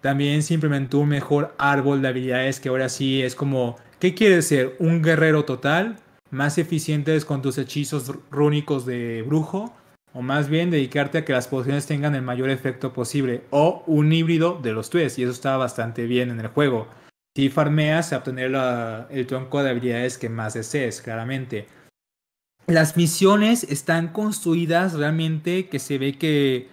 También 0.00 0.42
se 0.42 0.54
implementó 0.54 0.98
un 0.98 1.08
mejor 1.08 1.54
árbol 1.58 2.02
de 2.02 2.08
habilidades 2.08 2.60
que 2.60 2.68
ahora 2.68 2.88
sí 2.88 3.22
es 3.22 3.34
como, 3.34 3.76
¿qué 3.98 4.14
quieres 4.14 4.48
ser? 4.48 4.76
¿Un 4.78 5.02
guerrero 5.02 5.44
total? 5.44 5.96
¿Más 6.30 6.58
eficientes 6.58 7.24
con 7.24 7.42
tus 7.42 7.58
hechizos 7.58 8.12
rúnicos 8.30 8.86
de 8.86 9.22
brujo? 9.26 9.74
O 10.12 10.22
más 10.22 10.48
bien 10.48 10.70
dedicarte 10.70 11.18
a 11.18 11.24
que 11.24 11.32
las 11.32 11.48
pociones 11.48 11.86
tengan 11.86 12.14
el 12.14 12.22
mayor 12.22 12.50
efecto 12.50 12.92
posible. 12.92 13.44
O 13.50 13.84
un 13.86 14.12
híbrido 14.12 14.58
de 14.60 14.72
los 14.72 14.90
tres. 14.90 15.18
Y 15.18 15.22
eso 15.22 15.32
está 15.32 15.56
bastante 15.56 16.06
bien 16.06 16.30
en 16.30 16.40
el 16.40 16.48
juego. 16.48 16.88
Si 17.36 17.48
farmeas 17.48 18.12
a 18.12 18.18
obtener 18.18 18.52
el 19.10 19.26
tronco 19.26 19.62
de 19.62 19.70
habilidades 19.70 20.18
que 20.18 20.28
más 20.28 20.54
desees, 20.54 21.00
claramente. 21.00 21.68
Las 22.66 22.96
misiones 22.96 23.64
están 23.64 24.08
construidas 24.08 24.94
realmente 24.94 25.68
que 25.68 25.78
se 25.78 25.98
ve 25.98 26.18
que 26.18 26.68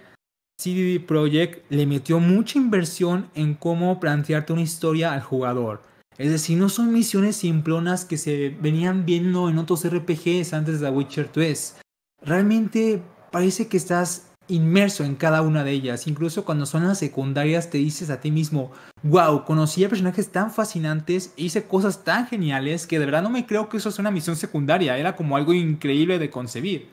CD 0.60 0.98
Projekt 0.98 1.70
le 1.70 1.86
metió 1.86 2.18
mucha 2.18 2.58
inversión 2.58 3.30
en 3.34 3.54
cómo 3.54 4.00
plantearte 4.00 4.52
una 4.52 4.62
historia 4.62 5.12
al 5.12 5.22
jugador. 5.22 5.82
Es 6.18 6.32
decir, 6.32 6.58
no 6.58 6.68
son 6.68 6.92
misiones 6.92 7.36
simplonas 7.36 8.04
que 8.04 8.18
se 8.18 8.56
venían 8.60 9.06
viendo 9.06 9.48
en 9.48 9.58
otros 9.58 9.88
RPGs 9.88 10.52
antes 10.52 10.80
de 10.80 10.88
The 10.88 10.92
Witcher 10.92 11.28
3. 11.28 11.76
Realmente 12.22 13.00
parece 13.30 13.68
que 13.68 13.76
estás 13.76 14.28
inmerso 14.48 15.04
en 15.04 15.14
cada 15.14 15.42
una 15.42 15.62
de 15.64 15.72
ellas. 15.72 16.06
Incluso 16.06 16.44
cuando 16.44 16.66
son 16.66 16.86
las 16.86 16.98
secundarias 16.98 17.70
te 17.70 17.78
dices 17.78 18.10
a 18.10 18.20
ti 18.20 18.30
mismo, 18.30 18.72
wow, 19.02 19.44
conocí 19.44 19.84
a 19.84 19.88
personajes 19.88 20.30
tan 20.30 20.50
fascinantes, 20.50 21.32
hice 21.36 21.64
cosas 21.64 22.04
tan 22.04 22.26
geniales 22.26 22.86
que 22.86 22.98
de 22.98 23.04
verdad 23.04 23.22
no 23.22 23.30
me 23.30 23.46
creo 23.46 23.68
que 23.68 23.76
eso 23.76 23.90
sea 23.90 24.02
una 24.02 24.10
misión 24.10 24.36
secundaria. 24.36 24.98
Era 24.98 25.14
como 25.14 25.36
algo 25.36 25.52
increíble 25.52 26.18
de 26.18 26.30
concebir. 26.30 26.88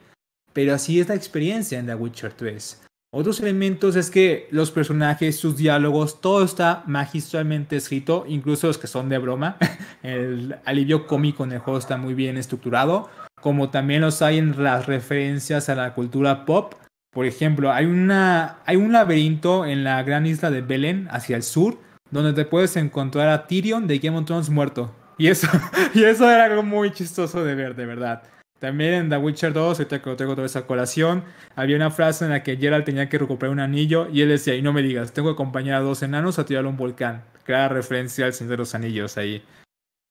Pero 0.54 0.74
así 0.74 1.00
es 1.00 1.10
la 1.10 1.16
experiencia 1.16 1.80
en 1.80 1.88
The 1.88 1.96
Witcher 1.96 2.34
3. 2.34 2.82
Otros 3.18 3.40
elementos 3.40 3.96
es 3.96 4.12
que 4.12 4.48
los 4.52 4.72
personajes, 4.72 5.38
sus 5.38 5.56
diálogos, 5.56 6.20
todo 6.20 6.44
está 6.44 6.84
magistralmente 6.86 7.78
escrito, 7.78 8.26
incluso 8.28 8.68
los 8.68 8.78
que 8.78 8.88
son 8.88 9.08
de 9.08 9.18
broma. 9.18 9.58
El 10.04 10.58
alivio 10.66 11.08
cómico 11.08 11.46
en 11.46 11.54
el 11.54 11.60
juego 11.60 11.80
está 11.80 11.96
muy 11.96 12.14
bien 12.14 12.36
estructurado. 12.36 13.10
Como 13.46 13.70
también 13.70 14.02
los 14.02 14.24
hay 14.24 14.40
en 14.40 14.64
las 14.64 14.88
referencias 14.88 15.70
a 15.70 15.76
la 15.76 15.94
cultura 15.94 16.46
pop. 16.46 16.74
Por 17.12 17.28
ejemplo, 17.28 17.72
hay, 17.72 17.86
una, 17.86 18.58
hay 18.66 18.76
un 18.76 18.92
laberinto 18.92 19.68
en 19.68 19.84
la 19.84 20.02
gran 20.02 20.26
isla 20.26 20.50
de 20.50 20.64
Belén, 20.64 21.08
hacia 21.12 21.36
el 21.36 21.44
sur, 21.44 21.78
donde 22.10 22.34
te 22.34 22.46
puedes 22.46 22.76
encontrar 22.76 23.30
a 23.30 23.46
Tyrion 23.46 23.86
de 23.86 24.00
Game 24.00 24.18
of 24.18 24.26
Thrones 24.26 24.50
muerto. 24.50 24.92
Y 25.20 25.28
eso, 25.28 25.48
y 25.94 26.06
eso 26.06 26.28
era 26.28 26.46
algo 26.46 26.64
muy 26.64 26.92
chistoso 26.92 27.46
de 27.46 27.54
ver, 27.54 27.76
de 27.76 27.86
verdad. 27.86 28.24
También 28.58 28.96
en 28.96 29.10
The 29.12 29.18
Witcher 29.18 29.54
2, 29.54 29.78
ahorita 29.78 30.02
que 30.02 30.10
lo 30.10 30.16
tengo 30.16 30.34
toda 30.34 30.48
esa 30.48 30.66
colación, 30.66 31.24
había 31.56 31.76
una 31.76 31.92
frase 31.92 32.26
en 32.26 32.32
la 32.32 32.42
que 32.42 32.58
Geralt 32.58 32.86
tenía 32.86 33.10
que 33.10 33.20
recuperar 33.20 33.54
un 33.54 33.60
anillo 33.60 34.08
y 34.12 34.22
él 34.22 34.30
decía, 34.30 34.56
y 34.56 34.64
no 34.64 34.74
me 34.74 34.82
digas, 34.82 35.14
tengo 35.14 35.30
que 35.30 35.34
acompañar 35.34 35.76
a 35.76 35.82
dos 35.82 36.02
enanos 36.02 36.40
a 36.40 36.46
tirar 36.46 36.66
un 36.66 36.78
volcán. 36.78 37.26
Clara 37.44 37.70
referencia 37.70 38.26
al 38.26 38.34
Señor 38.34 38.50
de 38.54 38.58
los 38.58 38.74
Anillos 38.74 39.20
ahí. 39.20 39.44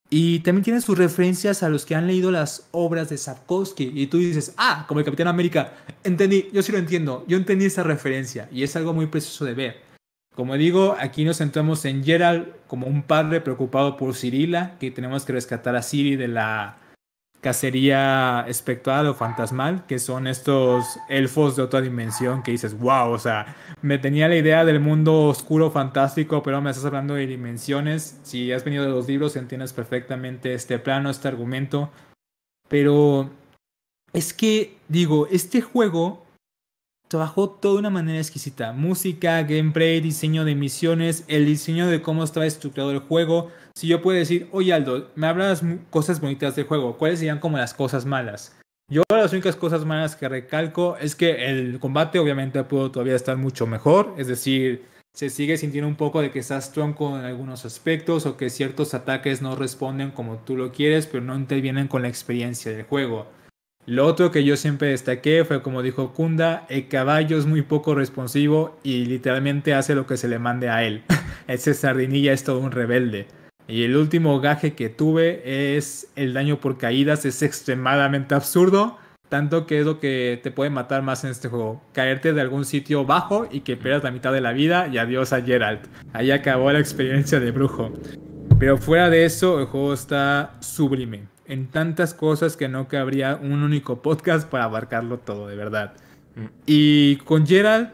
Y 0.09 0.39
también 0.39 0.63
tiene 0.63 0.81
sus 0.81 0.97
referencias 0.97 1.63
a 1.63 1.69
los 1.69 1.85
que 1.85 1.95
han 1.95 2.07
leído 2.07 2.31
las 2.31 2.67
obras 2.71 3.09
de 3.09 3.17
Sapkowski. 3.17 3.91
Y 3.93 4.07
tú 4.07 4.17
dices, 4.17 4.53
ah, 4.57 4.85
como 4.87 4.99
el 4.99 5.05
Capitán 5.05 5.27
América. 5.27 5.73
Entendí, 6.03 6.47
yo 6.53 6.61
sí 6.61 6.71
lo 6.71 6.77
entiendo. 6.77 7.25
Yo 7.27 7.37
entendí 7.37 7.65
esa 7.65 7.83
referencia. 7.83 8.47
Y 8.51 8.63
es 8.63 8.75
algo 8.75 8.93
muy 8.93 9.07
precioso 9.07 9.45
de 9.45 9.53
ver. 9.53 9.85
Como 10.35 10.55
digo, 10.57 10.95
aquí 10.99 11.23
nos 11.23 11.37
centramos 11.37 11.85
en 11.85 12.03
Gerald 12.03 12.47
como 12.67 12.87
un 12.87 13.03
padre 13.03 13.41
preocupado 13.41 13.95
por 13.95 14.15
Cirila, 14.15 14.77
que 14.79 14.91
tenemos 14.91 15.25
que 15.25 15.33
rescatar 15.33 15.75
a 15.75 15.81
Ciri 15.81 16.17
de 16.17 16.27
la 16.27 16.77
cacería 17.45 18.43
espectral 18.47 19.05
o 19.05 19.13
fantasmal, 19.13 19.85
que 19.85 19.99
son 19.99 20.25
estos 20.25 20.97
elfos 21.09 21.55
de 21.55 21.61
otra 21.61 21.79
dimensión 21.79 22.41
que 22.41 22.49
dices, 22.49 22.75
wow, 22.75 23.11
o 23.11 23.19
sea, 23.19 23.55
me 23.83 23.99
tenía 23.99 24.27
la 24.27 24.35
idea 24.35 24.65
del 24.65 24.79
mundo 24.79 25.25
oscuro, 25.25 25.69
fantástico, 25.69 26.41
pero 26.41 26.59
me 26.59 26.71
estás 26.71 26.85
hablando 26.85 27.13
de 27.13 27.27
dimensiones. 27.27 28.19
Si 28.23 28.51
has 28.51 28.63
venido 28.63 28.83
de 28.83 28.89
los 28.89 29.07
libros, 29.07 29.35
entiendes 29.35 29.73
perfectamente 29.73 30.55
este 30.55 30.79
plano, 30.79 31.11
este 31.11 31.27
argumento. 31.27 31.91
Pero 32.67 33.29
es 34.11 34.33
que, 34.33 34.79
digo, 34.87 35.27
este 35.27 35.61
juego 35.61 36.24
trabajó 37.07 37.49
todo 37.49 37.73
de 37.73 37.79
una 37.79 37.89
manera 37.89 38.19
exquisita. 38.19 38.73
Música, 38.73 39.41
gameplay, 39.43 40.01
diseño 40.01 40.45
de 40.45 40.55
misiones, 40.55 41.23
el 41.27 41.45
diseño 41.45 41.87
de 41.87 42.01
cómo 42.01 42.23
estaba 42.23 42.45
estructurado 42.45 42.91
el 42.91 42.99
juego. 42.99 43.51
Si 43.75 43.87
yo 43.87 44.01
puedo 44.01 44.17
decir, 44.17 44.47
oye 44.51 44.73
Aldo, 44.73 45.11
me 45.15 45.27
hablas 45.27 45.61
cosas 45.89 46.19
bonitas 46.21 46.55
del 46.55 46.65
juego, 46.65 46.97
¿cuáles 46.97 47.19
serían 47.19 47.39
como 47.39 47.57
las 47.57 47.73
cosas 47.73 48.05
malas? 48.05 48.57
Yo 48.87 49.01
las 49.09 49.33
únicas 49.33 49.55
cosas 49.55 49.83
malas 49.83 50.15
que 50.15 50.29
recalco 50.29 50.95
es 50.97 51.15
que 51.15 51.49
el 51.49 51.79
combate 51.79 52.19
obviamente 52.19 52.63
pudo 52.63 52.91
todavía 52.91 53.15
estar 53.15 53.35
mucho 53.35 53.65
mejor, 53.65 54.13
es 54.17 54.27
decir, 54.27 54.85
se 55.15 55.29
sigue 55.29 55.57
sintiendo 55.57 55.87
un 55.87 55.95
poco 55.95 56.21
de 56.21 56.29
que 56.29 56.39
estás 56.39 56.71
tronco 56.71 57.17
en 57.17 57.25
algunos 57.25 57.65
aspectos 57.65 58.25
o 58.25 58.37
que 58.37 58.49
ciertos 58.49 58.93
ataques 58.93 59.41
no 59.41 59.55
responden 59.55 60.11
como 60.11 60.37
tú 60.37 60.57
lo 60.57 60.71
quieres, 60.71 61.07
pero 61.07 61.23
no 61.23 61.35
intervienen 61.35 61.87
con 61.87 62.01
la 62.01 62.09
experiencia 62.09 62.71
del 62.71 62.83
juego. 62.83 63.25
Lo 63.87 64.07
otro 64.07 64.31
que 64.31 64.43
yo 64.43 64.57
siempre 64.57 64.87
destaqué 64.87 65.45
fue 65.45 65.61
como 65.61 65.83
dijo 65.83 66.11
Kunda, 66.11 66.65
el 66.69 66.87
caballo 66.87 67.37
es 67.37 67.45
muy 67.45 67.61
poco 67.61 67.93
responsivo 67.93 68.79
y 68.81 69.05
literalmente 69.05 69.75
hace 69.75 69.93
lo 69.93 70.07
que 70.07 70.17
se 70.17 70.27
le 70.27 70.39
mande 70.39 70.69
a 70.69 70.83
él. 70.83 71.03
Ese 71.47 71.75
sardinilla 71.75 72.33
es 72.33 72.43
todo 72.43 72.59
un 72.59 72.71
rebelde. 72.71 73.27
Y 73.67 73.83
el 73.83 73.95
último 73.95 74.39
gaje 74.39 74.73
que 74.73 74.89
tuve 74.89 75.77
es 75.77 76.07
el 76.15 76.33
daño 76.33 76.59
por 76.59 76.79
caídas, 76.79 77.25
es 77.25 77.43
extremadamente 77.43 78.33
absurdo, 78.33 78.97
tanto 79.29 79.67
que 79.67 79.81
es 79.81 79.85
lo 79.85 79.99
que 79.99 80.39
te 80.41 80.49
puede 80.49 80.71
matar 80.71 81.03
más 81.03 81.23
en 81.23 81.29
este 81.29 81.47
juego. 81.47 81.83
Caerte 81.93 82.33
de 82.33 82.41
algún 82.41 82.65
sitio 82.65 83.05
bajo 83.05 83.47
y 83.51 83.59
que 83.59 83.77
pierdas 83.77 84.03
la 84.03 84.11
mitad 84.11 84.33
de 84.33 84.41
la 84.41 84.53
vida 84.53 84.87
y 84.91 84.97
adiós 84.97 85.31
a 85.31 85.43
Geralt. 85.43 85.85
Ahí 86.11 86.31
acabó 86.31 86.71
la 86.71 86.79
experiencia 86.79 87.39
de 87.39 87.51
brujo. 87.51 87.93
Pero 88.57 88.79
fuera 88.79 89.11
de 89.11 89.25
eso, 89.25 89.59
el 89.59 89.65
juego 89.67 89.93
está 89.93 90.55
sublime 90.59 91.34
en 91.47 91.67
tantas 91.67 92.13
cosas 92.13 92.57
que 92.57 92.67
no 92.67 92.87
cabría 92.87 93.39
un 93.41 93.63
único 93.63 94.01
podcast 94.01 94.47
para 94.49 94.65
abarcarlo 94.65 95.19
todo, 95.19 95.47
de 95.47 95.55
verdad. 95.55 95.93
Mm. 96.35 96.45
Y 96.65 97.15
con 97.17 97.45
Gerald 97.45 97.89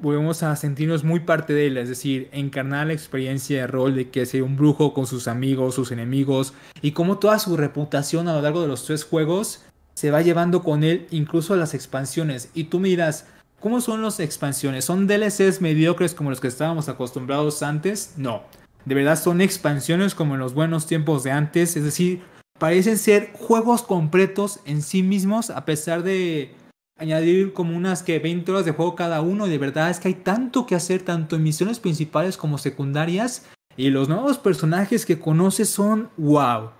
volvemos 0.00 0.42
a 0.42 0.56
sentirnos 0.56 1.04
muy 1.04 1.20
parte 1.20 1.52
de 1.52 1.66
él, 1.66 1.76
es 1.76 1.88
decir, 1.88 2.28
encarnar 2.32 2.88
la 2.88 2.92
experiencia 2.92 3.60
de 3.60 3.66
rol 3.66 3.94
de 3.94 4.10
que 4.10 4.26
sea 4.26 4.42
un 4.42 4.56
brujo 4.56 4.94
con 4.94 5.06
sus 5.06 5.28
amigos, 5.28 5.74
sus 5.74 5.92
enemigos, 5.92 6.54
y 6.82 6.92
cómo 6.92 7.18
toda 7.18 7.38
su 7.38 7.56
reputación 7.56 8.28
a 8.28 8.34
lo 8.34 8.42
largo 8.42 8.62
de 8.62 8.68
los 8.68 8.84
tres 8.84 9.04
juegos 9.04 9.64
se 9.94 10.10
va 10.10 10.22
llevando 10.22 10.62
con 10.62 10.84
él, 10.84 11.06
incluso 11.10 11.54
a 11.54 11.56
las 11.56 11.74
expansiones. 11.74 12.50
Y 12.54 12.64
tú 12.64 12.80
miras, 12.80 13.26
¿cómo 13.60 13.80
son 13.80 14.02
las 14.02 14.20
expansiones? 14.20 14.84
¿Son 14.84 15.06
DLCs 15.06 15.60
mediocres 15.60 16.14
como 16.14 16.30
los 16.30 16.40
que 16.40 16.48
estábamos 16.48 16.88
acostumbrados 16.88 17.62
antes? 17.62 18.14
No. 18.16 18.42
De 18.84 18.94
verdad 18.94 19.18
son 19.18 19.40
expansiones 19.40 20.14
como 20.14 20.34
en 20.34 20.40
los 20.40 20.54
buenos 20.54 20.86
tiempos 20.86 21.22
de 21.22 21.30
antes, 21.30 21.76
es 21.76 21.84
decir, 21.84 22.22
parecen 22.58 22.98
ser 22.98 23.30
juegos 23.32 23.82
completos 23.82 24.60
en 24.64 24.82
sí 24.82 25.02
mismos, 25.02 25.50
a 25.50 25.64
pesar 25.64 26.02
de 26.02 26.54
añadir 26.96 27.52
como 27.52 27.76
unas 27.76 28.02
que 28.02 28.18
20 28.18 28.50
horas 28.52 28.64
de 28.64 28.72
juego 28.72 28.94
cada 28.94 29.20
uno. 29.20 29.46
De 29.46 29.58
verdad 29.58 29.90
es 29.90 30.00
que 30.00 30.08
hay 30.08 30.14
tanto 30.14 30.66
que 30.66 30.74
hacer, 30.74 31.02
tanto 31.02 31.36
en 31.36 31.42
misiones 31.42 31.80
principales 31.80 32.36
como 32.36 32.58
secundarias. 32.58 33.46
Y 33.76 33.90
los 33.90 34.08
nuevos 34.08 34.38
personajes 34.38 35.04
que 35.04 35.18
conoces 35.18 35.68
son 35.68 36.10
wow. 36.16 36.70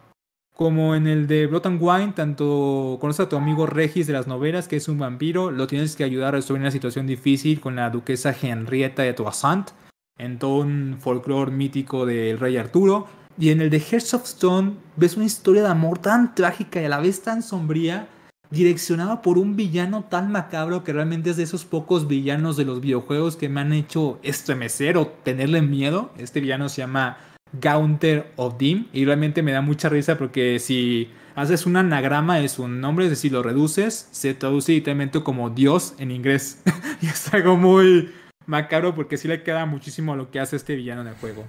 Como 0.55 0.95
en 0.95 1.09
el 1.09 1.27
de 1.27 1.49
Blood 1.49 1.66
and 1.66 1.83
Wine, 1.83 2.12
tanto 2.14 2.99
conoces 3.01 3.27
a 3.27 3.29
tu 3.29 3.37
amigo 3.37 3.66
Regis 3.66 4.07
de 4.07 4.12
las 4.12 4.29
novelas, 4.29 4.68
que 4.68 4.77
es 4.77 4.87
un 4.89 4.99
vampiro, 4.99 5.51
lo 5.51 5.66
tienes 5.66 5.97
que 5.97 6.05
ayudar 6.05 6.29
a 6.29 6.37
resolver 6.37 6.61
una 6.61 6.70
situación 6.70 7.09
difícil 7.09 7.61
con 7.61 7.75
la 7.75 7.91
duquesa 7.91 8.33
Henrietta 8.41 9.03
de 9.03 9.14
Toussaint, 9.14 9.70
en 10.16 10.39
todo 10.39 10.59
un 10.59 10.99
folclore 11.01 11.51
mítico 11.51 12.07
del 12.07 12.39
rey 12.39 12.57
Arturo. 12.57 13.09
Y 13.37 13.51
en 13.51 13.61
el 13.61 13.70
de 13.70 13.80
Hearts 13.80 14.14
of 14.14 14.24
Stone 14.24 14.74
ves 14.97 15.16
una 15.16 15.26
historia 15.26 15.62
de 15.62 15.68
amor 15.68 15.99
tan 15.99 16.35
trágica 16.35 16.80
y 16.80 16.85
a 16.85 16.89
la 16.89 17.01
vez 17.01 17.22
tan 17.22 17.43
sombría, 17.43 18.07
direccionada 18.51 19.22
por 19.22 19.39
un 19.39 19.57
villano 19.57 20.05
tan 20.05 20.30
macabro 20.30 20.85
que 20.85 20.93
realmente 20.93 21.30
es 21.30 21.37
de 21.37 21.43
esos 21.43 21.64
pocos 21.64 22.07
villanos 22.07 22.57
de 22.57 22.64
los 22.64 22.80
videojuegos 22.80 23.37
que 23.37 23.49
me 23.49 23.61
han 23.61 23.72
hecho 23.72 24.20
estremecer 24.22 24.97
o 24.97 25.09
tenerle 25.09 25.62
miedo. 25.62 26.12
Este 26.16 26.41
villano 26.41 26.68
se 26.68 26.82
llama 26.82 27.18
Gaunter 27.61 28.32
of 28.37 28.57
Dim 28.57 28.87
y 28.93 29.05
realmente 29.05 29.43
me 29.43 29.51
da 29.51 29.61
mucha 29.61 29.89
risa 29.89 30.16
porque 30.16 30.61
si 30.61 31.11
haces 31.35 31.66
un 31.66 31.76
anagrama 31.76 32.37
de 32.37 32.49
su 32.49 32.68
nombre, 32.68 33.07
es 33.07 33.11
decir, 33.11 33.32
lo 33.32 33.43
reduces, 33.43 34.09
se 34.12 34.35
traduce 34.35 34.72
literalmente 34.72 35.20
como 35.24 35.51
Dios 35.51 35.95
en 35.99 36.12
inglés. 36.12 36.62
y 37.01 37.07
es 37.07 37.35
algo 37.35 37.57
muy 37.57 38.12
macabro 38.47 38.95
porque 38.95 39.16
sí 39.16 39.26
le 39.26 39.43
queda 39.43 39.66
muchísimo 39.66 40.14
lo 40.14 40.30
que 40.30 40.39
hace 40.39 40.55
este 40.55 40.76
villano 40.76 41.03
en 41.09 41.14
juego. 41.16 41.45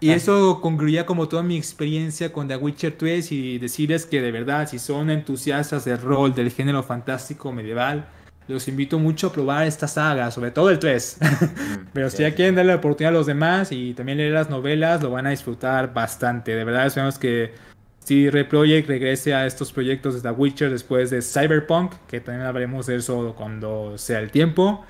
Y 0.00 0.10
eso 0.10 0.60
concluía 0.60 1.06
como 1.06 1.28
toda 1.28 1.42
mi 1.42 1.56
experiencia 1.56 2.32
con 2.32 2.46
The 2.46 2.56
Witcher 2.56 2.96
3 2.96 3.32
y 3.32 3.58
decirles 3.58 4.06
que 4.06 4.20
de 4.22 4.30
verdad, 4.30 4.68
si 4.68 4.78
son 4.78 5.10
entusiastas 5.10 5.84
del 5.84 6.00
rol, 6.00 6.34
del 6.34 6.50
género 6.50 6.82
fantástico 6.82 7.52
medieval, 7.52 8.06
los 8.46 8.66
invito 8.68 8.98
mucho 8.98 9.26
a 9.28 9.32
probar 9.32 9.66
esta 9.66 9.86
saga, 9.86 10.30
sobre 10.30 10.50
todo 10.50 10.70
el 10.70 10.78
3. 10.78 11.18
Mm, 11.58 11.88
Pero 11.92 12.10
si 12.10 12.22
ya 12.22 12.34
quieren 12.34 12.54
darle 12.54 12.72
la 12.72 12.78
oportunidad 12.78 13.10
a 13.14 13.18
los 13.18 13.26
demás 13.26 13.72
y 13.72 13.92
también 13.94 14.18
leer 14.18 14.32
las 14.32 14.48
novelas, 14.50 15.02
lo 15.02 15.10
van 15.10 15.26
a 15.26 15.30
disfrutar 15.30 15.92
bastante. 15.92 16.54
De 16.54 16.64
verdad, 16.64 16.86
esperamos 16.86 17.18
que 17.18 17.52
si 18.00 18.30
Reproject 18.30 18.88
regrese 18.88 19.34
a 19.34 19.46
estos 19.46 19.72
proyectos 19.72 20.14
de 20.14 20.22
The 20.22 20.30
Witcher 20.30 20.70
después 20.70 21.10
de 21.10 21.20
Cyberpunk, 21.20 21.92
que 22.06 22.20
también 22.20 22.46
hablaremos 22.46 22.86
de 22.86 22.96
eso 22.96 23.34
cuando 23.36 23.98
sea 23.98 24.20
el 24.20 24.30
tiempo. 24.30 24.84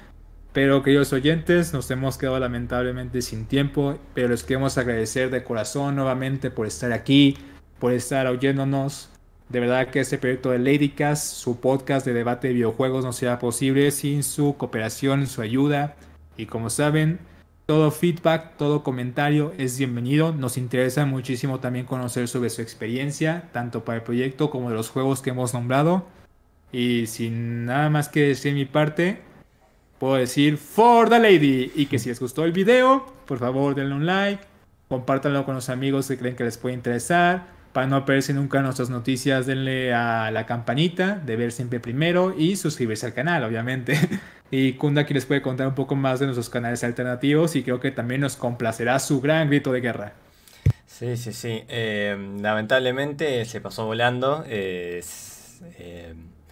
Pero 0.58 0.82
queridos 0.82 1.12
oyentes, 1.12 1.72
nos 1.72 1.88
hemos 1.92 2.18
quedado 2.18 2.40
lamentablemente 2.40 3.22
sin 3.22 3.46
tiempo, 3.46 3.96
pero 4.12 4.26
les 4.26 4.42
queremos 4.42 4.76
agradecer 4.76 5.30
de 5.30 5.44
corazón 5.44 5.94
nuevamente 5.94 6.50
por 6.50 6.66
estar 6.66 6.90
aquí, 6.90 7.38
por 7.78 7.92
estar 7.92 8.26
oyéndonos. 8.26 9.08
De 9.50 9.60
verdad 9.60 9.86
que 9.90 10.00
este 10.00 10.18
proyecto 10.18 10.50
de 10.50 10.58
Ladycast, 10.58 11.36
su 11.36 11.60
podcast 11.60 12.04
de 12.04 12.12
debate 12.12 12.48
de 12.48 12.54
videojuegos, 12.54 13.04
no 13.04 13.12
sería 13.12 13.38
posible 13.38 13.92
sin 13.92 14.24
su 14.24 14.56
cooperación, 14.56 15.28
su 15.28 15.42
ayuda. 15.42 15.94
Y 16.36 16.46
como 16.46 16.70
saben, 16.70 17.20
todo 17.66 17.92
feedback, 17.92 18.56
todo 18.56 18.82
comentario 18.82 19.52
es 19.58 19.78
bienvenido. 19.78 20.32
Nos 20.32 20.58
interesa 20.58 21.06
muchísimo 21.06 21.60
también 21.60 21.86
conocer 21.86 22.26
sobre 22.26 22.50
su 22.50 22.62
experiencia, 22.62 23.48
tanto 23.52 23.84
para 23.84 23.98
el 23.98 24.02
proyecto 24.02 24.50
como 24.50 24.70
de 24.70 24.74
los 24.74 24.90
juegos 24.90 25.22
que 25.22 25.30
hemos 25.30 25.54
nombrado. 25.54 26.08
Y 26.72 27.06
sin 27.06 27.64
nada 27.64 27.90
más 27.90 28.08
que 28.08 28.22
decir 28.22 28.54
mi 28.54 28.64
parte, 28.64 29.27
puedo 29.98 30.14
decir 30.14 30.56
for 30.56 31.08
the 31.08 31.18
lady. 31.18 31.72
Y 31.74 31.86
que 31.86 31.98
si 31.98 32.08
les 32.08 32.20
gustó 32.20 32.44
el 32.44 32.52
video, 32.52 33.06
por 33.26 33.38
favor 33.38 33.74
denle 33.74 33.94
un 33.94 34.06
like, 34.06 34.42
compártanlo 34.88 35.44
con 35.44 35.54
los 35.54 35.68
amigos 35.68 36.08
que 36.08 36.16
creen 36.18 36.36
que 36.36 36.44
les 36.44 36.58
puede 36.58 36.74
interesar. 36.74 37.58
Para 37.72 37.86
no 37.86 38.04
perderse 38.04 38.32
nunca 38.32 38.62
nuestras 38.62 38.90
noticias, 38.90 39.46
denle 39.46 39.92
a 39.92 40.30
la 40.30 40.46
campanita 40.46 41.16
de 41.16 41.36
ver 41.36 41.52
siempre 41.52 41.80
primero 41.80 42.34
y 42.36 42.56
suscribirse 42.56 43.06
al 43.06 43.14
canal, 43.14 43.44
obviamente. 43.44 43.98
Y 44.50 44.72
Kunda 44.74 45.02
aquí 45.02 45.12
les 45.12 45.26
puede 45.26 45.42
contar 45.42 45.66
un 45.66 45.74
poco 45.74 45.94
más 45.94 46.20
de 46.20 46.24
nuestros 46.24 46.48
canales 46.48 46.82
alternativos 46.82 47.54
y 47.54 47.62
creo 47.62 47.80
que 47.80 47.90
también 47.90 48.22
nos 48.22 48.36
complacerá 48.36 48.98
su 48.98 49.20
gran 49.20 49.48
grito 49.48 49.72
de 49.72 49.82
guerra. 49.82 50.14
Sí, 50.86 51.18
sí, 51.18 51.32
sí. 51.34 51.64
Eh, 51.68 52.16
lamentablemente 52.40 53.44
se 53.44 53.60
pasó 53.60 53.84
volando. 53.84 54.44
Eh, 54.46 55.02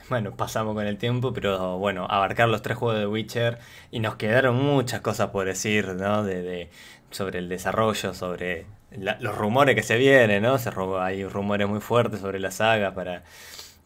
bueno, 0.09 0.37
pasamos 0.37 0.75
con 0.75 0.87
el 0.87 0.99
tiempo, 0.99 1.33
pero 1.33 1.79
bueno, 1.79 2.07
abarcar 2.09 2.49
los 2.49 2.63
tres 2.63 2.77
juegos 2.77 2.99
de 2.99 3.07
Witcher 3.07 3.59
y 3.91 4.01
nos 4.01 4.17
quedaron 4.17 4.57
muchas 4.57 5.01
cosas 5.01 5.31
por 5.31 5.47
decir, 5.47 5.89
¿no? 5.95 6.23
De, 6.25 6.71
sobre 7.11 7.39
el 7.39 7.49
desarrollo, 7.49 8.15
sobre 8.15 8.67
los 8.93 9.37
rumores 9.37 9.75
que 9.75 9.83
se 9.83 9.97
vienen, 9.97 10.43
¿no? 10.43 10.59
Se 10.59 10.71
hay 11.01 11.25
rumores 11.27 11.69
muy 11.69 11.81
fuertes 11.81 12.21
sobre 12.21 12.39
la 12.41 12.51
saga 12.51 12.95
para, 12.95 13.25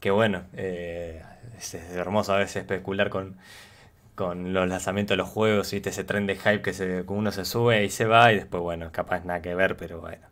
que 0.01 0.11
bueno, 0.11 0.43
eh, 0.55 1.23
es, 1.59 1.75
hermoso 1.75 2.35
a 2.35 2.39
veces 2.39 2.57
especular 2.57 3.11
con, 3.11 3.37
con 4.14 4.53
los 4.53 4.68
lanzamientos 4.68 5.14
de 5.14 5.18
los 5.18 5.29
juegos, 5.29 5.73
y 5.73 5.83
ese 5.85 6.05
tren 6.05 6.27
de 6.27 6.37
hype 6.37 6.62
que, 6.62 6.73
se, 6.75 7.03
uno 7.09 7.33
se 7.33 7.45
sube 7.45 7.85
y 7.85 7.91
se 7.91 8.07
va 8.07 8.33
y 8.33 8.37
después, 8.37 8.62
bueno, 8.62 8.91
capaz 8.93 9.25
nada 9.25 9.43
que 9.43 9.55
ver, 9.55 9.77
pero 9.77 10.01
bueno. 10.01 10.27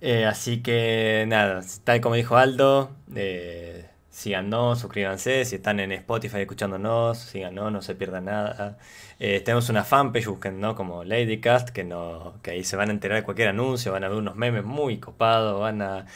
Eh, 0.00 0.26
así 0.26 0.62
que 0.62 1.24
nada, 1.26 1.62
tal 1.84 2.00
como 2.00 2.16
dijo 2.16 2.36
Aldo, 2.36 2.90
eh, 3.14 3.86
síganos, 4.16 4.78
suscríbanse, 4.80 5.44
si 5.44 5.56
están 5.56 5.78
en 5.78 5.92
Spotify 5.92 6.38
escuchándonos, 6.40 7.18
síganos, 7.18 7.70
no 7.70 7.82
se 7.82 7.94
pierdan 7.94 8.24
nada. 8.24 8.78
Eh, 9.18 9.42
tenemos 9.44 9.68
una 9.68 9.84
fanpage, 9.84 10.26
busquen 10.26 10.58
¿no? 10.58 10.74
como 10.74 11.04
Ladycast, 11.04 11.68
que, 11.68 11.84
no, 11.84 12.34
que 12.42 12.52
ahí 12.52 12.64
se 12.64 12.76
van 12.76 12.88
a 12.88 12.92
enterar 12.92 13.18
de 13.18 13.24
cualquier 13.24 13.48
anuncio, 13.48 13.92
van 13.92 14.04
a 14.04 14.08
ver 14.08 14.16
unos 14.16 14.34
memes 14.34 14.64
muy 14.64 14.98
copados, 15.00 15.60
van 15.60 15.82
a, 15.82 16.06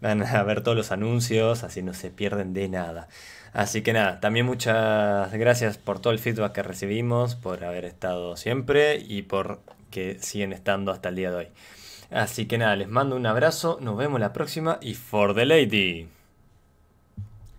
van 0.00 0.22
a 0.24 0.42
ver 0.42 0.62
todos 0.62 0.76
los 0.76 0.90
anuncios, 0.90 1.62
así 1.62 1.80
no 1.80 1.94
se 1.94 2.10
pierden 2.10 2.54
de 2.54 2.68
nada. 2.68 3.08
Así 3.52 3.82
que 3.82 3.92
nada, 3.92 4.18
también 4.18 4.46
muchas 4.46 5.32
gracias 5.32 5.78
por 5.78 6.00
todo 6.00 6.12
el 6.12 6.18
feedback 6.18 6.52
que 6.52 6.62
recibimos, 6.64 7.36
por 7.36 7.62
haber 7.64 7.84
estado 7.84 8.36
siempre 8.36 8.96
y 8.96 9.22
por 9.22 9.60
que 9.92 10.18
siguen 10.20 10.52
estando 10.52 10.90
hasta 10.90 11.10
el 11.10 11.14
día 11.14 11.30
de 11.30 11.36
hoy. 11.36 11.48
Así 12.10 12.46
que 12.46 12.58
nada, 12.58 12.74
les 12.74 12.88
mando 12.88 13.14
un 13.14 13.26
abrazo, 13.26 13.78
nos 13.80 13.96
vemos 13.96 14.18
la 14.18 14.32
próxima 14.32 14.78
y 14.82 14.94
for 14.94 15.36
the 15.36 15.46
lady. 15.46 16.08